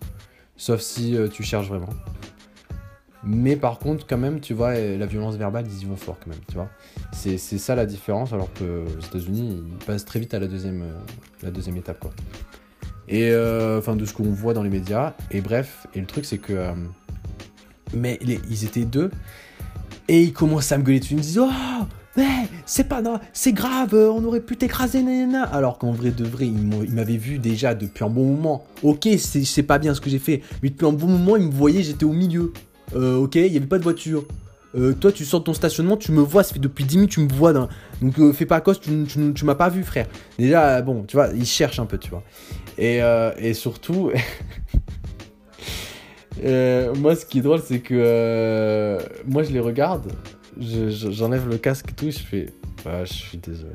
Sauf 0.57 0.81
si 0.81 1.17
tu 1.31 1.43
cherches 1.43 1.67
vraiment. 1.67 1.89
Mais 3.25 3.55
par 3.55 3.79
contre, 3.79 4.05
quand 4.05 4.17
même, 4.17 4.41
tu 4.41 4.53
vois, 4.53 4.73
la 4.73 5.05
violence 5.05 5.36
verbale, 5.36 5.65
ils 5.67 5.83
y 5.83 5.86
vont 5.86 5.95
fort 5.95 6.17
quand 6.21 6.29
même, 6.29 6.41
tu 6.47 6.55
vois. 6.55 6.69
C'est 7.13 7.38
ça 7.38 7.75
la 7.75 7.86
différence, 7.86 8.33
alors 8.33 8.51
que 8.53 8.83
aux 8.86 9.01
États-Unis, 9.01 9.63
ils 9.65 9.86
passent 9.86 10.05
très 10.05 10.19
vite 10.19 10.33
à 10.33 10.39
la 10.39 10.47
deuxième, 10.47 10.81
euh, 10.81 10.99
la 11.41 11.51
deuxième 11.51 11.77
étape, 11.77 11.99
quoi. 11.99 12.12
Et 13.07 13.31
euh, 13.31 13.79
enfin, 13.79 13.95
de 13.95 14.05
ce 14.05 14.13
qu'on 14.13 14.31
voit 14.31 14.53
dans 14.53 14.63
les 14.63 14.69
médias. 14.69 15.13
Et 15.31 15.41
bref, 15.41 15.88
et 15.93 16.01
le 16.01 16.05
truc, 16.05 16.25
c'est 16.25 16.38
que. 16.38 16.53
Euh, 16.53 16.73
mais 17.93 18.19
ils 18.49 18.65
étaient 18.65 18.86
deux, 18.86 19.12
et 20.07 20.21
ils 20.21 20.33
commençaient 20.33 20.75
à 20.75 20.77
me 20.77 20.83
gueuler 20.83 20.99
dessus. 20.99 21.13
Ils 21.13 21.17
me 21.17 21.21
disaient 21.21 21.41
Oh, 21.41 21.86
mais 22.17 22.47
c'est 22.65 22.89
pas 22.89 23.01
c'est 23.31 23.53
grave, 23.53 23.93
on 23.93 24.23
aurait 24.25 24.41
pu 24.41 24.57
t'écraser, 24.57 25.01
nanana. 25.01 25.43
Alors 25.43 25.77
qu'en 25.77 25.91
vrai 25.91 26.12
de 26.12 26.25
vrai, 26.25 26.47
ils 26.47 26.93
m'avaient 26.93 27.17
vu 27.17 27.39
déjà 27.39 27.73
depuis 27.73 28.03
un 28.03 28.09
bon 28.09 28.25
moment. 28.25 28.65
Ok, 28.81 29.07
c'est 29.17 29.63
pas 29.63 29.79
bien 29.79 29.93
ce 29.93 30.01
que 30.01 30.09
j'ai 30.09 30.19
fait, 30.19 30.41
mais 30.62 30.69
depuis 30.69 30.86
un 30.86 30.91
bon 30.91 31.07
moment, 31.07 31.38
ils 31.38 31.45
me 31.45 31.51
voyaient, 31.51 31.83
j'étais 31.83 32.05
au 32.05 32.13
milieu. 32.13 32.51
Euh, 32.95 33.17
ok, 33.17 33.36
il 33.36 33.51
n'y 33.51 33.58
avait 33.58 33.65
pas 33.65 33.77
de 33.77 33.84
voiture. 33.84 34.25
Euh, 34.75 34.93
toi, 34.93 35.12
tu 35.12 35.23
sors 35.23 35.39
de 35.41 35.45
ton 35.45 35.53
stationnement, 35.53 35.97
tu 35.97 36.12
me 36.12 36.21
vois, 36.21 36.43
ça 36.43 36.53
fait 36.53 36.60
depuis 36.60 36.84
10 36.84 36.97
minutes, 36.97 37.12
tu 37.12 37.19
me 37.19 37.32
vois. 37.32 37.53
Dans... 37.53 37.69
Donc, 38.01 38.19
euh, 38.19 38.34
fais 38.34 38.45
pas 38.45 38.60
cause, 38.62 38.79
tu, 38.79 39.06
tu, 39.34 39.45
m'as 39.45 39.56
pas 39.56 39.69
vu, 39.69 39.84
frère. 39.84 40.08
Déjà, 40.39 40.82
bon, 40.82 41.03
tu 41.03 41.15
vois, 41.15 41.27
ils 41.27 41.45
cherchent 41.45 41.79
un 41.79 41.86
peu, 41.86 41.97
tu 41.97 42.10
vois. 42.10 42.23
Et, 42.77 43.53
surtout, 43.53 44.12
moi, 46.43 47.15
ce 47.15 47.25
qui 47.25 47.39
est 47.39 47.43
drôle, 47.43 47.62
c'est 47.63 47.79
que 47.79 48.97
moi, 49.27 49.43
je 49.43 49.51
les 49.51 49.60
regarde, 49.60 50.12
j'enlève 50.60 51.47
le 51.47 51.58
casque 51.58 51.91
et 51.91 51.93
tout, 51.93 52.10
je 52.10 52.19
fais, 52.19 52.47
ah, 52.86 53.06
je 53.06 53.13
suis 53.13 53.38
désolé. 53.38 53.73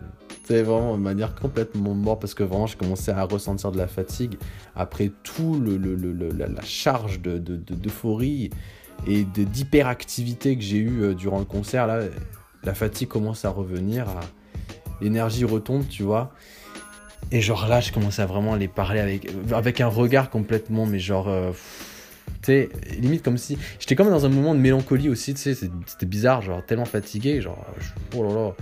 C'est 0.48 0.62
vraiment 0.62 0.96
de 0.96 1.02
manière 1.02 1.34
complètement 1.34 1.92
mort 1.92 2.18
parce 2.18 2.32
que 2.32 2.42
vraiment, 2.42 2.66
je 2.66 2.78
commençais 2.78 3.10
à 3.10 3.24
ressentir 3.24 3.70
de 3.70 3.76
la 3.76 3.86
fatigue 3.86 4.38
après 4.74 5.12
tout 5.22 5.60
le, 5.60 5.76
la, 5.76 6.62
charge 6.62 7.20
d'euphorie. 7.20 8.48
De, 8.48 8.54
et 9.06 9.24
d'hyperactivité 9.24 10.56
que 10.56 10.62
j'ai 10.62 10.78
eu 10.78 11.02
euh, 11.02 11.14
durant 11.14 11.38
le 11.38 11.44
concert, 11.44 11.86
là, 11.86 12.00
la 12.64 12.72
fatigue 12.72 13.08
commence 13.08 13.44
à 13.44 13.50
revenir, 13.50 14.06
l'énergie 15.02 15.44
retombe, 15.44 15.86
tu 15.86 16.02
vois. 16.02 16.32
Et 17.30 17.42
genre 17.42 17.68
là, 17.68 17.80
je 17.80 17.92
commençais 17.92 18.22
à 18.22 18.26
vraiment 18.26 18.54
les 18.54 18.68
parler 18.68 19.00
avec, 19.00 19.28
avec 19.52 19.82
un 19.82 19.88
regard 19.88 20.30
complètement, 20.30 20.86
mais 20.86 20.98
genre, 20.98 21.28
euh, 21.28 21.52
tu 22.40 22.46
sais, 22.46 22.70
limite 22.98 23.22
comme 23.22 23.36
si, 23.36 23.58
j'étais 23.78 23.94
comme 23.94 24.08
dans 24.08 24.24
un 24.24 24.30
moment 24.30 24.54
de 24.54 24.60
mélancolie 24.60 25.10
aussi, 25.10 25.34
tu 25.34 25.42
sais, 25.42 25.54
c'était 25.54 26.06
bizarre, 26.06 26.40
genre 26.40 26.64
tellement 26.64 26.86
fatigué, 26.86 27.42
genre, 27.42 27.66
oh 28.16 28.22
là 28.24 28.34
là, 28.34 28.54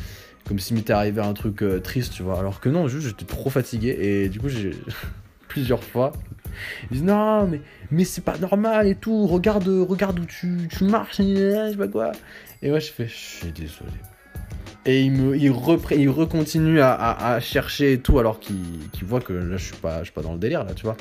comme 0.46 0.58
si 0.58 0.74
m'était 0.74 0.92
arrivé 0.92 1.20
un 1.20 1.32
truc 1.32 1.62
euh, 1.62 1.80
triste, 1.80 2.12
tu 2.14 2.22
vois. 2.22 2.38
Alors 2.38 2.60
que 2.60 2.68
non, 2.68 2.88
juste 2.88 3.08
j'étais 3.08 3.24
trop 3.24 3.50
fatigué 3.50 3.96
et 4.00 4.28
du 4.28 4.40
coup 4.40 4.48
j'ai 4.48 4.72
plusieurs 5.48 5.82
fois 5.82 6.12
ils 6.90 6.94
disent 6.94 7.04
non, 7.04 7.46
mais, 7.46 7.60
mais 7.90 8.04
c'est 8.04 8.24
pas 8.24 8.38
normal 8.38 8.86
et 8.86 8.94
tout. 8.94 9.26
Regarde, 9.26 9.68
regarde 9.68 10.18
où 10.18 10.24
tu, 10.24 10.68
tu 10.70 10.84
marches, 10.84 11.18
je 11.18 11.70
sais 11.70 11.76
pas 11.76 11.88
quoi. 11.88 12.12
Et 12.62 12.70
moi, 12.70 12.78
je 12.78 12.90
fais, 12.90 13.06
je 13.06 13.14
suis 13.14 13.52
désolé. 13.52 13.90
Et 14.84 15.02
il, 15.02 15.12
me, 15.12 15.36
il, 15.36 15.52
il 15.96 16.10
recontinue 16.10 16.80
à, 16.80 17.38
chercher 17.40 17.94
et 17.94 18.00
tout, 18.00 18.18
alors 18.18 18.38
qu'il 18.38 18.88
voit 19.02 19.20
que 19.20 19.32
là, 19.32 19.56
je 19.56 19.64
suis 19.64 19.76
pas, 19.76 20.04
suis 20.04 20.12
pas 20.12 20.22
dans 20.22 20.32
le 20.32 20.38
délire, 20.38 20.64
là, 20.64 20.74
tu 20.74 20.84
vois. 20.84 20.96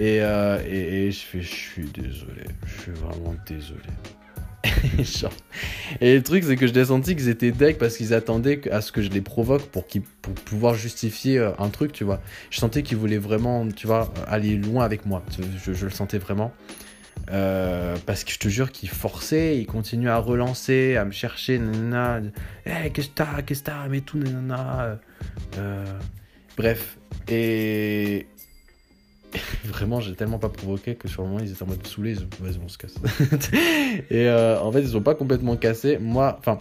Euh, 0.00 0.60
et, 0.66 1.06
et 1.06 1.10
je 1.10 1.18
fais, 1.18 1.40
je 1.40 1.54
suis 1.54 1.90
désolé. 1.90 2.44
Je 2.66 2.82
suis 2.82 2.92
vraiment 2.92 3.34
désolé. 3.46 3.80
et 6.00 6.14
le 6.14 6.22
truc, 6.22 6.44
c'est 6.44 6.56
que 6.56 6.66
je 6.66 6.84
senti 6.84 7.16
qu'ils 7.16 7.28
étaient 7.28 7.52
deck 7.52 7.78
parce 7.78 7.96
qu'ils 7.96 8.14
attendaient 8.14 8.70
à 8.70 8.80
ce 8.80 8.92
que 8.92 9.02
je 9.02 9.10
les 9.10 9.20
provoque 9.20 9.62
pour, 9.66 9.84
pouvoir 10.44 10.74
justifier 10.74 11.38
euh, 11.38 11.50
un 11.58 11.68
truc, 11.68 11.92
tu 11.92 12.04
vois. 12.04 12.20
Je 12.50 12.58
sentais 12.58 12.82
qu'ils 12.82 12.96
voulaient 12.96 13.18
vraiment, 13.18 13.66
tu 13.68 13.86
vois, 13.86 14.12
aller 14.26 14.56
loin 14.56 14.84
avec 14.84 15.06
moi. 15.06 15.22
Je, 15.64 15.84
le 15.84 15.90
sentais 15.90 16.18
vraiment. 16.18 16.52
Euh, 17.30 17.96
parce 18.06 18.22
que 18.24 18.30
je 18.30 18.38
te 18.38 18.48
jure 18.48 18.70
qu'ils 18.70 18.88
forçaient, 18.88 19.58
ils 19.58 19.66
continuaient 19.66 20.10
à 20.10 20.18
relancer, 20.18 20.96
à 20.96 21.04
me 21.04 21.12
chercher, 21.12 21.58
nanana. 21.58 22.20
Hey, 22.64 22.92
qu'est-ce 22.92 23.08
que 23.08 23.14
t'as, 23.14 23.42
qu'est-ce 23.42 23.60
que 23.60 23.66
t'as, 23.66 23.88
mais 23.88 24.00
tout, 24.00 24.18
nanana. 24.18 24.98
Euh, 25.58 25.84
bref. 26.56 26.98
Et, 27.28 28.26
vraiment, 29.64 30.00
j'ai 30.00 30.14
tellement 30.14 30.38
pas 30.38 30.48
provoqué 30.48 30.94
que 30.94 31.08
sur 31.08 31.22
le 31.22 31.28
moment, 31.28 31.40
ils 31.40 31.50
étaient 31.50 31.62
en 31.62 31.66
mode 31.66 31.86
saoulés. 31.86 32.12
Ils 32.12 32.22
ont 32.22 32.28
vas-y, 32.40 32.58
on 32.64 32.68
se 32.68 32.78
casse. 32.78 32.94
et 34.10 34.28
euh, 34.28 34.60
en 34.60 34.70
fait, 34.72 34.80
ils 34.80 34.88
sont 34.88 35.02
pas 35.02 35.14
complètement 35.14 35.56
cassés. 35.56 35.98
Moi, 35.98 36.36
enfin, 36.38 36.58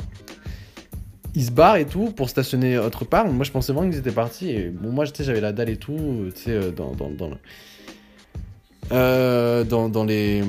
ils 1.36 1.45
se 1.45 1.51
barrent 1.51 1.76
et 1.76 1.86
tout 1.86 2.11
pour 2.11 2.30
stationner 2.30 2.78
autre 2.78 3.05
part. 3.05 3.28
Moi, 3.28 3.43
je 3.43 3.51
pensais 3.51 3.73
vraiment 3.73 3.89
qu'ils 3.89 3.99
étaient 3.99 4.11
partis. 4.11 4.49
Et 4.49 4.69
bon, 4.69 4.91
moi, 4.91 5.05
j'avais 5.05 5.41
la 5.41 5.51
dalle 5.51 5.69
et 5.69 5.78
tout, 5.78 6.32
tu 6.34 6.41
sais, 6.41 6.51
euh, 6.51 6.71
dans, 6.71 6.93
dans, 6.93 7.09
dans, 7.09 7.30
le... 7.30 7.36
euh, 8.93 9.63
dans, 9.65 9.89
dans 9.89 10.05
les 10.05 10.41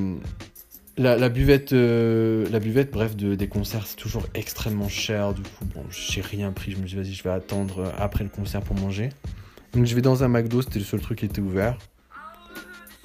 la, 0.96 1.28
buvette, 1.28 1.72
euh, 1.72 2.46
la 2.50 2.60
buvette, 2.60 2.92
bref, 2.92 3.16
de, 3.16 3.34
des 3.34 3.48
concerts, 3.48 3.86
c'est 3.86 3.96
toujours 3.96 4.22
extrêmement 4.34 4.88
cher. 4.88 5.34
Du 5.34 5.42
coup, 5.42 5.64
bon, 5.74 5.82
j'ai 5.90 6.20
rien 6.20 6.52
pris. 6.52 6.70
Je 6.70 6.76
me 6.76 6.86
suis 6.86 6.96
dit, 6.96 7.02
vas-y, 7.02 7.14
je 7.14 7.22
vais 7.24 7.30
attendre 7.30 7.92
après 7.98 8.22
le 8.22 8.30
concert 8.30 8.62
pour 8.62 8.76
manger. 8.76 9.10
Donc, 9.72 9.86
je 9.86 9.94
vais 9.94 10.02
dans 10.02 10.22
un 10.22 10.28
McDo, 10.28 10.62
c'était 10.62 10.78
le 10.78 10.84
seul 10.84 11.00
truc 11.00 11.18
qui 11.18 11.26
était 11.26 11.42
ouvert. 11.42 11.76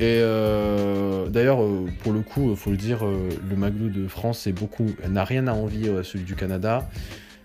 Et 0.01 0.17
euh, 0.19 1.29
d'ailleurs, 1.29 1.61
euh, 1.61 1.85
pour 2.01 2.11
le 2.11 2.21
coup, 2.21 2.55
faut 2.55 2.71
le 2.71 2.77
dire, 2.77 3.05
le 3.05 3.55
McDo 3.55 3.87
de 3.87 4.07
France 4.07 4.47
beaucoup, 4.51 4.89
n'a 5.07 5.23
rien 5.23 5.45
à 5.45 5.53
envier 5.53 5.95
à 5.95 6.03
celui 6.03 6.25
du 6.25 6.35
Canada. 6.35 6.89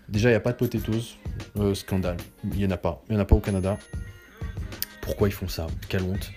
Déjà, 0.08 0.30
il 0.30 0.32
n'y 0.32 0.36
a 0.36 0.40
pas 0.40 0.52
de 0.52 0.56
potatoes. 0.56 1.18
scandale. 1.74 2.16
Il 2.44 2.56
n'y 2.56 2.64
en 2.64 2.70
a 2.70 2.78
pas. 2.78 3.02
Il 3.08 3.12
n'y 3.12 3.18
en 3.18 3.22
a 3.22 3.26
pas 3.26 3.36
au 3.36 3.40
Canada. 3.40 3.76
Pourquoi 5.02 5.28
ils 5.28 5.32
font 5.32 5.48
ça? 5.48 5.66
Quelle 5.88 6.02
honte. 6.02 6.32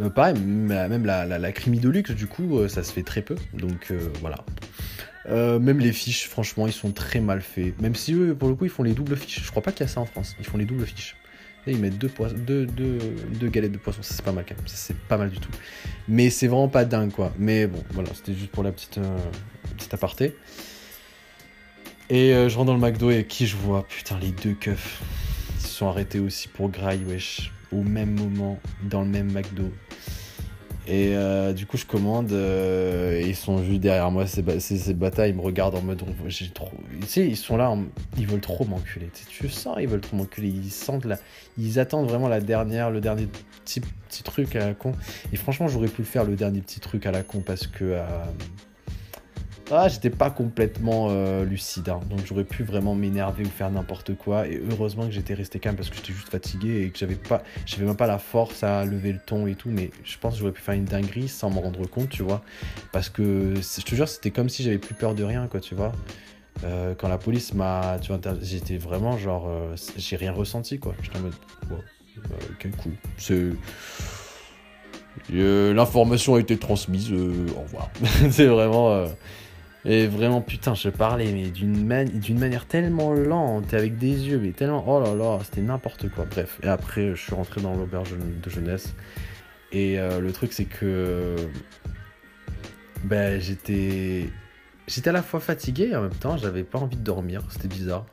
Euh, 0.00 0.10
pareil, 0.10 0.34
même 0.40 1.04
la, 1.04 1.26
la, 1.26 1.38
la 1.38 1.52
de 1.52 1.88
luxe, 1.88 2.12
du 2.12 2.26
coup, 2.26 2.58
euh, 2.58 2.68
ça 2.68 2.82
se 2.82 2.92
fait 2.92 3.02
très 3.02 3.22
peu. 3.22 3.36
Donc 3.52 3.90
euh, 3.90 3.98
voilà. 4.20 4.38
même 5.28 5.80
les 5.80 5.92
fiches, 5.92 6.28
franchement, 6.28 6.66
ils 6.66 6.72
sont 6.72 6.92
très 6.92 7.20
mal 7.20 7.42
faits. 7.42 7.80
Même 7.80 7.94
si 7.94 8.14
eux, 8.14 8.34
pour 8.34 8.48
le 8.48 8.54
coup, 8.54 8.64
ils 8.64 8.70
font 8.70 8.82
les 8.82 8.94
doubles 8.94 9.16
fiches. 9.16 9.44
Je 9.44 9.50
crois 9.50 9.62
pas 9.62 9.72
qu'il 9.72 9.86
y 9.86 9.88
a 9.88 9.92
ça 9.92 10.00
en 10.00 10.06
France. 10.06 10.34
Ils 10.38 10.46
font 10.46 10.56
les 10.56 10.64
doubles 10.64 10.86
fiches. 10.86 11.16
Et 11.66 11.72
ils 11.72 11.78
mettent 11.78 11.98
deux, 11.98 12.10
deux, 12.36 12.66
deux, 12.66 13.48
galettes 13.48 13.72
de 13.72 13.78
poisson. 13.78 14.00
C'est 14.02 14.22
pas 14.22 14.32
mal 14.32 14.44
quand 14.48 14.56
même. 14.56 14.64
C'est 14.66 14.96
pas 14.96 15.18
mal 15.18 15.30
du 15.30 15.38
tout. 15.38 15.50
Mais 16.06 16.30
c'est 16.30 16.46
vraiment 16.46 16.68
pas 16.68 16.84
dingue, 16.84 17.12
quoi. 17.12 17.32
Mais 17.38 17.66
bon, 17.66 17.84
voilà, 17.90 18.08
c'était 18.14 18.34
juste 18.34 18.50
pour 18.50 18.62
la 18.62 18.72
petite, 18.72 18.98
petite 19.76 19.92
aparté. 19.92 20.34
Et 22.08 22.30
je 22.30 22.56
rentre 22.56 22.66
dans 22.66 22.74
le 22.74 22.80
McDo 22.80 23.10
et 23.10 23.24
qui 23.24 23.46
je 23.46 23.56
vois? 23.56 23.86
Putain, 23.86 24.18
les 24.18 24.30
deux 24.30 24.54
keufs. 24.54 25.02
Ils 25.56 25.66
se 25.66 25.68
sont 25.68 25.88
arrêtés 25.88 26.20
aussi 26.20 26.48
pour 26.48 26.70
Grail, 26.70 27.00
wesh. 27.06 27.52
Au 27.70 27.82
même 27.82 28.14
moment, 28.14 28.58
dans 28.84 29.02
le 29.02 29.08
même 29.08 29.30
McDo. 29.30 29.70
Et 30.90 31.14
euh, 31.14 31.52
du 31.52 31.66
coup, 31.66 31.76
je 31.76 31.84
commande 31.84 32.32
euh, 32.32 33.22
ils 33.22 33.36
sont 33.36 33.62
juste 33.62 33.80
derrière 33.80 34.10
moi, 34.10 34.26
ces, 34.26 34.42
ces, 34.58 34.94
batailles, 34.94 35.30
ils 35.30 35.36
me 35.36 35.42
regardent 35.42 35.74
en 35.74 35.82
mode. 35.82 36.02
J'ai 36.28 36.48
trop... 36.48 36.70
Tu 37.02 37.06
sais, 37.06 37.28
ils 37.28 37.36
sont 37.36 37.58
là, 37.58 37.76
ils 38.16 38.26
veulent 38.26 38.40
trop 38.40 38.64
m'enculer. 38.64 39.10
Tu 39.28 39.50
sens, 39.50 39.76
ils 39.78 39.86
veulent 39.86 40.00
trop 40.00 40.16
m'enculer. 40.16 40.48
Ils 40.48 40.70
sentent 40.70 41.04
là. 41.04 41.18
Ils 41.58 41.78
attendent 41.78 42.08
vraiment 42.08 42.28
la 42.28 42.40
dernière, 42.40 42.90
le 42.90 43.02
dernier 43.02 43.28
petit, 43.66 43.82
truc 44.22 44.56
à 44.56 44.60
la 44.60 44.74
con. 44.74 44.92
Et 45.30 45.36
franchement, 45.36 45.68
j'aurais 45.68 45.88
pu 45.88 46.04
faire 46.04 46.24
le 46.24 46.36
dernier 46.36 46.62
petit 46.62 46.80
truc 46.80 47.04
à 47.04 47.10
la 47.10 47.22
con 47.22 47.40
parce 47.40 47.66
que. 47.66 47.84
Euh, 47.84 48.06
ah, 49.70 49.88
j'étais 49.88 50.08
pas 50.08 50.30
complètement 50.30 51.08
euh, 51.10 51.44
lucide, 51.44 51.90
hein. 51.90 52.00
donc 52.08 52.20
j'aurais 52.24 52.44
pu 52.44 52.62
vraiment 52.62 52.94
m'énerver 52.94 53.44
ou 53.44 53.50
faire 53.50 53.70
n'importe 53.70 54.16
quoi. 54.16 54.48
Et 54.48 54.62
heureusement 54.70 55.04
que 55.04 55.12
j'étais 55.12 55.34
resté 55.34 55.58
calme 55.58 55.76
parce 55.76 55.90
que 55.90 55.96
j'étais 55.96 56.14
juste 56.14 56.30
fatigué 56.30 56.84
et 56.84 56.90
que 56.90 56.98
j'avais 56.98 57.16
pas, 57.16 57.42
j'avais 57.66 57.84
même 57.84 57.96
pas 57.96 58.06
la 58.06 58.18
force 58.18 58.62
à 58.62 58.86
lever 58.86 59.12
le 59.12 59.18
ton 59.18 59.46
et 59.46 59.54
tout. 59.54 59.68
Mais 59.68 59.90
je 60.04 60.16
pense 60.16 60.34
que 60.34 60.40
j'aurais 60.40 60.52
pu 60.52 60.62
faire 60.62 60.74
une 60.74 60.86
dinguerie 60.86 61.28
sans 61.28 61.50
m'en 61.50 61.60
rendre 61.60 61.86
compte, 61.86 62.08
tu 62.08 62.22
vois. 62.22 62.42
Parce 62.92 63.10
que 63.10 63.54
je 63.56 63.82
te 63.82 63.94
jure, 63.94 64.08
c'était 64.08 64.30
comme 64.30 64.48
si 64.48 64.62
j'avais 64.62 64.78
plus 64.78 64.94
peur 64.94 65.14
de 65.14 65.22
rien, 65.22 65.46
quoi, 65.48 65.60
tu 65.60 65.74
vois. 65.74 65.92
Euh, 66.64 66.94
quand 66.96 67.08
la 67.08 67.18
police 67.18 67.52
m'a, 67.52 67.98
j'étais 68.40 68.78
vraiment 68.78 69.18
genre, 69.18 69.48
euh, 69.48 69.76
j'ai 69.96 70.16
rien 70.16 70.32
ressenti, 70.32 70.78
quoi. 70.78 70.94
J'étais 71.02 71.18
en 71.18 71.22
mode, 71.22 71.34
quel 72.58 72.70
coup. 72.72 72.92
C'est 73.18 73.50
l'information 75.30 76.36
a 76.36 76.40
été 76.40 76.56
transmise, 76.56 77.12
au 77.12 77.60
revoir. 77.60 77.90
c'est 78.30 78.46
vraiment. 78.46 79.06
Et 79.84 80.06
vraiment, 80.06 80.40
putain, 80.40 80.74
je 80.74 80.88
parlais, 80.88 81.32
mais 81.32 81.50
d'une 81.50 82.38
manière 82.38 82.66
tellement 82.66 83.12
lente, 83.14 83.72
avec 83.74 83.96
des 83.96 84.28
yeux, 84.28 84.38
mais 84.38 84.52
tellement. 84.52 84.84
Oh 84.86 85.00
là 85.00 85.14
là, 85.14 85.38
c'était 85.44 85.62
n'importe 85.62 86.08
quoi. 86.10 86.24
Bref, 86.24 86.58
et 86.62 86.68
après, 86.68 87.14
je 87.14 87.22
suis 87.22 87.34
rentré 87.34 87.60
dans 87.60 87.74
l'auberge 87.74 88.14
de 88.18 88.50
jeunesse. 88.50 88.94
Et 89.72 89.98
euh, 89.98 90.20
le 90.20 90.32
truc, 90.32 90.52
c'est 90.52 90.64
que. 90.64 91.36
Ben, 93.04 93.40
j'étais. 93.40 94.30
J'étais 94.88 95.10
à 95.10 95.12
la 95.12 95.22
fois 95.22 95.38
fatigué 95.38 95.90
et 95.92 95.96
en 95.96 96.02
même 96.02 96.14
temps, 96.14 96.36
j'avais 96.38 96.64
pas 96.64 96.78
envie 96.78 96.96
de 96.96 97.02
dormir. 97.02 97.42
C'était 97.50 97.68
bizarre. 97.68 98.06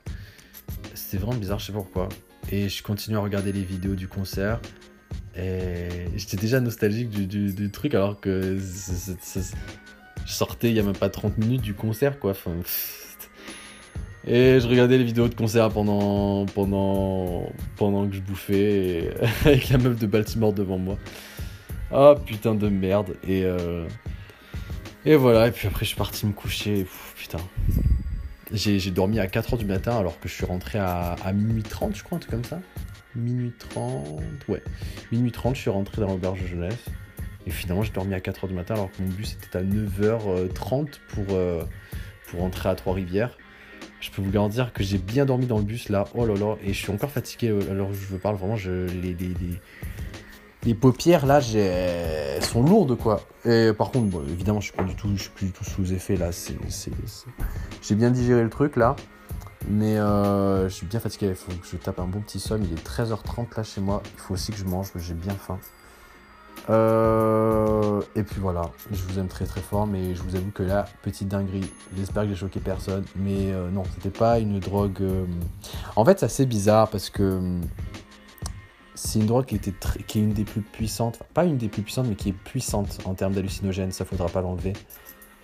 C'était 0.93 1.18
vraiment 1.18 1.38
bizarre, 1.39 1.59
je 1.59 1.68
sais 1.68 1.74
pourquoi. 1.74 2.09
Et 2.51 2.70
je 2.70 2.84
continue 2.84 3.18
à 3.18 3.22
regarder 3.22 3.51
les 3.51 3.63
vidéos 3.63 3.95
du 3.95 4.07
concert. 4.07 4.59
Et 5.38 6.07
j'étais 6.16 6.38
déjà 6.38 6.59
nostalgique 6.59 7.09
du, 7.09 7.72
truc 7.72 7.93
alors 7.93 8.20
que 8.20 8.57
je 10.26 10.32
sortais 10.32 10.69
il 10.69 10.76
y 10.76 10.80
a 10.80 10.84
même 10.84 10.97
pas 10.97 11.09
30 11.09 11.38
minutes 11.38 11.61
du 11.61 11.73
concert, 11.73 12.19
quoi. 12.19 12.34
Et 14.28 14.59
je 14.59 14.67
regardais 14.67 14.97
les 14.97 15.03
vidéos 15.03 15.28
de 15.28 15.36
concert 15.36 15.69
pendant, 15.69 16.47
pendant, 16.47 17.47
pendant 17.78 18.07
que 18.07 18.15
je 18.15 18.21
bouffais, 18.21 19.13
avec 19.45 19.69
la 19.69 19.78
meuf 19.78 19.99
de 19.99 20.07
Baltimore 20.07 20.51
devant 20.51 20.80
moi. 20.80 20.97
Oh 21.91 22.15
putain 22.26 22.55
de 22.55 22.67
merde. 22.67 23.15
Et, 23.28 23.43
euh, 23.45 23.86
et 25.05 25.15
voilà, 25.15 25.47
et 25.47 25.51
puis 25.51 25.67
après 25.67 25.86
je 25.86 25.89
suis 25.89 25.97
parti 25.97 26.26
me 26.26 26.34
coucher. 26.34 26.88
putain. 27.15 27.38
J'ai 28.51 28.91
dormi 28.91 29.19
à 29.19 29.28
4h 29.28 29.57
du 29.57 29.65
matin 29.65 29.97
alors 29.97 30.19
que 30.19 30.28
je 30.28 30.34
suis 30.34 30.45
rentré 30.45 30.80
à, 30.80 31.15
à 31.23 31.34
minuit 31.34 31.63
30, 31.63 31.95
je 31.95 32.03
crois, 32.03 32.17
un 32.17 32.19
truc 32.19 32.32
comme 32.32 32.43
ça. 32.43 32.59
Minuit 33.15 33.53
30, 33.57 34.21
ouais. 34.49 34.63
Minuit 35.11 35.32
30, 35.32 35.55
je 35.55 35.61
suis 35.61 35.69
rentré 35.69 36.01
dans 36.01 36.07
l'auberge 36.07 36.41
de 36.41 36.47
jeunesse. 36.47 36.86
Et 37.45 37.51
finalement, 37.51 37.83
j'ai 37.83 37.91
dormi 37.91 38.13
à 38.13 38.19
4h 38.19 38.47
du 38.47 38.53
matin 38.53 38.73
alors 38.73 38.91
que 38.91 39.01
mon 39.01 39.09
bus 39.09 39.33
était 39.33 39.57
à 39.57 39.63
9h30 39.63 40.87
pour, 41.09 41.25
euh, 41.31 41.63
pour 42.27 42.39
rentrer 42.39 42.69
à 42.69 42.75
Trois-Rivières. 42.75 43.37
Je 43.99 44.11
peux 44.11 44.21
vous 44.21 44.31
garantir 44.31 44.73
que 44.73 44.83
j'ai 44.83 44.97
bien 44.97 45.25
dormi 45.25 45.45
dans 45.45 45.57
le 45.57 45.63
bus 45.63 45.89
là. 45.89 46.05
Oh 46.15 46.25
là 46.25 46.35
là. 46.35 46.55
Et 46.63 46.73
je 46.73 46.79
suis 46.79 46.91
encore 46.91 47.11
fatigué 47.11 47.49
euh, 47.49 47.71
alors 47.71 47.93
je 47.93 48.05
vous 48.07 48.17
parle. 48.17 48.35
Vraiment, 48.35 48.55
je, 48.55 48.87
les, 48.87 49.13
les, 49.13 49.33
les, 50.63 50.73
paupières 50.73 51.25
là, 51.25 51.39
elles 51.55 52.43
sont 52.43 52.63
lourdes 52.63 52.97
quoi. 52.97 53.21
Et 53.45 53.71
par 53.77 53.91
contre, 53.91 54.23
évidemment, 54.29 54.59
je 54.59 54.65
suis 54.65 54.75
pas 54.75 54.83
du 54.83 54.95
tout, 54.95 55.09
je 55.15 55.23
suis 55.23 55.31
plus 55.31 55.45
du 55.47 55.51
tout 55.51 55.63
sous 55.63 55.93
effet 55.93 56.17
là. 56.17 56.31
C'est, 56.31 56.55
J'ai 57.81 57.95
bien 57.95 58.11
digéré 58.11 58.43
le 58.43 58.49
truc 58.49 58.75
là. 58.75 58.95
Mais 59.67 59.97
euh, 59.97 60.69
je 60.69 60.73
suis 60.73 60.85
bien 60.85 60.99
fatigué, 60.99 61.29
il 61.29 61.35
faut 61.35 61.51
que 61.51 61.65
je 61.65 61.77
tape 61.77 61.99
un 61.99 62.05
bon 62.05 62.21
petit 62.21 62.39
somme. 62.39 62.63
Il 62.63 62.73
est 62.73 62.87
13h30 62.87 63.57
là 63.57 63.63
chez 63.63 63.81
moi. 63.81 64.03
Il 64.13 64.19
faut 64.19 64.33
aussi 64.35 64.51
que 64.51 64.57
je 64.57 64.65
mange, 64.65 64.91
j'ai 64.95 65.13
bien 65.13 65.33
faim. 65.33 65.59
Euh, 66.70 68.01
et 68.16 68.24
puis 68.24 68.39
voilà, 68.39 68.72
je 68.91 69.03
vous 69.03 69.20
aime 69.20 69.28
très 69.28 69.45
très 69.45 69.61
fort, 69.61 69.86
mais 69.86 70.16
je 70.16 70.22
vous 70.24 70.36
avoue 70.36 70.51
que 70.51 70.63
là, 70.63 70.86
petite 71.03 71.28
dinguerie, 71.28 71.70
j'espère 71.95 72.24
que 72.24 72.30
j'ai 72.30 72.36
choqué 72.36 72.59
personne, 72.59 73.05
mais 73.16 73.51
euh, 73.51 73.70
non, 73.70 73.84
c'était 73.93 74.18
pas 74.18 74.39
une 74.39 74.59
drogue. 74.59 75.01
Euh, 75.01 75.26
en 75.95 76.03
fait, 76.05 76.20
c'est 76.20 76.26
assez 76.26 76.45
bizarre 76.45 76.89
parce 76.89 77.09
que 77.09 77.59
c'est 78.95 79.20
une 79.20 79.28
drogue 79.28 79.45
qui, 79.45 79.55
était 79.55 79.74
qui 80.07 80.20
est 80.20 80.24
une 80.24 80.34
des 80.34 80.43
plus 80.43 80.61
puissantes, 80.61 81.20
pas 81.34 81.45
une 81.45 81.57
des 81.57 81.70
plus 81.70 81.84
puissantes, 81.84 82.07
mais 82.07 82.16
qui 82.16 82.30
est 82.30 82.34
puissante 82.34 82.97
en 83.05 83.13
termes 83.13 83.34
d'hallucinogène, 83.34 83.91
ça 83.91 84.05
faudra 84.05 84.28
pas 84.28 84.41
l'enlever. 84.41 84.74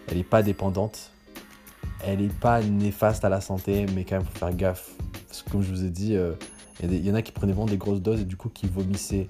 Elle 0.07 0.17
est 0.17 0.23
pas 0.23 0.41
dépendante, 0.41 1.11
elle 2.03 2.21
est 2.21 2.33
pas 2.39 2.61
néfaste 2.63 3.23
à 3.25 3.29
la 3.29 3.41
santé, 3.41 3.85
mais 3.93 4.05
quand 4.05 4.15
même, 4.15 4.25
faut 4.25 4.39
faire 4.39 4.55
gaffe. 4.55 4.89
Parce 5.27 5.43
que 5.43 5.51
comme 5.51 5.61
je 5.61 5.69
vous 5.69 5.85
ai 5.85 5.89
dit, 5.89 6.17
il 6.81 7.05
y, 7.05 7.11
en 7.11 7.15
a 7.15 7.21
qui 7.21 7.31
prenaient 7.31 7.53
vraiment 7.53 7.67
des 7.67 7.77
grosses 7.77 8.01
doses 8.01 8.21
et 8.21 8.25
du 8.25 8.35
coup 8.35 8.49
qui 8.49 8.65
vomissaient 8.65 9.29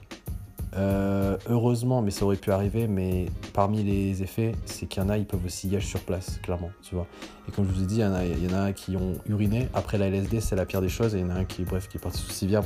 euh, 0.78 1.38
heureusement, 1.49 2.01
mais 2.01 2.11
ça 2.11 2.26
aurait 2.26 2.38
pu 2.38 2.51
arriver, 2.51 2.88
mais 2.88 3.26
parmi 3.53 3.84
les 3.84 4.24
effets, 4.24 4.53
c'est 4.65 4.86
qu'il 4.86 5.03
y 5.03 5.05
en 5.05 5.09
a, 5.09 5.17
ils 5.17 5.26
peuvent 5.26 5.45
aussi 5.45 5.67
y 5.67 5.76
aller 5.76 5.86
sur 5.86 5.99
place, 5.99 6.39
clairement, 6.41 6.72
tu 6.82 6.95
vois. 6.95 7.07
Et 7.47 7.51
comme 7.51 7.67
je 7.67 7.74
vous 7.74 7.84
ai 7.84 7.86
dit, 7.86 7.95
il 7.95 8.01
y 8.01 8.05
en 8.05 8.13
a, 8.13 8.26
y 8.26 8.53
a 8.53 8.74
qui 8.74 8.95
ont 8.95 9.15
uriné. 9.28 9.67
Après 9.74 9.97
la 9.97 10.07
LSD, 10.07 10.39
c'est 10.39 10.55
la 10.55 10.65
pire 10.65 10.82
des 10.82 10.89
choses, 10.89 11.15
et 11.15 11.19
il 11.19 11.22
y 11.22 11.26
en 11.26 11.32
a 11.32 11.39
un 11.39 11.45
qui, 11.45 11.63
bref, 11.63 11.88
qui 11.89 11.97
est 11.97 11.99
parti 11.99 12.19
sous 12.19 12.32
civière. 12.32 12.61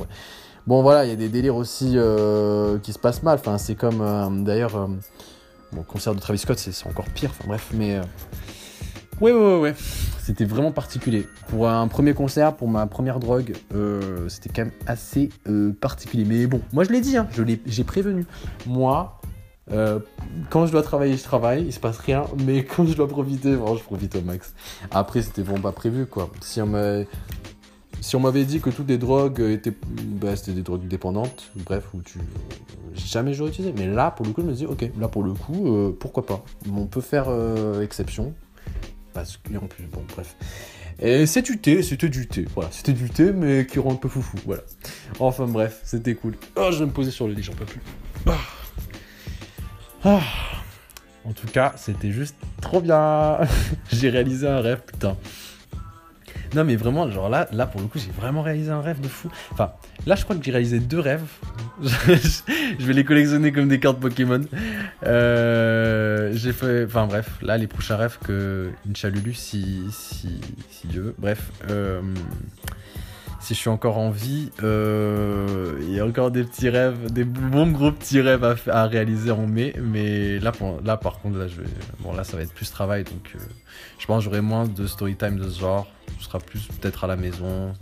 Bon, 0.66 0.82
voilà, 0.82 1.04
il 1.04 1.10
y 1.10 1.12
a 1.12 1.16
des 1.16 1.28
délires 1.28 1.56
aussi 1.56 1.92
euh, 1.96 2.78
qui 2.78 2.92
se 2.92 2.98
passent 2.98 3.22
mal. 3.22 3.38
Enfin, 3.38 3.58
c'est 3.58 3.74
comme, 3.74 4.00
euh, 4.00 4.28
d'ailleurs, 4.30 4.88
le 5.72 5.82
concert 5.82 6.14
de 6.14 6.20
Travis 6.20 6.38
Scott, 6.38 6.58
c'est 6.58 6.86
encore 6.86 7.06
pire. 7.06 7.30
Enfin, 7.30 7.44
bref, 7.48 7.70
mais 7.74 8.00
Ouais, 9.20 9.32
ouais, 9.32 9.38
ouais, 9.38 9.60
ouais. 9.60 9.74
C'était 10.20 10.44
vraiment 10.44 10.72
particulier. 10.72 11.26
Pour 11.48 11.68
un 11.68 11.88
premier 11.88 12.12
concert, 12.12 12.54
pour 12.54 12.68
ma 12.68 12.86
première 12.86 13.18
drogue, 13.18 13.54
euh, 13.74 14.28
c'était 14.28 14.50
quand 14.50 14.64
même 14.66 14.74
assez 14.86 15.30
euh, 15.48 15.72
particulier. 15.72 16.24
Mais 16.26 16.46
bon, 16.46 16.60
moi 16.72 16.84
je 16.84 16.90
l'ai 16.90 17.00
dit, 17.00 17.16
hein, 17.16 17.26
j'ai 17.64 17.84
prévenu. 17.84 18.26
Moi, 18.66 19.18
euh, 19.70 20.00
quand 20.50 20.66
je 20.66 20.72
dois 20.72 20.82
travailler, 20.82 21.16
je 21.16 21.22
travaille, 21.22 21.64
il 21.64 21.72
se 21.72 21.80
passe 21.80 21.96
rien. 21.96 22.24
Mais 22.44 22.64
quand 22.76 22.84
je 22.84 22.94
dois 22.94 23.08
profiter, 23.08 23.56
bon, 23.56 23.74
je 23.76 23.82
profite 23.82 24.16
au 24.16 24.20
max. 24.20 24.52
Après, 24.90 25.22
c'était 25.22 25.42
vraiment 25.42 25.62
pas 25.62 25.72
prévu, 25.72 26.04
quoi. 26.04 26.30
Si 26.42 26.60
on 26.60 28.20
m'avait 28.20 28.44
dit 28.44 28.60
que 28.60 28.68
toutes 28.68 28.88
les 28.88 28.98
drogues 28.98 29.40
étaient, 29.40 29.72
bah, 30.20 30.36
c'était 30.36 30.52
des 30.52 30.62
drogues 30.62 30.86
dépendantes, 30.86 31.50
bref, 31.64 31.84
où 31.94 32.02
tu, 32.02 32.18
jamais 32.94 33.32
j'aurais 33.32 33.50
utilisé. 33.50 33.72
Mais 33.78 33.86
là, 33.86 34.10
pour 34.10 34.26
le 34.26 34.32
coup, 34.32 34.42
je 34.42 34.46
me 34.46 34.52
dis, 34.52 34.66
ok, 34.66 34.90
là 35.00 35.08
pour 35.08 35.22
le 35.22 35.32
coup, 35.32 35.94
pourquoi 36.00 36.26
pas. 36.26 36.44
On 36.70 36.84
peut 36.84 37.00
faire 37.00 37.28
exception 37.80 38.34
parce 39.16 39.40
en 39.62 39.66
plus, 39.66 39.84
bon, 39.84 40.04
bref. 40.14 40.36
C'est 40.98 41.42
du 41.42 41.58
thé, 41.58 41.82
c'était 41.82 42.10
du 42.10 42.26
thé. 42.26 42.44
Voilà, 42.54 42.70
c'était 42.70 42.92
du 42.92 43.08
thé, 43.08 43.32
mais 43.32 43.66
qui 43.66 43.78
rend 43.78 43.92
un 43.92 43.96
peu 43.96 44.10
foufou. 44.10 44.36
Voilà. 44.44 44.62
Enfin, 45.18 45.46
bref, 45.46 45.80
c'était 45.84 46.14
cool. 46.14 46.34
Oh, 46.54 46.68
je 46.70 46.80
vais 46.80 46.86
me 46.86 46.90
poser 46.90 47.10
sur 47.10 47.26
le 47.26 47.32
lit, 47.32 47.42
j'en 47.42 47.54
peux 47.54 47.64
plus. 47.64 47.80
Ah. 48.26 48.38
Ah. 50.04 50.20
En 51.24 51.32
tout 51.32 51.46
cas, 51.46 51.72
c'était 51.76 52.10
juste 52.12 52.36
trop 52.60 52.82
bien. 52.82 53.38
J'ai 53.90 54.10
réalisé 54.10 54.46
un 54.46 54.60
rêve, 54.60 54.82
putain. 54.86 55.16
Non, 56.54 56.64
mais 56.64 56.76
vraiment, 56.76 57.10
genre 57.10 57.28
là, 57.28 57.48
là 57.52 57.66
pour 57.66 57.80
le 57.80 57.86
coup, 57.86 57.98
j'ai 57.98 58.10
vraiment 58.10 58.42
réalisé 58.42 58.70
un 58.70 58.80
rêve 58.80 59.00
de 59.00 59.08
fou. 59.08 59.30
Enfin, 59.52 59.72
là, 60.06 60.14
je 60.14 60.24
crois 60.24 60.36
que 60.36 60.44
j'ai 60.44 60.52
réalisé 60.52 60.80
deux 60.80 61.00
rêves. 61.00 61.24
je 61.82 62.86
vais 62.86 62.92
les 62.92 63.04
collectionner 63.04 63.52
comme 63.52 63.68
des 63.68 63.80
cartes 63.80 63.98
Pokémon. 64.00 64.40
Euh, 65.04 66.32
j'ai 66.34 66.52
fait. 66.52 66.84
Enfin, 66.84 67.06
bref, 67.06 67.30
là, 67.42 67.58
les 67.58 67.66
prochains 67.66 67.96
rêves 67.96 68.18
que 68.24 68.70
Inchalulu, 68.88 69.34
si, 69.34 69.84
si, 69.90 70.40
si 70.70 70.86
Dieu 70.86 71.02
veut. 71.02 71.14
Bref. 71.18 71.50
Euh, 71.70 72.00
si 73.40 73.54
je 73.54 73.60
suis 73.60 73.70
encore 73.70 73.98
en 73.98 74.10
vie, 74.10 74.50
euh, 74.64 75.78
il 75.82 75.92
y 75.92 76.00
a 76.00 76.04
encore 76.04 76.32
des 76.32 76.42
petits 76.42 76.68
rêves, 76.68 77.12
des 77.12 77.22
bons 77.22 77.70
gros 77.70 77.92
petits 77.92 78.20
rêves 78.20 78.44
à, 78.66 78.86
réaliser 78.86 79.30
en 79.30 79.46
mai. 79.46 79.72
Mais 79.80 80.40
là, 80.40 80.50
là, 80.84 80.96
par 80.96 81.20
contre, 81.20 81.38
là, 81.38 81.46
je 81.46 81.60
vais, 81.60 81.68
bon, 82.00 82.12
là, 82.12 82.24
ça 82.24 82.36
va 82.36 82.42
être 82.42 82.52
plus 82.52 82.68
travail, 82.72 83.04
donc 83.04 83.36
je 83.98 84.06
pense 84.06 84.18
que 84.18 84.24
j'aurai 84.24 84.40
moins 84.40 84.66
de 84.66 84.86
story 84.88 85.14
time 85.14 85.36
de 85.38 85.48
ce 85.48 85.60
genre. 85.60 85.86
Ce 86.18 86.24
sera 86.24 86.38
plus 86.38 86.66
peut-être 86.66 87.04
à 87.04 87.06
la 87.06 87.16
maison, 87.16 87.74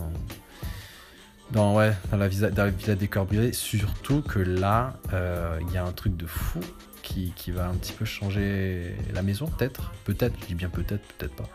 dans, 1.51 1.75
ouais, 1.75 1.93
dans 2.11 2.17
la 2.17 2.29
villa, 2.29 2.51
dans 2.51 2.65
la. 2.65 3.53
Surtout 3.53 4.23
que 4.23 4.39
là, 4.39 4.95
euh, 5.13 5.59
il 5.67 5.73
y 5.73 5.77
a 5.77 5.85
un 5.85 5.93
truc 5.93 6.17
de 6.17 6.27
fou 6.27 6.61
qui, 7.03 7.33
qui 7.37 7.51
va 7.51 7.69
un 7.69 7.75
petit 7.75 7.93
peu 7.93 8.05
changer 8.05 8.97
la 9.13 9.23
maison, 9.23 9.47
peut-être. 9.47 9.93
Peut-être, 10.05 10.35
je 10.41 10.47
dis 10.47 10.55
bien 10.55 10.71
peut-être, 10.71 11.07
peut-être 11.15 11.37
pas. 11.37 11.49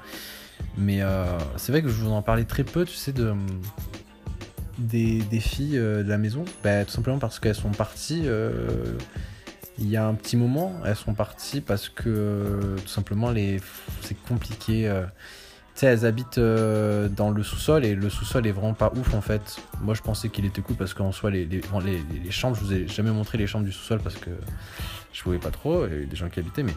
Mais 0.77 1.01
euh, 1.01 1.25
c'est 1.57 1.71
vrai 1.71 1.81
que 1.81 1.89
je 1.89 1.93
vous 1.93 2.11
en 2.11 2.21
parlais 2.21 2.45
très 2.45 2.63
peu, 2.63 2.85
tu 2.85 2.95
sais, 2.95 3.11
de, 3.11 3.33
des, 4.77 5.21
filles 5.39 5.77
euh, 5.77 6.03
de 6.03 6.09
la 6.09 6.17
maison. 6.17 6.45
Bah, 6.63 6.85
tout 6.85 6.91
simplement 6.91 7.19
parce 7.19 7.39
qu'elles 7.39 7.55
sont 7.55 7.71
parties. 7.71 8.23
Euh, 8.25 8.97
il 9.77 9.89
y 9.89 9.97
a 9.97 10.05
un 10.05 10.13
petit 10.13 10.35
moment, 10.35 10.73
elles 10.85 10.95
sont 10.95 11.13
parties 11.13 11.61
parce 11.61 11.87
que 11.87 12.75
tout 12.81 12.89
simplement 12.89 13.31
les, 13.31 13.61
c'est 14.01 14.21
compliqué. 14.23 14.91
Sais, 15.79 15.87
elles 15.87 16.05
habitent 16.05 16.39
dans 16.39 17.31
le 17.31 17.43
sous-sol 17.43 17.85
et 17.85 17.95
le 17.95 18.09
sous-sol 18.09 18.45
est 18.47 18.51
vraiment 18.51 18.73
pas 18.73 18.91
ouf 18.95 19.13
en 19.13 19.21
fait. 19.21 19.61
Moi 19.81 19.93
je 19.93 20.01
pensais 20.01 20.29
qu'il 20.29 20.45
était 20.45 20.61
cool 20.61 20.75
parce 20.75 20.93
qu'en 20.93 21.11
soi, 21.11 21.31
les, 21.31 21.45
les, 21.45 21.61
les, 22.23 22.31
chambres, 22.31 22.55
je 22.55 22.61
vous 22.61 22.73
ai 22.73 22.87
jamais 22.87 23.11
montré 23.11 23.37
les 23.37 23.47
chambres 23.47 23.65
du 23.65 23.71
sous-sol 23.71 23.99
parce 24.01 24.15
que 24.15 24.31
je 25.13 25.23
pouvais 25.23 25.39
pas 25.39 25.51
trop, 25.51 25.83
a 25.83 25.87
des 25.87 26.15
gens 26.15 26.29
qui 26.29 26.39
habitaient, 26.39 26.63
mais 26.63 26.75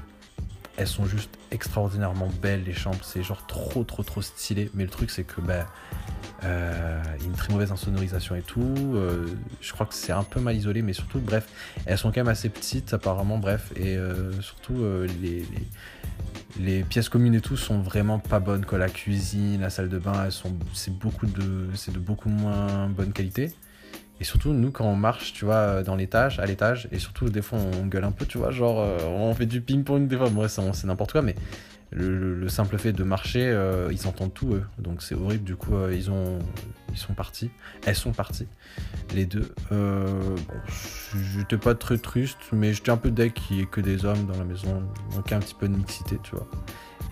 elles 0.76 0.88
sont 0.88 1.06
juste 1.06 1.30
extraordinairement 1.50 2.28
belles 2.40 2.64
les 2.64 2.72
chambres, 2.72 2.98
c'est 3.02 3.22
genre 3.22 3.46
trop 3.46 3.84
trop 3.84 4.02
trop 4.02 4.22
stylé. 4.22 4.70
Mais 4.74 4.84
le 4.84 4.90
truc 4.90 5.10
c'est 5.10 5.24
que 5.24 5.40
bah, 5.40 5.66
euh, 6.44 7.02
y 7.20 7.22
a 7.22 7.26
une 7.26 7.32
très 7.32 7.52
mauvaise 7.52 7.72
insonorisation 7.72 8.34
et 8.34 8.42
tout. 8.42 8.74
Euh, 8.94 9.26
je 9.60 9.72
crois 9.72 9.86
que 9.86 9.94
c'est 9.94 10.12
un 10.12 10.24
peu 10.24 10.40
mal 10.40 10.56
isolé, 10.56 10.82
mais 10.82 10.92
surtout 10.92 11.20
bref, 11.20 11.46
elles 11.86 11.98
sont 11.98 12.10
quand 12.10 12.20
même 12.20 12.28
assez 12.28 12.48
petites 12.48 12.94
apparemment, 12.94 13.38
bref, 13.38 13.72
et 13.76 13.96
euh, 13.96 14.32
surtout 14.40 14.84
les, 15.20 15.44
pièces 16.88 17.08
communes 17.08 17.34
et 17.34 17.40
tout 17.40 17.56
sont 17.56 17.80
vraiment 17.80 18.18
pas 18.18 18.40
bonnes. 18.40 18.64
Quoi. 18.64 18.78
La 18.78 18.88
cuisine, 18.88 19.60
la 19.60 19.70
salle 19.70 19.88
de 19.88 19.98
bain, 19.98 20.28
c'est 20.72 20.96
beaucoup 20.96 21.26
de, 21.26 21.68
beaucoup 21.98 22.28
moins 22.28 22.88
bonne 22.88 23.12
qualité. 23.12 23.52
Et 24.20 24.24
surtout, 24.24 24.52
nous, 24.52 24.70
quand 24.70 24.84
on 24.84 24.94
marche, 24.94 25.32
tu 25.32 25.44
vois, 25.44 25.54
euh, 25.54 25.82
dans 25.82 25.96
l'étage, 25.96 26.38
à 26.38 26.46
l'étage, 26.46 26.86
et 26.92 27.00
surtout, 27.00 27.28
des 27.28 27.42
fois, 27.42 27.58
on 27.58 27.86
gueule 27.86 28.04
un 28.04 28.12
peu, 28.12 28.24
tu 28.24 28.38
vois, 28.38 28.52
genre, 28.52 28.78
euh, 28.78 28.98
on 29.04 29.34
fait 29.34 29.46
du 29.46 29.60
ping-pong, 29.60 30.06
des 30.06 30.16
fois, 30.16 30.28
bon, 30.28 30.46
c'est 30.46 30.84
n'importe 30.84 31.10
quoi, 31.10 31.22
mais 31.22 31.34
le, 31.92 32.48
simple 32.48 32.78
fait 32.78 32.92
de 32.92 33.04
marcher, 33.04 33.44
euh, 33.44 33.88
ils 33.92 34.06
entendent 34.06 34.34
tout, 34.34 34.54
eux. 34.54 34.64
Donc, 34.78 35.02
c'est 35.02 35.14
horrible, 35.14 35.44
du 35.44 35.56
coup, 35.56 35.74
ils, 35.90 36.10
ont, 36.10 36.38
sont 36.94 37.14
partis. 37.14 37.50
Elles 37.86 37.96
sont 37.96 38.12
parties, 38.12 38.48
les 39.14 39.26
deux. 39.26 39.54
bon, 39.70 40.36
j'étais 41.36 41.58
pas 41.58 41.74
très 41.74 41.98
triste, 41.98 42.38
mais 42.52 42.72
j'étais 42.72 42.90
un 42.90 42.96
peu 42.96 43.10
deck 43.10 43.34
qu'il 43.34 43.56
n'y 43.56 43.62
ait 43.62 43.66
que 43.66 43.80
des 43.80 44.04
hommes 44.04 44.26
dans 44.26 44.38
la 44.38 44.44
maison, 44.44 44.82
donc 45.14 45.32
un 45.32 45.40
petit 45.40 45.54
peu 45.54 45.68
de 45.68 45.76
mixité, 45.76 46.18
tu 46.22 46.34
vois. 46.34 46.48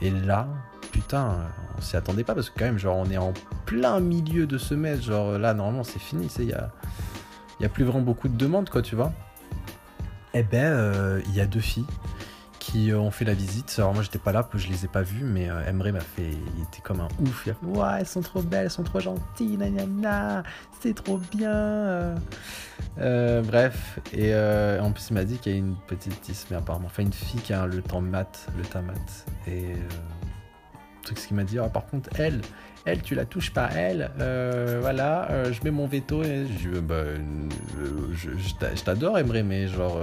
Et 0.02 0.10
là, 0.10 0.48
putain, 0.92 1.36
on 1.76 1.80
s'y 1.80 1.96
attendait 1.96 2.24
pas 2.24 2.34
parce 2.34 2.50
que 2.50 2.58
quand 2.58 2.64
même, 2.64 2.78
genre, 2.78 2.96
on 2.96 3.10
est 3.10 3.18
en 3.18 3.32
plein 3.66 4.00
milieu 4.00 4.46
de 4.46 4.58
ce. 4.58 4.74
Genre, 5.00 5.38
là, 5.38 5.54
normalement, 5.54 5.84
c'est 5.84 5.98
fini. 5.98 6.28
Il 6.38 6.46
y 6.46 6.52
a, 6.52 6.70
y 7.60 7.64
a 7.64 7.68
plus 7.68 7.84
vraiment 7.84 8.02
beaucoup 8.02 8.28
de 8.28 8.36
demandes, 8.36 8.70
quoi, 8.70 8.82
tu 8.82 8.96
vois. 8.96 9.12
Eh 10.32 10.42
ben, 10.42 10.64
euh, 10.64 11.20
il 11.26 11.34
y 11.34 11.40
a 11.40 11.46
deux 11.46 11.60
filles 11.60 11.86
qui 12.70 12.92
ont 12.92 13.10
fait 13.10 13.24
la 13.24 13.34
visite. 13.34 13.74
Alors, 13.78 13.94
moi, 13.94 14.02
j'étais 14.02 14.18
pas 14.18 14.32
là, 14.32 14.48
je 14.54 14.68
les 14.68 14.84
ai 14.84 14.88
pas 14.88 15.02
vues, 15.02 15.24
mais 15.24 15.48
euh, 15.48 15.68
Emre 15.68 15.92
m'a 15.92 16.00
fait. 16.00 16.30
Il 16.30 16.62
était 16.62 16.80
comme 16.82 17.00
un 17.00 17.08
ouf. 17.20 17.42
Il 17.46 17.50
a 17.50 17.54
fait 17.54 17.66
Ouais, 17.66 17.96
elles 18.00 18.06
sont 18.06 18.20
trop 18.20 18.42
belles, 18.42 18.64
elles 18.64 18.70
sont 18.70 18.82
trop 18.82 19.00
gentilles, 19.00 19.56
nanana, 19.56 20.42
c'est 20.80 20.94
trop 20.94 21.18
bien. 21.18 22.16
Euh, 22.98 23.42
bref, 23.42 23.98
et 24.12 24.34
en 24.80 24.92
plus, 24.92 25.10
il 25.10 25.14
m'a 25.14 25.24
dit 25.24 25.38
qu'il 25.38 25.52
y 25.52 25.54
a 25.54 25.58
une 25.58 25.76
petite 25.86 26.20
tisse, 26.20 26.46
mais 26.50 26.56
apparemment, 26.56 26.86
enfin, 26.86 27.02
une 27.02 27.12
fille 27.12 27.40
qui 27.40 27.52
a 27.52 27.66
le 27.66 27.82
temps 27.82 28.00
mat, 28.00 28.46
le 28.56 28.64
temps 28.64 28.82
mat. 28.82 29.26
Et 29.46 29.74
truc 31.02 31.18
ce 31.18 31.26
qu'il 31.26 31.36
m'a 31.36 31.44
dit 31.44 31.58
ah, 31.58 31.68
par 31.68 31.86
contre 31.86 32.10
elle 32.18 32.40
elle 32.84 33.02
tu 33.02 33.14
la 33.14 33.24
touches 33.24 33.52
pas 33.52 33.68
elle. 33.74 34.10
Euh, 34.20 34.78
voilà 34.80 35.30
euh, 35.30 35.52
je 35.52 35.62
mets 35.64 35.70
mon 35.70 35.86
veto 35.86 36.22
et 36.22 36.46
je 36.46 36.80
bah, 36.80 36.94
euh, 36.94 37.16
je, 38.12 38.30
je 38.38 38.82
t'adore 38.82 39.18
Emre 39.18 39.42
mais 39.44 39.66
genre 39.66 40.00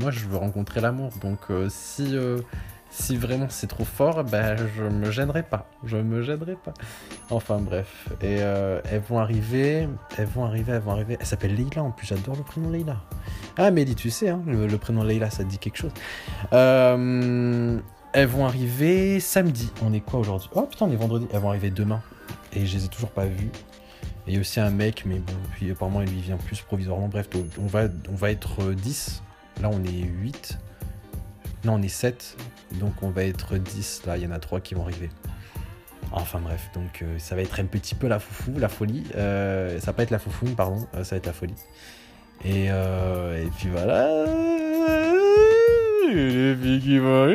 moi 0.00 0.10
je 0.10 0.26
veux 0.26 0.36
rencontrer 0.36 0.80
l'amour. 0.80 1.12
Donc 1.20 1.40
si 1.68 2.16
si 2.92 3.16
vraiment 3.16 3.46
c'est 3.48 3.68
trop 3.68 3.84
fort 3.84 4.24
ben 4.24 4.56
je 4.76 4.84
me 4.84 5.10
gênerai 5.10 5.42
pas. 5.42 5.68
Je 5.84 5.96
me 5.96 6.22
gênerai 6.22 6.56
pas. 6.56 6.74
Enfin 7.30 7.58
bref. 7.58 8.08
Et 8.22 8.36
elles 8.36 9.02
vont 9.08 9.18
arriver 9.18 9.88
elles 10.16 10.26
vont 10.26 10.44
arriver 10.44 10.72
elles 10.72 10.82
vont 10.82 10.92
arriver. 10.92 11.16
Elle 11.18 11.26
s'appelle 11.26 11.54
Leila 11.54 11.82
en 11.82 11.90
plus 11.90 12.06
j'adore 12.06 12.36
le 12.36 12.42
prénom 12.42 12.70
Leila. 12.70 12.96
Ah 13.56 13.70
Mélie 13.70 13.94
tu 13.94 14.10
sais 14.10 14.28
hein, 14.28 14.42
le, 14.46 14.76
prénom 14.78 15.02
Leila 15.02 15.30
ça 15.30 15.44
dit 15.44 15.58
quelque 15.58 15.78
chose. 15.78 15.92
Elles 18.12 18.26
vont 18.26 18.44
arriver 18.44 19.20
samedi. 19.20 19.70
On 19.84 19.92
est 19.92 20.00
quoi 20.00 20.18
aujourd'hui? 20.18 20.50
Oh 20.54 20.62
putain, 20.62 20.86
on 20.86 20.90
est 20.90 20.96
vendredi. 20.96 21.28
Elles 21.32 21.38
vont 21.38 21.50
arriver 21.50 21.70
demain. 21.70 22.02
Et 22.54 22.66
je 22.66 22.76
les 22.76 22.84
ai 22.84 22.88
toujours 22.88 23.10
pas 23.10 23.26
vues. 23.26 23.50
Et 24.26 24.34
il 24.34 24.40
aussi 24.40 24.60
un 24.60 24.70
mec, 24.70 25.04
mais 25.06 25.18
bon, 25.18 25.32
puis 25.52 25.70
apparemment 25.70 26.02
il 26.02 26.20
vient 26.20 26.36
plus 26.36 26.60
provisoirement. 26.60 27.08
Bref, 27.08 27.28
on 27.58 27.66
va, 27.66 27.88
on 28.08 28.14
va 28.14 28.30
être 28.30 28.72
10. 28.72 29.22
Là, 29.62 29.70
on 29.72 29.82
est 29.84 30.02
8. 30.02 30.58
Non, 31.64 31.74
on 31.74 31.82
est 31.82 31.88
7. 31.88 32.36
Donc 32.78 33.02
on 33.02 33.10
va 33.10 33.24
être 33.24 33.56
10. 33.56 34.02
Là, 34.06 34.16
il 34.16 34.24
y 34.24 34.26
en 34.26 34.30
a 34.30 34.38
3 34.38 34.60
qui 34.60 34.74
vont 34.74 34.82
arriver. 34.82 35.10
Enfin 36.12 36.40
bref, 36.40 36.70
donc 36.74 37.02
euh, 37.02 37.18
ça 37.18 37.36
va 37.36 37.42
être 37.42 37.60
un 37.60 37.66
petit 37.66 37.94
peu 37.94 38.08
la 38.08 38.18
foufou, 38.18 38.58
la 38.58 38.68
folie. 38.68 39.04
Euh, 39.14 39.78
ça 39.78 39.86
va 39.86 39.92
pas 39.92 40.02
être 40.02 40.10
la 40.10 40.18
foufou, 40.18 40.46
pardon, 40.56 40.86
euh, 40.94 41.04
ça 41.04 41.14
va 41.14 41.18
être 41.18 41.26
la 41.26 41.32
folie. 41.32 41.54
Et, 42.44 42.66
et 42.66 43.48
puis 43.58 43.68
voilà. 43.68 44.24
Les 46.12 46.56
filles 46.56 46.80
qui 46.80 46.98
vont 46.98 47.26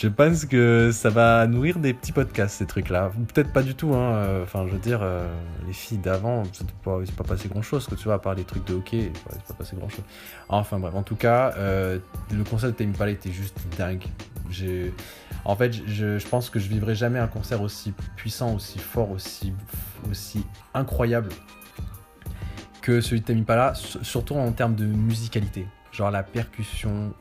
je 0.00 0.08
pense 0.08 0.46
que 0.46 0.92
ça 0.94 1.10
va 1.10 1.46
nourrir 1.46 1.78
des 1.78 1.92
petits 1.92 2.12
podcasts, 2.12 2.56
ces 2.56 2.64
trucs-là. 2.64 3.12
Peut-être 3.34 3.52
pas 3.52 3.62
du 3.62 3.74
tout, 3.74 3.92
hein. 3.94 4.14
Euh, 4.14 4.44
enfin, 4.44 4.66
je 4.66 4.72
veux 4.72 4.78
dire, 4.78 5.00
euh, 5.02 5.26
les 5.66 5.74
filles 5.74 5.98
d'avant, 5.98 6.42
c'est 6.54 6.66
pas, 6.82 7.00
pas 7.18 7.24
passé 7.24 7.48
grand-chose, 7.48 7.86
que 7.86 7.94
tu 7.94 8.04
vois, 8.04 8.14
à 8.14 8.18
part 8.18 8.34
les 8.34 8.44
trucs 8.44 8.66
de 8.66 8.72
hockey, 8.72 9.12
c'est 9.30 9.46
pas 9.48 9.54
passé 9.58 9.76
grand-chose. 9.76 10.04
Enfin, 10.48 10.78
bref, 10.78 10.94
en 10.94 11.02
tout 11.02 11.16
cas, 11.16 11.52
euh, 11.58 11.98
le 12.32 12.44
concert 12.44 12.70
de 12.70 12.74
Tame 12.74 12.90
Impala 12.90 13.10
était 13.10 13.30
juste 13.30 13.58
dingue. 13.76 14.04
En 15.44 15.54
fait, 15.54 15.72
je, 15.86 16.26
pense 16.28 16.48
que 16.48 16.58
je 16.58 16.68
vivrai 16.68 16.94
jamais 16.94 17.18
un 17.18 17.28
concert 17.28 17.60
aussi 17.60 17.92
puissant, 18.16 18.54
aussi 18.54 18.78
fort, 18.78 19.10
aussi, 19.10 19.52
aussi 20.10 20.46
incroyable 20.72 21.28
que 22.80 23.02
celui 23.02 23.20
de 23.20 23.26
Tame 23.26 23.40
Impala, 23.40 23.74
surtout 23.74 24.36
en 24.36 24.50
termes 24.52 24.76
de 24.76 24.86
musicalité. 24.86 25.66
Genre 25.92 26.10
la 26.10 26.22
percussion, 26.22 27.12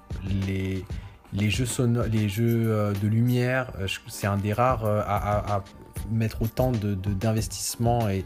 les 0.48 0.86
les 1.34 1.50
jeux, 1.50 1.68
euh, 1.80 2.94
de 2.94 3.08
lumière, 3.08 3.72
euh, 3.80 3.88
c'est 4.08 4.28
un 4.28 4.38
des 4.38 4.54
rares 4.54 4.86
euh, 4.86 5.02
à, 5.06 5.64
mettre 6.12 6.42
autant 6.42 6.72
d'investissement 6.72 8.10
et, 8.10 8.26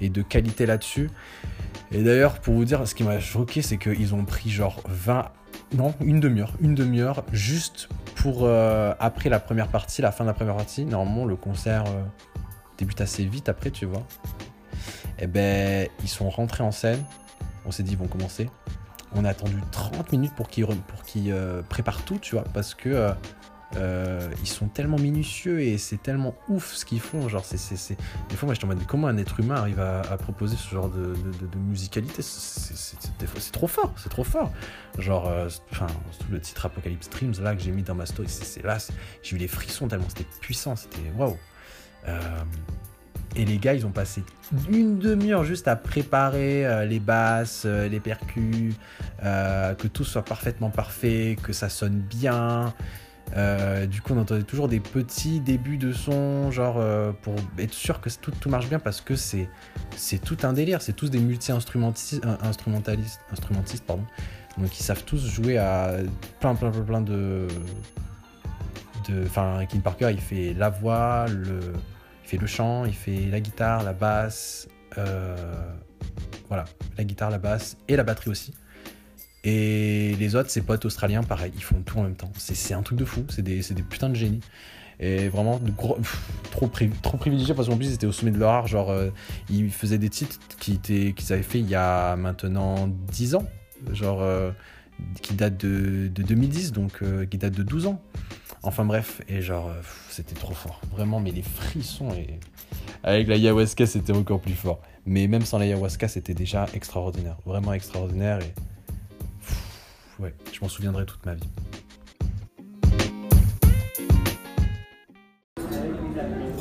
de 0.00 0.22
qualité 0.22 0.64
là-dessus. 0.64 1.10
Et 1.92 2.02
d'ailleurs, 2.02 2.40
pour 2.40 2.54
vous 2.54 2.64
dire, 2.64 2.88
ce 2.88 2.94
qui 2.94 3.04
m'a 3.04 3.20
choqué, 3.20 3.60
c'est 3.60 3.76
qu'ils 3.76 4.14
ont 4.14 4.24
pris 4.24 4.48
genre 4.48 4.80
20, 4.88 5.30
non, 5.74 5.94
une 6.00 6.18
demi-heure, 6.18 6.54
une 6.60 6.74
demi-heure, 6.74 7.24
juste 7.30 7.90
pour, 8.14 8.48
après 8.48 9.28
la 9.28 9.38
première 9.38 9.68
partie, 9.68 10.00
la 10.00 10.10
fin 10.10 10.24
de 10.24 10.28
la 10.28 10.34
première 10.34 10.56
partie, 10.56 10.86
normalement, 10.86 11.26
le 11.26 11.36
concert 11.36 11.84
débute 12.78 13.02
assez 13.02 13.26
vite 13.26 13.50
après, 13.50 13.70
tu 13.70 13.84
vois. 13.84 14.06
Et 15.18 15.24
eh 15.24 15.26
ben, 15.26 15.86
ils 16.02 16.08
sont 16.08 16.30
rentrés 16.30 16.64
en 16.64 16.72
scène, 16.72 17.04
on 17.66 17.70
s'est 17.70 17.82
dit, 17.82 17.92
ils 17.92 17.98
vont 17.98 18.08
commencer. 18.08 18.48
On 19.14 19.24
a 19.24 19.30
attendu 19.30 19.56
30 19.72 20.12
minutes 20.12 20.34
pour 20.34 20.48
qu'ils 20.48 20.66
euh, 21.32 21.62
préparent 21.62 22.02
tout, 22.04 22.18
tu 22.18 22.36
vois, 22.36 22.44
parce 22.54 22.74
que 22.74 22.88
euh, 22.88 23.12
euh, 23.76 24.30
ils 24.40 24.48
sont 24.48 24.68
tellement 24.68 24.98
minutieux 24.98 25.60
et 25.60 25.78
c'est 25.78 26.00
tellement 26.00 26.34
ouf 26.48 26.74
ce 26.74 26.84
qu'ils 26.84 27.00
font. 27.00 27.28
Genre, 27.28 27.44
c'est, 27.44 27.96
Des 28.28 28.36
fois, 28.36 28.46
moi, 28.46 28.54
je 28.54 28.60
demande 28.60 28.84
comment 28.86 29.08
un 29.08 29.16
être 29.16 29.40
humain 29.40 29.56
arrive 29.56 29.80
à, 29.80 30.02
proposer 30.16 30.56
ce 30.56 30.68
genre 30.68 30.88
de, 30.88 31.14
musicalité. 31.56 32.22
C'est, 32.22 33.52
trop 33.52 33.66
fort, 33.66 33.92
c'est 33.96 34.10
trop 34.10 34.24
fort. 34.24 34.52
Genre, 34.98 35.28
enfin, 35.72 35.88
le 36.30 36.40
titre 36.40 36.66
Apocalypse 36.66 37.06
Streams 37.06 37.34
là 37.40 37.54
que 37.54 37.62
j'ai 37.62 37.72
mis 37.72 37.82
dans 37.82 37.94
ma 37.94 38.06
story, 38.06 38.28
c'est, 38.28 38.62
là, 38.62 38.78
j'ai 39.22 39.36
eu 39.36 39.38
les 39.38 39.48
frissons 39.48 39.88
tellement 39.88 40.08
c'était 40.08 40.26
puissant, 40.40 40.76
c'était 40.76 41.10
waouh. 41.16 41.36
Et 43.36 43.44
les 43.44 43.58
gars, 43.58 43.74
ils 43.74 43.86
ont 43.86 43.92
passé 43.92 44.24
une 44.68 44.98
demi-heure 44.98 45.44
juste 45.44 45.68
à 45.68 45.76
préparer 45.76 46.66
euh, 46.66 46.84
les 46.84 46.98
basses, 46.98 47.62
euh, 47.64 47.88
les 47.88 48.00
percus, 48.00 48.74
euh, 49.22 49.74
que 49.74 49.86
tout 49.86 50.04
soit 50.04 50.24
parfaitement 50.24 50.70
parfait, 50.70 51.36
que 51.40 51.52
ça 51.52 51.68
sonne 51.68 52.00
bien. 52.00 52.74
Du 53.88 54.02
coup, 54.02 54.14
on 54.14 54.18
entendait 54.18 54.42
toujours 54.42 54.66
des 54.66 54.80
petits 54.80 55.38
débuts 55.38 55.76
de 55.76 55.92
son, 55.92 56.50
genre 56.50 56.82
pour 57.22 57.36
être 57.58 57.72
sûr 57.72 58.00
que 58.00 58.10
tout, 58.10 58.32
tout 58.32 58.48
marche 58.50 58.68
bien 58.68 58.80
parce 58.80 59.00
que 59.00 59.14
c'est 59.14 59.48
c'est 59.94 60.18
tout 60.18 60.38
un 60.42 60.52
délire. 60.52 60.82
C'est 60.82 60.94
tous 60.94 61.10
des 61.10 61.20
multi-instrumentistes, 61.20 62.26
instrumentalistes, 62.42 63.84
pardon. 63.86 64.04
Donc 64.58 64.76
ils 64.76 64.82
savent 64.82 65.04
tous 65.04 65.24
jouer 65.28 65.58
à 65.58 65.98
plein, 66.40 66.56
plein, 66.56 66.72
plein, 66.72 66.82
plein 66.82 67.00
de, 67.00 67.46
de. 69.08 69.22
Enfin, 69.26 69.64
King 69.68 69.80
Parker, 69.80 70.10
il 70.10 70.20
fait 70.20 70.52
la 70.52 70.70
voix, 70.70 71.26
le, 71.28 71.60
fait 72.30 72.36
le 72.36 72.46
chant, 72.46 72.84
il 72.84 72.94
fait 72.94 73.26
la 73.26 73.40
guitare, 73.40 73.82
la 73.82 73.92
basse, 73.92 74.68
euh, 74.98 75.36
voilà, 76.48 76.64
la 76.96 77.04
guitare, 77.04 77.28
la 77.28 77.38
basse 77.38 77.76
et 77.88 77.96
la 77.96 78.04
batterie 78.04 78.30
aussi. 78.30 78.54
Et 79.42 80.14
les 80.18 80.36
autres, 80.36 80.50
ses 80.50 80.60
potes 80.60 80.84
australiens, 80.84 81.24
pareil, 81.24 81.50
ils 81.56 81.62
font 81.62 81.82
tout 81.84 81.98
en 81.98 82.04
même 82.04 82.14
temps. 82.14 82.30
C'est 82.36 82.74
un 82.74 82.82
truc 82.82 82.98
de 82.98 83.04
fou, 83.04 83.24
c'est 83.30 83.42
des, 83.42 83.60
des 83.60 83.82
putains 83.82 84.10
de 84.10 84.14
génies. 84.14 84.42
Et 85.00 85.28
vraiment, 85.28 85.60
trop, 86.52 86.68
trop 87.02 87.16
privilégié 87.16 87.54
parce 87.54 87.68
qu'en 87.68 87.76
plus, 87.76 87.86
ils 87.86 87.94
étaient 87.94 88.06
au 88.06 88.12
sommet 88.12 88.32
de 88.32 88.38
leur 88.38 88.50
art. 88.50 88.66
Genre, 88.66 88.90
euh, 88.90 89.08
ils 89.48 89.70
faisaient 89.72 89.98
des 89.98 90.10
titres 90.10 90.38
qu'ils 90.60 90.78
qu'ils 90.78 91.32
avaient 91.32 91.42
fait 91.42 91.58
il 91.58 91.68
y 91.68 91.74
a 91.74 92.16
maintenant 92.16 92.86
10 92.86 93.34
ans. 93.34 93.46
Genre, 93.92 94.20
euh, 94.22 94.50
qui 95.22 95.34
datent 95.34 95.58
de, 95.58 96.08
de 96.08 96.22
2010, 96.22 96.72
donc 96.72 97.02
euh, 97.02 97.26
qui 97.26 97.38
datent 97.38 97.54
de 97.56 97.62
12 97.62 97.86
ans. 97.86 98.00
Enfin 98.62 98.84
bref, 98.84 99.22
et 99.28 99.40
genre, 99.40 99.70
c'était 100.10 100.34
trop 100.34 100.52
fort. 100.52 100.80
Vraiment, 100.92 101.20
mais 101.20 101.30
les 101.30 101.42
frissons. 101.42 102.12
Et... 102.12 102.38
Avec 103.02 103.28
la 103.28 103.36
ayahuasca, 103.36 103.86
c'était 103.86 104.12
encore 104.12 104.40
plus 104.40 104.54
fort. 104.54 104.80
Mais 105.06 105.26
même 105.26 105.44
sans 105.44 105.58
la 105.58 105.64
ayahuasca, 105.64 106.08
c'était 106.08 106.34
déjà 106.34 106.66
extraordinaire. 106.74 107.36
Vraiment 107.46 107.72
extraordinaire. 107.72 108.38
Et 108.40 110.22
ouais, 110.22 110.34
je 110.52 110.60
m'en 110.60 110.68
souviendrai 110.68 111.06
toute 111.06 111.24
ma 111.24 111.34
vie. 111.34 111.48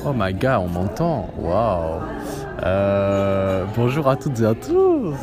Oh 0.05 0.13
my 0.15 0.33
god, 0.33 0.61
on 0.61 0.67
m'entend. 0.69 1.29
Waouh. 1.37 2.01
Euh, 2.63 3.65
bonjour 3.75 4.07
à 4.07 4.15
toutes 4.15 4.39
et 4.39 4.45
à 4.45 4.55
tous. 4.55 5.13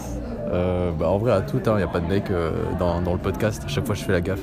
Euh, 0.49 0.91
bah 0.93 1.09
en 1.09 1.19
vrai, 1.19 1.33
à 1.33 1.41
toutes, 1.41 1.67
il 1.67 1.71
hein, 1.71 1.77
n'y 1.77 1.83
a 1.83 1.89
pas 1.89 2.01
de 2.01 2.07
mec 2.07 2.31
euh, 2.31 2.51
dans, 2.79 3.01
dans, 3.01 3.13
le 3.13 3.19
podcast. 3.19 3.63
À 3.65 3.69
chaque 3.69 3.87
fois, 3.87 3.95
je 3.95 4.05
fais 4.05 4.13
la 4.13 4.21
gaffe. 4.21 4.43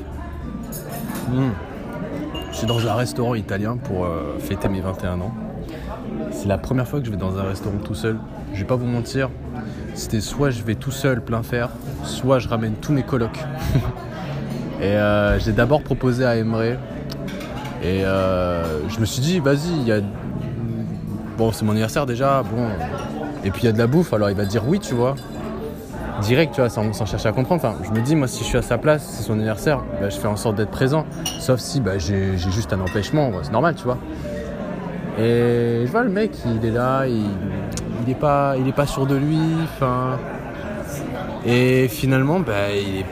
Hmm. 1.29 1.51
Je 2.51 2.57
suis 2.57 2.67
dans 2.67 2.85
un 2.87 2.93
restaurant 2.93 3.35
italien 3.35 3.77
pour 3.77 4.07
fêter 4.37 4.69
mes 4.69 4.79
21 4.79 5.21
ans. 5.21 5.33
C'est 6.31 6.47
la 6.47 6.59
première 6.59 6.87
fois 6.87 6.99
que 6.99 7.05
je 7.05 7.09
vais 7.09 7.17
dans 7.17 7.39
un 7.39 7.43
restaurant 7.43 7.77
tout 7.83 7.95
seul. 7.95 8.19
Je 8.53 8.59
vais 8.59 8.65
pas 8.65 8.75
vous 8.75 8.85
mentir, 8.85 9.31
c'était 9.95 10.21
soit 10.21 10.51
je 10.51 10.61
vais 10.61 10.75
tout 10.75 10.91
seul 10.91 11.21
plein 11.21 11.41
fer, 11.41 11.69
soit 12.03 12.37
je 12.37 12.47
ramène 12.47 12.75
tous 12.75 12.91
mes 12.91 13.01
colocs. 13.01 13.39
et 14.83 14.95
j'ai 15.39 15.51
d'abord 15.51 15.81
proposé 15.81 16.25
à 16.25 16.37
Emre. 16.37 16.77
Et 17.81 18.01
je 18.03 18.99
me 18.99 19.05
suis 19.05 19.21
dit, 19.21 19.39
vas-y, 19.39 19.71
il 19.79 19.87
y 19.87 19.91
a 19.91 20.01
bon, 21.37 21.51
c'est 21.51 21.65
mon 21.65 21.71
anniversaire 21.71 22.05
déjà, 22.05 22.43
bon. 22.43 22.67
Et 23.43 23.51
puis 23.51 23.63
il 23.63 23.65
y 23.65 23.69
a 23.69 23.71
de 23.71 23.77
la 23.77 23.87
bouffe, 23.87 24.13
alors 24.13 24.29
il 24.29 24.37
va 24.37 24.45
dire 24.45 24.67
oui, 24.67 24.79
tu 24.79 24.93
vois. 24.93 25.15
Direct, 26.23 26.53
tu 26.53 26.61
vois, 26.61 26.69
sans, 26.69 27.05
chercher 27.05 27.27
à 27.27 27.31
comprendre. 27.31 27.63
Enfin, 27.63 27.75
je 27.83 27.91
me 27.91 28.01
dis, 28.03 28.15
moi, 28.15 28.27
si 28.27 28.39
je 28.39 28.45
suis 28.45 28.57
à 28.57 28.61
sa 28.61 28.77
place, 28.77 29.03
c'est 29.05 29.23
son 29.23 29.33
anniversaire, 29.33 29.83
bah, 29.99 30.09
je 30.09 30.17
fais 30.17 30.27
en 30.27 30.35
sorte 30.35 30.55
d'être 30.55 30.71
présent. 30.71 31.05
Sauf 31.39 31.59
si 31.59 31.81
bah, 31.81 31.97
j'ai 31.97 32.37
juste 32.37 32.71
un 32.73 32.79
empêchement, 32.79 33.31
c'est 33.41 33.51
normal, 33.51 33.75
tu 33.75 33.83
vois. 33.83 33.97
Et 35.19 35.83
je 35.85 35.91
vois 35.91 36.03
le 36.03 36.09
mec, 36.09 36.31
il 36.45 36.65
est 36.65 36.71
là, 36.71 37.05
il, 37.07 37.25
il 38.05 38.11
est 38.11 38.15
pas, 38.15 38.55
pas 38.75 38.87
sûr 38.87 39.05
de 39.05 39.15
lui. 39.15 39.37
Et 41.45 41.87
finalement, 41.87 42.39
bah, 42.39 42.71
il 42.71 42.99
est. 42.99 43.05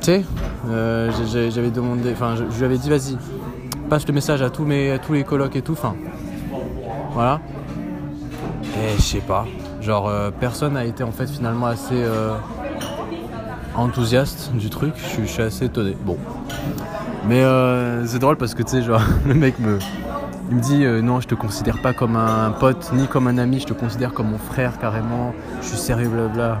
Tu 0.00 0.06
sais, 0.06 0.24
euh, 0.68 1.10
j'avais 1.50 1.70
demandé, 1.70 2.12
enfin, 2.12 2.34
je, 2.36 2.58
lui 2.58 2.64
avais 2.64 2.78
dit, 2.78 2.90
vas-y, 2.90 3.16
passe 3.88 4.06
le 4.06 4.12
message 4.12 4.42
à 4.42 4.50
tous, 4.50 4.64
mes, 4.64 4.90
à 4.90 4.98
tous 4.98 5.12
les 5.12 5.24
colocs 5.24 5.56
et 5.56 5.62
tout, 5.62 5.72
enfin 5.72 5.94
voilà. 7.12 7.40
Et 8.62 8.96
je 8.96 9.02
sais 9.02 9.18
pas. 9.20 9.46
Genre, 9.84 10.08
euh, 10.08 10.30
personne 10.30 10.74
n'a 10.74 10.86
été 10.86 11.04
en 11.04 11.12
fait 11.12 11.26
finalement 11.26 11.66
assez 11.66 11.92
euh, 11.92 12.32
enthousiaste 13.74 14.52
du 14.54 14.70
truc. 14.70 14.94
Je 15.18 15.26
suis 15.26 15.42
assez 15.42 15.66
étonné. 15.66 15.94
Bon. 16.06 16.16
Mais 17.28 17.42
euh, 17.42 18.06
c'est 18.06 18.18
drôle 18.18 18.36
parce 18.38 18.54
que 18.54 18.62
tu 18.62 18.70
sais, 18.70 18.82
genre, 18.82 19.02
le 19.26 19.34
mec 19.34 19.58
me. 19.58 19.78
Il 20.50 20.56
me 20.56 20.60
dit 20.60 20.84
non, 21.02 21.20
je 21.20 21.26
te 21.26 21.34
considère 21.34 21.80
pas 21.80 21.94
comme 21.94 22.16
un 22.16 22.50
pote 22.50 22.92
ni 22.92 23.06
comme 23.06 23.26
un 23.28 23.38
ami, 23.38 23.60
je 23.60 23.66
te 23.66 23.72
considère 23.72 24.12
comme 24.12 24.30
mon 24.30 24.38
frère 24.38 24.78
carrément. 24.78 25.34
Je 25.62 25.68
suis 25.68 25.78
sérieux, 25.78 26.08
blabla. 26.08 26.60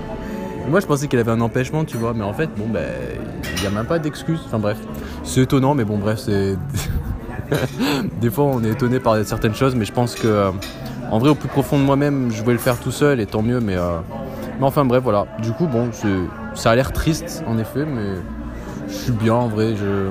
Moi, 0.68 0.80
je 0.80 0.86
pensais 0.86 1.08
qu'il 1.08 1.18
avait 1.18 1.32
un 1.32 1.40
empêchement, 1.40 1.84
tu 1.84 1.96
vois, 1.96 2.14
mais 2.14 2.22
en 2.22 2.32
fait, 2.32 2.48
bon, 2.56 2.68
ben, 2.68 2.86
il 3.56 3.60
n'y 3.60 3.66
a 3.66 3.70
même 3.70 3.86
pas 3.86 3.98
d'excuse. 3.98 4.40
Enfin 4.46 4.58
bref, 4.58 4.78
c'est 5.24 5.42
étonnant, 5.42 5.74
mais 5.74 5.84
bon, 5.84 5.98
bref, 5.98 6.20
c'est. 6.20 6.56
des 8.20 8.30
fois, 8.30 8.44
on 8.44 8.62
est 8.62 8.70
étonné 8.70 9.00
par 9.00 9.24
certaines 9.24 9.54
choses, 9.54 9.74
mais 9.74 9.84
je 9.84 9.92
pense 9.92 10.14
que, 10.14 10.52
en 11.10 11.18
vrai, 11.18 11.30
au 11.30 11.34
plus 11.34 11.48
profond 11.48 11.78
de 11.78 11.84
moi-même, 11.84 12.30
je 12.30 12.42
voulais 12.42 12.54
le 12.54 12.60
faire 12.60 12.78
tout 12.78 12.90
seul, 12.90 13.20
et 13.20 13.26
tant 13.26 13.42
mieux. 13.42 13.60
Mais, 13.60 13.76
euh, 13.76 13.98
mais 14.58 14.66
enfin, 14.66 14.84
bref, 14.84 15.02
voilà. 15.02 15.26
Du 15.40 15.52
coup, 15.52 15.66
bon, 15.66 15.90
ça 16.54 16.70
a 16.70 16.74
l'air 16.74 16.92
triste, 16.92 17.42
en 17.46 17.58
effet, 17.58 17.84
mais 17.84 18.16
je 18.88 18.94
suis 18.94 19.12
bien, 19.12 19.34
en 19.34 19.48
vrai. 19.48 19.74
Je, 19.76 20.08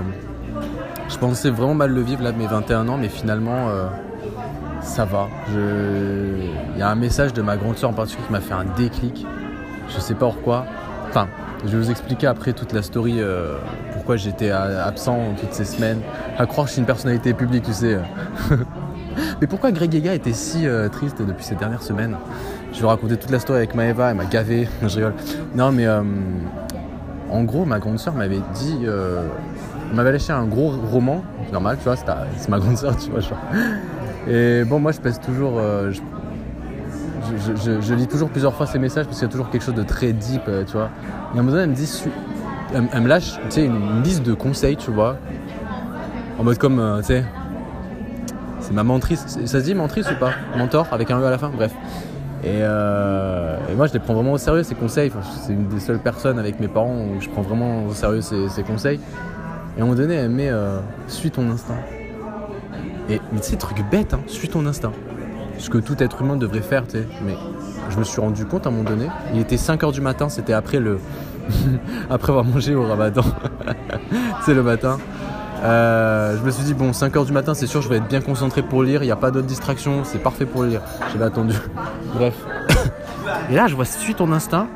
je 1.10 1.18
pensais 1.18 1.50
vraiment 1.50 1.76
mal 1.76 1.91
le 1.91 2.02
vivre 2.02 2.24
là 2.24 2.32
mes 2.32 2.48
21 2.48 2.88
ans, 2.88 2.98
mais 2.98 3.10
finalement, 3.10 3.70
euh, 3.70 3.88
ça 4.82 5.06
va. 5.06 5.28
Il 5.54 6.80
y 6.80 6.82
a 6.82 6.89
un 6.89 6.95
message 6.95 7.34
de 7.34 7.41
ma 7.41 7.58
grande 7.58 7.78
soeur 7.78 7.91
en 7.91 7.93
particulier 7.93 8.26
qui 8.26 8.34
m'a 8.34 8.41
fait 8.41 8.54
un 8.54 8.66
déclic. 8.76 9.26
Je 9.89 10.00
sais 10.00 10.16
pas 10.16 10.26
pourquoi. 10.26 10.66
Enfin, 11.10 11.28
je 11.64 11.70
vais 11.70 11.78
vous 11.78 11.91
expliquer 11.91 12.28
après 12.28 12.54
toute 12.54 12.74
la 12.74 12.82
story 12.82 13.20
pourquoi 13.93 14.18
j'étais 14.18 14.52
absent 14.52 15.18
toutes 15.39 15.54
ces 15.54 15.66
semaines. 15.66 16.02
À 16.38 16.45
croire 16.45 16.66
que 16.66 16.70
je 16.70 16.74
suis 16.74 16.82
une 16.82 16.86
personnalité 16.86 17.34
publique, 17.34 17.64
tu 17.64 17.74
sais. 17.74 17.98
Mais 19.42 19.48
pourquoi 19.48 19.72
Greg 19.72 19.94
Ega 19.94 20.14
était 20.14 20.34
si 20.34 20.68
euh, 20.68 20.90
triste 20.90 21.22
depuis 21.22 21.46
ces 21.46 21.56
dernières 21.56 21.84
semaines? 21.84 22.18
Je 22.74 22.82
vais 22.82 22.88
raconter 22.88 23.18
toute 23.18 23.32
la 23.32 23.40
story 23.40 23.60
avec 23.60 23.76
Maeva, 23.76 24.12
elle 24.12 24.18
m'a 24.18 24.26
gavé, 24.26 24.68
je 24.82 24.96
rigole. 24.96 25.14
Non 25.56 25.72
mais 25.72 25.86
euh, 25.86 26.02
en 27.30 27.44
gros, 27.44 27.66
ma 27.66 27.80
grande 27.80 28.00
sœur 28.00 28.14
m'avait 28.14 28.42
dit, 28.54 28.80
euh, 28.84 29.28
m'avait 29.94 30.12
lâché 30.12 30.34
un 30.34 30.46
gros 30.46 30.72
roman, 30.72 31.24
normal, 31.52 31.78
tu 31.78 31.84
vois, 31.84 31.96
c'est 31.96 32.50
ma 32.50 32.60
grande 32.60 32.78
sœur, 32.78 32.96
tu 32.98 33.12
vois. 33.12 33.22
Et 34.28 34.64
bon, 34.66 34.80
moi 34.80 34.92
je 34.92 35.00
pèse 35.00 35.20
toujours, 35.20 35.60
je, 35.60 36.02
lis 37.94 38.08
toujours 38.08 38.30
plusieurs 38.30 38.54
fois 38.54 38.66
ces 38.66 38.80
messages 38.80 39.06
parce 39.06 39.18
qu'il 39.18 39.28
y 39.28 39.30
a 39.30 39.32
toujours 39.32 39.50
quelque 39.50 39.64
chose 39.64 39.76
de 39.76 39.84
très 39.84 40.14
deep, 40.14 40.44
tu 40.66 40.74
vois. 40.74 40.90
Et 41.34 41.38
à 41.38 41.40
un 41.40 41.44
moment 41.44 41.52
donné, 41.52 41.64
elle 41.64 41.70
me 41.70 41.76
dit, 41.76 41.88
elle, 42.74 43.02
me 43.02 43.08
lâche 43.08 43.40
tu 43.46 43.52
sais, 43.52 43.66
une, 43.66 44.04
liste 44.04 44.24
de 44.24 44.34
conseils, 44.34 44.78
tu 44.78 44.92
vois. 44.92 45.18
En 46.40 46.44
mode 46.44 46.58
comme, 46.58 46.80
euh, 46.80 47.00
tu 47.00 47.08
sais, 47.08 47.26
c'est 48.68 48.74
ma 48.74 48.84
mentrice. 48.84 49.26
Ça 49.26 49.45
se 49.45 49.57
dit 49.63 49.74
mentrice 49.74 50.11
ou 50.11 50.20
pas? 50.20 50.32
Mentor 50.57 50.88
avec 50.91 51.09
un 51.09 51.22
E 51.22 51.26
à 51.26 51.30
la 51.30 51.38
fin? 51.38 51.49
Bref. 51.49 51.72
Euh, 52.45 53.57
et, 53.72 53.76
moi, 53.76 53.88
je 53.88 53.93
les 53.93 53.99
prends 53.99 54.13
vraiment 54.13 54.34
au 54.34 54.38
sérieux, 54.38 54.63
ces 54.63 54.76
conseils. 54.76 55.09
c'est 55.41 55.53
une 55.53 55.68
des 55.70 55.80
seules 55.80 55.99
personnes 55.99 56.38
avec 56.38 56.59
mes 56.59 56.68
parents 56.68 56.95
où 56.95 57.22
je 57.22 57.30
prends 57.30 57.43
vraiment 57.43 57.86
au 57.86 57.93
sérieux 57.93 58.20
ces, 58.22 58.63
conseils. 58.63 58.99
Et 59.78 59.80
à 59.80 59.84
un 59.84 59.86
moment 59.86 59.97
donné, 59.97 60.15
elle 60.15 60.30
met 60.30 60.49
euh, 60.49 60.80
Suis 61.07 61.32
ton 61.32 61.49
instinct. 61.49 61.78
Et, 63.09 63.22
mais 63.32 63.39
tu 63.39 63.51
sais, 63.51 63.55
truc 63.55 63.78
bête, 63.89 64.13
hein, 64.13 64.20
suis 64.28 64.49
ton 64.49 64.65
instinct. 64.65 64.91
Ce 65.59 65.70
que 65.70 65.78
tout 65.78 66.03
être 66.03 66.22
humain 66.22 66.36
devrait 66.36 66.61
faire, 66.61 66.86
tu 66.86 66.97
sais. 66.97 67.07
Mais 67.26 67.36
je 67.89 67.97
me 67.97 68.03
suis 68.03 68.20
rendu 68.20 68.45
compte 68.45 68.65
à 68.65 68.70
un 68.70 68.74
moment 68.74 68.89
donné, 68.89 69.07
il 69.34 69.39
était 69.39 69.55
5h 69.55 69.93
du 69.93 70.01
matin, 70.01 70.28
c'était 70.28 70.51
après 70.51 70.80
le, 70.80 70.99
après 72.09 72.32
avoir 72.32 72.43
mangé 72.43 72.76
au 72.76 72.84
ramadan. 72.84 73.24
c'est 74.45 74.53
le 74.53 74.61
matin. 74.61 74.97
Euh, 75.64 76.38
je 76.38 76.43
me 76.43 76.51
suis 76.51 76.64
dit, 76.64 76.74
bon, 76.74 76.91
5h 76.91 77.26
du 77.26 77.32
matin, 77.32 77.53
c'est 77.53 77.68
sûr, 77.68 77.82
je 77.82 77.89
vais 77.89 77.97
être 77.97 78.08
bien 78.08 78.22
concentré 78.22 78.62
pour 78.62 78.84
lire. 78.84 79.03
Il 79.03 79.05
n'y 79.05 79.12
a 79.12 79.16
pas 79.16 79.32
d'autres 79.32 79.47
distractions, 79.47 80.03
c'est 80.03 80.22
parfait 80.22 80.45
pour 80.45 80.64
lire. 80.64 80.82
J'avais 81.12 81.26
attendu. 81.26 81.55
Bref. 82.14 82.36
Et 83.49 83.55
là, 83.55 83.68
je 83.68 83.76
vois 83.76 83.86
suite 83.86 84.18
ton 84.18 84.32
instinct. 84.32 84.68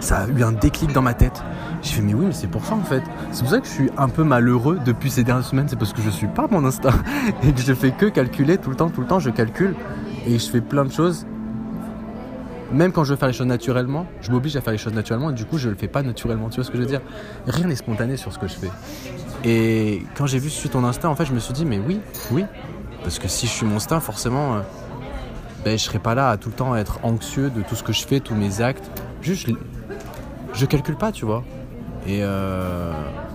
Ça 0.00 0.18
a 0.18 0.26
eu 0.28 0.42
un 0.42 0.52
déclic 0.52 0.92
dans 0.92 1.02
ma 1.02 1.14
tête. 1.14 1.42
Je 1.82 1.90
fais, 1.90 2.02
mais 2.02 2.14
oui, 2.14 2.26
mais 2.26 2.32
c'est 2.32 2.46
pour 2.46 2.64
ça 2.64 2.74
en 2.74 2.82
fait. 2.82 3.02
C'est 3.32 3.42
pour 3.42 3.50
ça 3.50 3.60
que 3.60 3.66
je 3.66 3.72
suis 3.72 3.90
un 3.96 4.08
peu 4.08 4.24
malheureux 4.24 4.78
depuis 4.84 5.10
ces 5.10 5.22
dernières 5.22 5.44
semaines. 5.44 5.66
C'est 5.68 5.78
parce 5.78 5.92
que 5.92 6.02
je 6.02 6.10
suis 6.10 6.26
pas 6.26 6.46
mon 6.50 6.64
instinct. 6.64 6.94
Et 7.42 7.52
que 7.52 7.60
je 7.60 7.72
fais 7.72 7.90
que 7.90 8.06
calculer 8.06 8.58
tout 8.58 8.70
le 8.70 8.76
temps, 8.76 8.90
tout 8.90 9.00
le 9.00 9.06
temps, 9.06 9.18
je 9.18 9.30
calcule. 9.30 9.74
Et 10.26 10.38
je 10.38 10.50
fais 10.50 10.60
plein 10.60 10.84
de 10.84 10.92
choses 10.92 11.26
même 12.72 12.92
quand 12.92 13.04
je 13.04 13.12
veux 13.12 13.18
faire 13.18 13.28
les 13.28 13.34
choses 13.34 13.46
naturellement, 13.46 14.06
je 14.20 14.30
m'oblige 14.30 14.56
à 14.56 14.60
faire 14.60 14.72
les 14.72 14.78
choses 14.78 14.92
naturellement 14.92 15.30
et 15.30 15.34
du 15.34 15.44
coup 15.44 15.58
je 15.58 15.68
le 15.68 15.74
fais 15.74 15.88
pas 15.88 16.02
naturellement. 16.02 16.48
Tu 16.48 16.56
vois 16.56 16.64
ce 16.64 16.70
que 16.70 16.76
je 16.76 16.82
veux 16.82 16.88
dire? 16.88 17.00
Rien 17.46 17.66
n'est 17.66 17.76
spontané 17.76 18.16
sur 18.16 18.32
ce 18.32 18.38
que 18.38 18.48
je 18.48 18.54
fais. 18.54 18.70
Et 19.44 20.02
quand 20.16 20.26
j'ai 20.26 20.38
vu 20.38 20.50
suis 20.50 20.68
ton 20.68 20.84
instinct, 20.84 21.08
en 21.08 21.14
fait, 21.14 21.24
je 21.24 21.32
me 21.32 21.38
suis 21.38 21.54
dit 21.54 21.64
mais 21.64 21.78
oui, 21.78 22.00
oui, 22.30 22.44
parce 23.02 23.18
que 23.18 23.28
si 23.28 23.46
je 23.46 23.52
suis 23.52 23.66
mon 23.66 23.76
instinct, 23.76 24.00
forcément, 24.00 24.56
euh, 24.56 24.60
ben, 25.64 25.78
je 25.78 25.98
pas 25.98 26.14
là 26.14 26.30
à 26.30 26.36
tout 26.36 26.50
le 26.50 26.54
temps 26.54 26.76
être 26.76 26.98
anxieux 27.02 27.50
de 27.50 27.62
tout 27.62 27.74
ce 27.74 27.82
que 27.82 27.92
je 27.92 28.06
fais, 28.06 28.20
tous 28.20 28.34
mes 28.34 28.60
actes. 28.60 28.90
Juste, 29.22 29.48
je, 30.52 30.66
calcule 30.66 30.96
pas, 30.96 31.12
tu 31.12 31.24
vois. 31.24 31.44
Et 32.06 32.22
euh, 32.22 32.92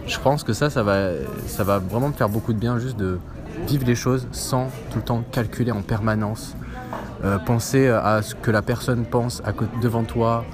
je 0.07 0.17
pense 0.19 0.43
que 0.43 0.53
ça, 0.53 0.69
ça 0.69 0.83
va, 0.83 1.09
ça 1.47 1.63
va 1.63 1.79
vraiment 1.79 2.09
me 2.09 2.13
faire 2.13 2.29
beaucoup 2.29 2.53
de 2.53 2.59
bien, 2.59 2.79
juste 2.79 2.97
de 2.97 3.19
vivre 3.67 3.85
les 3.85 3.95
choses 3.95 4.27
sans 4.31 4.67
tout 4.91 4.97
le 4.97 5.03
temps 5.03 5.23
calculer 5.31 5.71
en 5.71 5.81
permanence 5.81 6.55
euh, 7.23 7.37
penser 7.39 7.87
à 7.87 8.21
ce 8.21 8.35
que 8.35 8.51
la 8.51 8.61
personne 8.61 9.05
pense 9.05 9.41
devant 9.81 10.03
toi, 10.03 10.45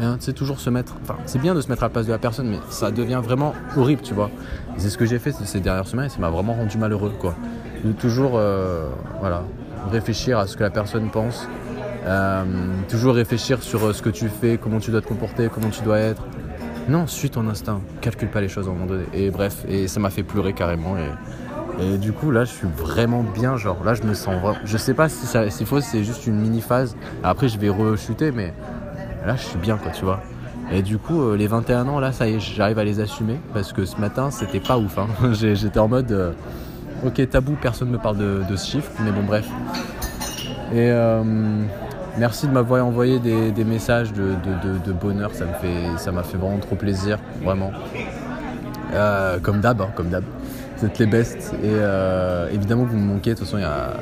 Hein, 0.00 0.16
tu 0.18 0.26
sais, 0.26 0.32
toujours 0.32 0.58
se 0.58 0.70
mettre. 0.70 0.94
Enfin, 1.02 1.16
c'est 1.26 1.40
bien 1.40 1.54
de 1.54 1.60
se 1.60 1.68
mettre 1.68 1.82
à 1.82 1.86
la 1.86 1.90
place 1.90 2.06
de 2.06 2.12
la 2.12 2.18
personne, 2.18 2.48
mais 2.48 2.58
ça 2.70 2.90
devient 2.90 3.20
vraiment 3.22 3.54
horrible, 3.76 4.02
tu 4.02 4.14
vois. 4.14 4.30
C'est 4.76 4.88
ce 4.88 4.96
que 4.96 5.04
j'ai 5.04 5.18
fait 5.18 5.32
ces 5.32 5.60
dernières 5.60 5.86
semaines 5.86 6.06
et 6.06 6.08
ça 6.08 6.18
m'a 6.18 6.30
vraiment 6.30 6.54
rendu 6.54 6.78
malheureux, 6.78 7.12
quoi. 7.20 7.34
De 7.84 7.92
toujours, 7.92 8.32
euh, 8.34 8.88
voilà, 9.20 9.44
réfléchir 9.90 10.38
à 10.38 10.46
ce 10.46 10.56
que 10.56 10.62
la 10.62 10.70
personne 10.70 11.10
pense. 11.10 11.46
Euh, 12.06 12.44
toujours 12.88 13.14
réfléchir 13.14 13.62
sur 13.62 13.94
ce 13.94 14.02
que 14.02 14.10
tu 14.10 14.28
fais, 14.28 14.58
comment 14.58 14.80
tu 14.80 14.90
dois 14.90 15.02
te 15.02 15.06
comporter, 15.06 15.48
comment 15.52 15.70
tu 15.70 15.82
dois 15.82 15.98
être. 15.98 16.22
Non, 16.88 17.06
suis 17.06 17.30
ton 17.30 17.46
instinct. 17.48 17.80
Calcule 18.00 18.28
pas 18.28 18.40
les 18.40 18.48
choses 18.48 18.66
à 18.66 18.70
un 18.70 18.74
moment 18.74 18.86
donné. 18.86 19.04
Et 19.12 19.30
bref, 19.30 19.64
et 19.68 19.86
ça 19.86 20.00
m'a 20.00 20.10
fait 20.10 20.24
pleurer 20.24 20.52
carrément. 20.52 20.96
Et, 20.96 21.10
et, 21.80 21.98
du 21.98 22.12
coup, 22.12 22.30
là, 22.30 22.44
je 22.44 22.52
suis 22.52 22.68
vraiment 22.76 23.22
bien. 23.22 23.56
Genre, 23.56 23.82
là, 23.84 23.94
je 23.94 24.02
me 24.02 24.14
sens. 24.14 24.34
Je 24.64 24.76
sais 24.76 24.94
pas 24.94 25.08
si 25.08 25.26
c'est 25.26 25.64
faux, 25.64 25.80
c'est 25.80 26.04
juste 26.04 26.26
une 26.26 26.36
mini 26.36 26.60
phase. 26.60 26.96
Après, 27.22 27.48
je 27.48 27.58
vais 27.58 27.68
rechuter, 27.68 28.30
mais 28.30 28.52
là, 29.26 29.36
je 29.36 29.42
suis 29.42 29.58
bien, 29.58 29.76
quoi, 29.76 29.90
tu 29.90 30.04
vois. 30.04 30.20
Et 30.70 30.82
du 30.82 30.98
coup, 30.98 31.22
euh, 31.22 31.36
les 31.36 31.46
21 31.46 31.88
ans, 31.88 32.00
là, 32.00 32.12
ça 32.12 32.28
y 32.28 32.34
est, 32.34 32.40
j'arrive 32.40 32.78
à 32.78 32.84
les 32.84 33.00
assumer. 33.00 33.38
Parce 33.52 33.72
que 33.72 33.84
ce 33.84 33.96
matin, 33.96 34.30
c'était 34.30 34.60
pas 34.60 34.78
ouf. 34.78 34.98
Hein. 34.98 35.08
J'étais 35.32 35.78
en 35.78 35.88
mode. 35.88 36.12
Euh, 36.12 36.32
ok, 37.04 37.28
tabou, 37.28 37.56
personne 37.60 37.90
me 37.90 37.98
parle 37.98 38.18
de, 38.18 38.56
ce 38.56 38.70
chiffre. 38.70 38.90
Mais 39.04 39.10
bon, 39.10 39.22
bref. 39.22 39.48
Et. 40.72 40.90
Euh, 40.90 41.22
Merci 42.18 42.46
de 42.46 42.52
m'avoir 42.52 42.86
envoyé 42.86 43.18
des, 43.18 43.64
messages 43.64 44.12
de, 44.12 44.92
bonheur, 44.92 45.30
ça 45.32 45.46
me 45.46 45.52
fait, 45.54 46.12
m'a 46.12 46.22
fait 46.22 46.36
vraiment 46.36 46.58
trop 46.58 46.76
plaisir, 46.76 47.18
vraiment. 47.42 47.72
Comme 49.42 49.60
d'hab, 49.60 49.80
hein, 49.80 49.88
comme 49.96 50.10
d'hab. 50.10 50.22
Êtes 50.84 50.98
les 50.98 51.06
best 51.06 51.54
et 51.62 51.68
euh, 51.68 52.48
évidemment 52.52 52.84
vous 52.84 52.96
me 52.96 53.14
manquez. 53.14 53.30
De 53.30 53.38
toute 53.38 53.46
façon, 53.46 53.58
il 53.58 53.62
y 53.62 53.64
a. 53.64 53.94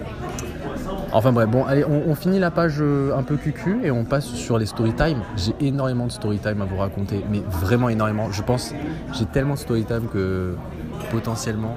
Enfin 1.12 1.33
bref, 1.33 1.49
bon, 1.49 1.64
allez, 1.64 1.85
on, 1.85 2.14
finit 2.14 2.39
la 2.39 2.51
page 2.51 2.76
euh, 2.81 3.16
un 3.16 3.22
peu 3.22 3.37
cucu 3.37 3.81
et 3.83 3.91
on 3.91 4.05
passe 4.05 4.26
sur 4.26 4.59
les 4.59 4.66
story 4.66 4.95
time. 4.95 5.18
J'ai 5.37 5.53
énormément 5.61 6.07
de 6.07 6.12
story 6.12 6.39
time 6.39 6.62
à 6.62 6.64
vous 6.64 6.76
raconter, 6.76 7.24
mais 7.31 7.41
vraiment 7.41 7.89
énormément. 7.89 8.31
Je 8.31 8.43
pense, 8.43 8.72
j'ai 9.12 9.26
tellement 9.26 9.55
de 9.55 9.59
story 9.59 9.85
time 9.85 10.09
que 10.11 10.55
potentiellement, 11.11 11.76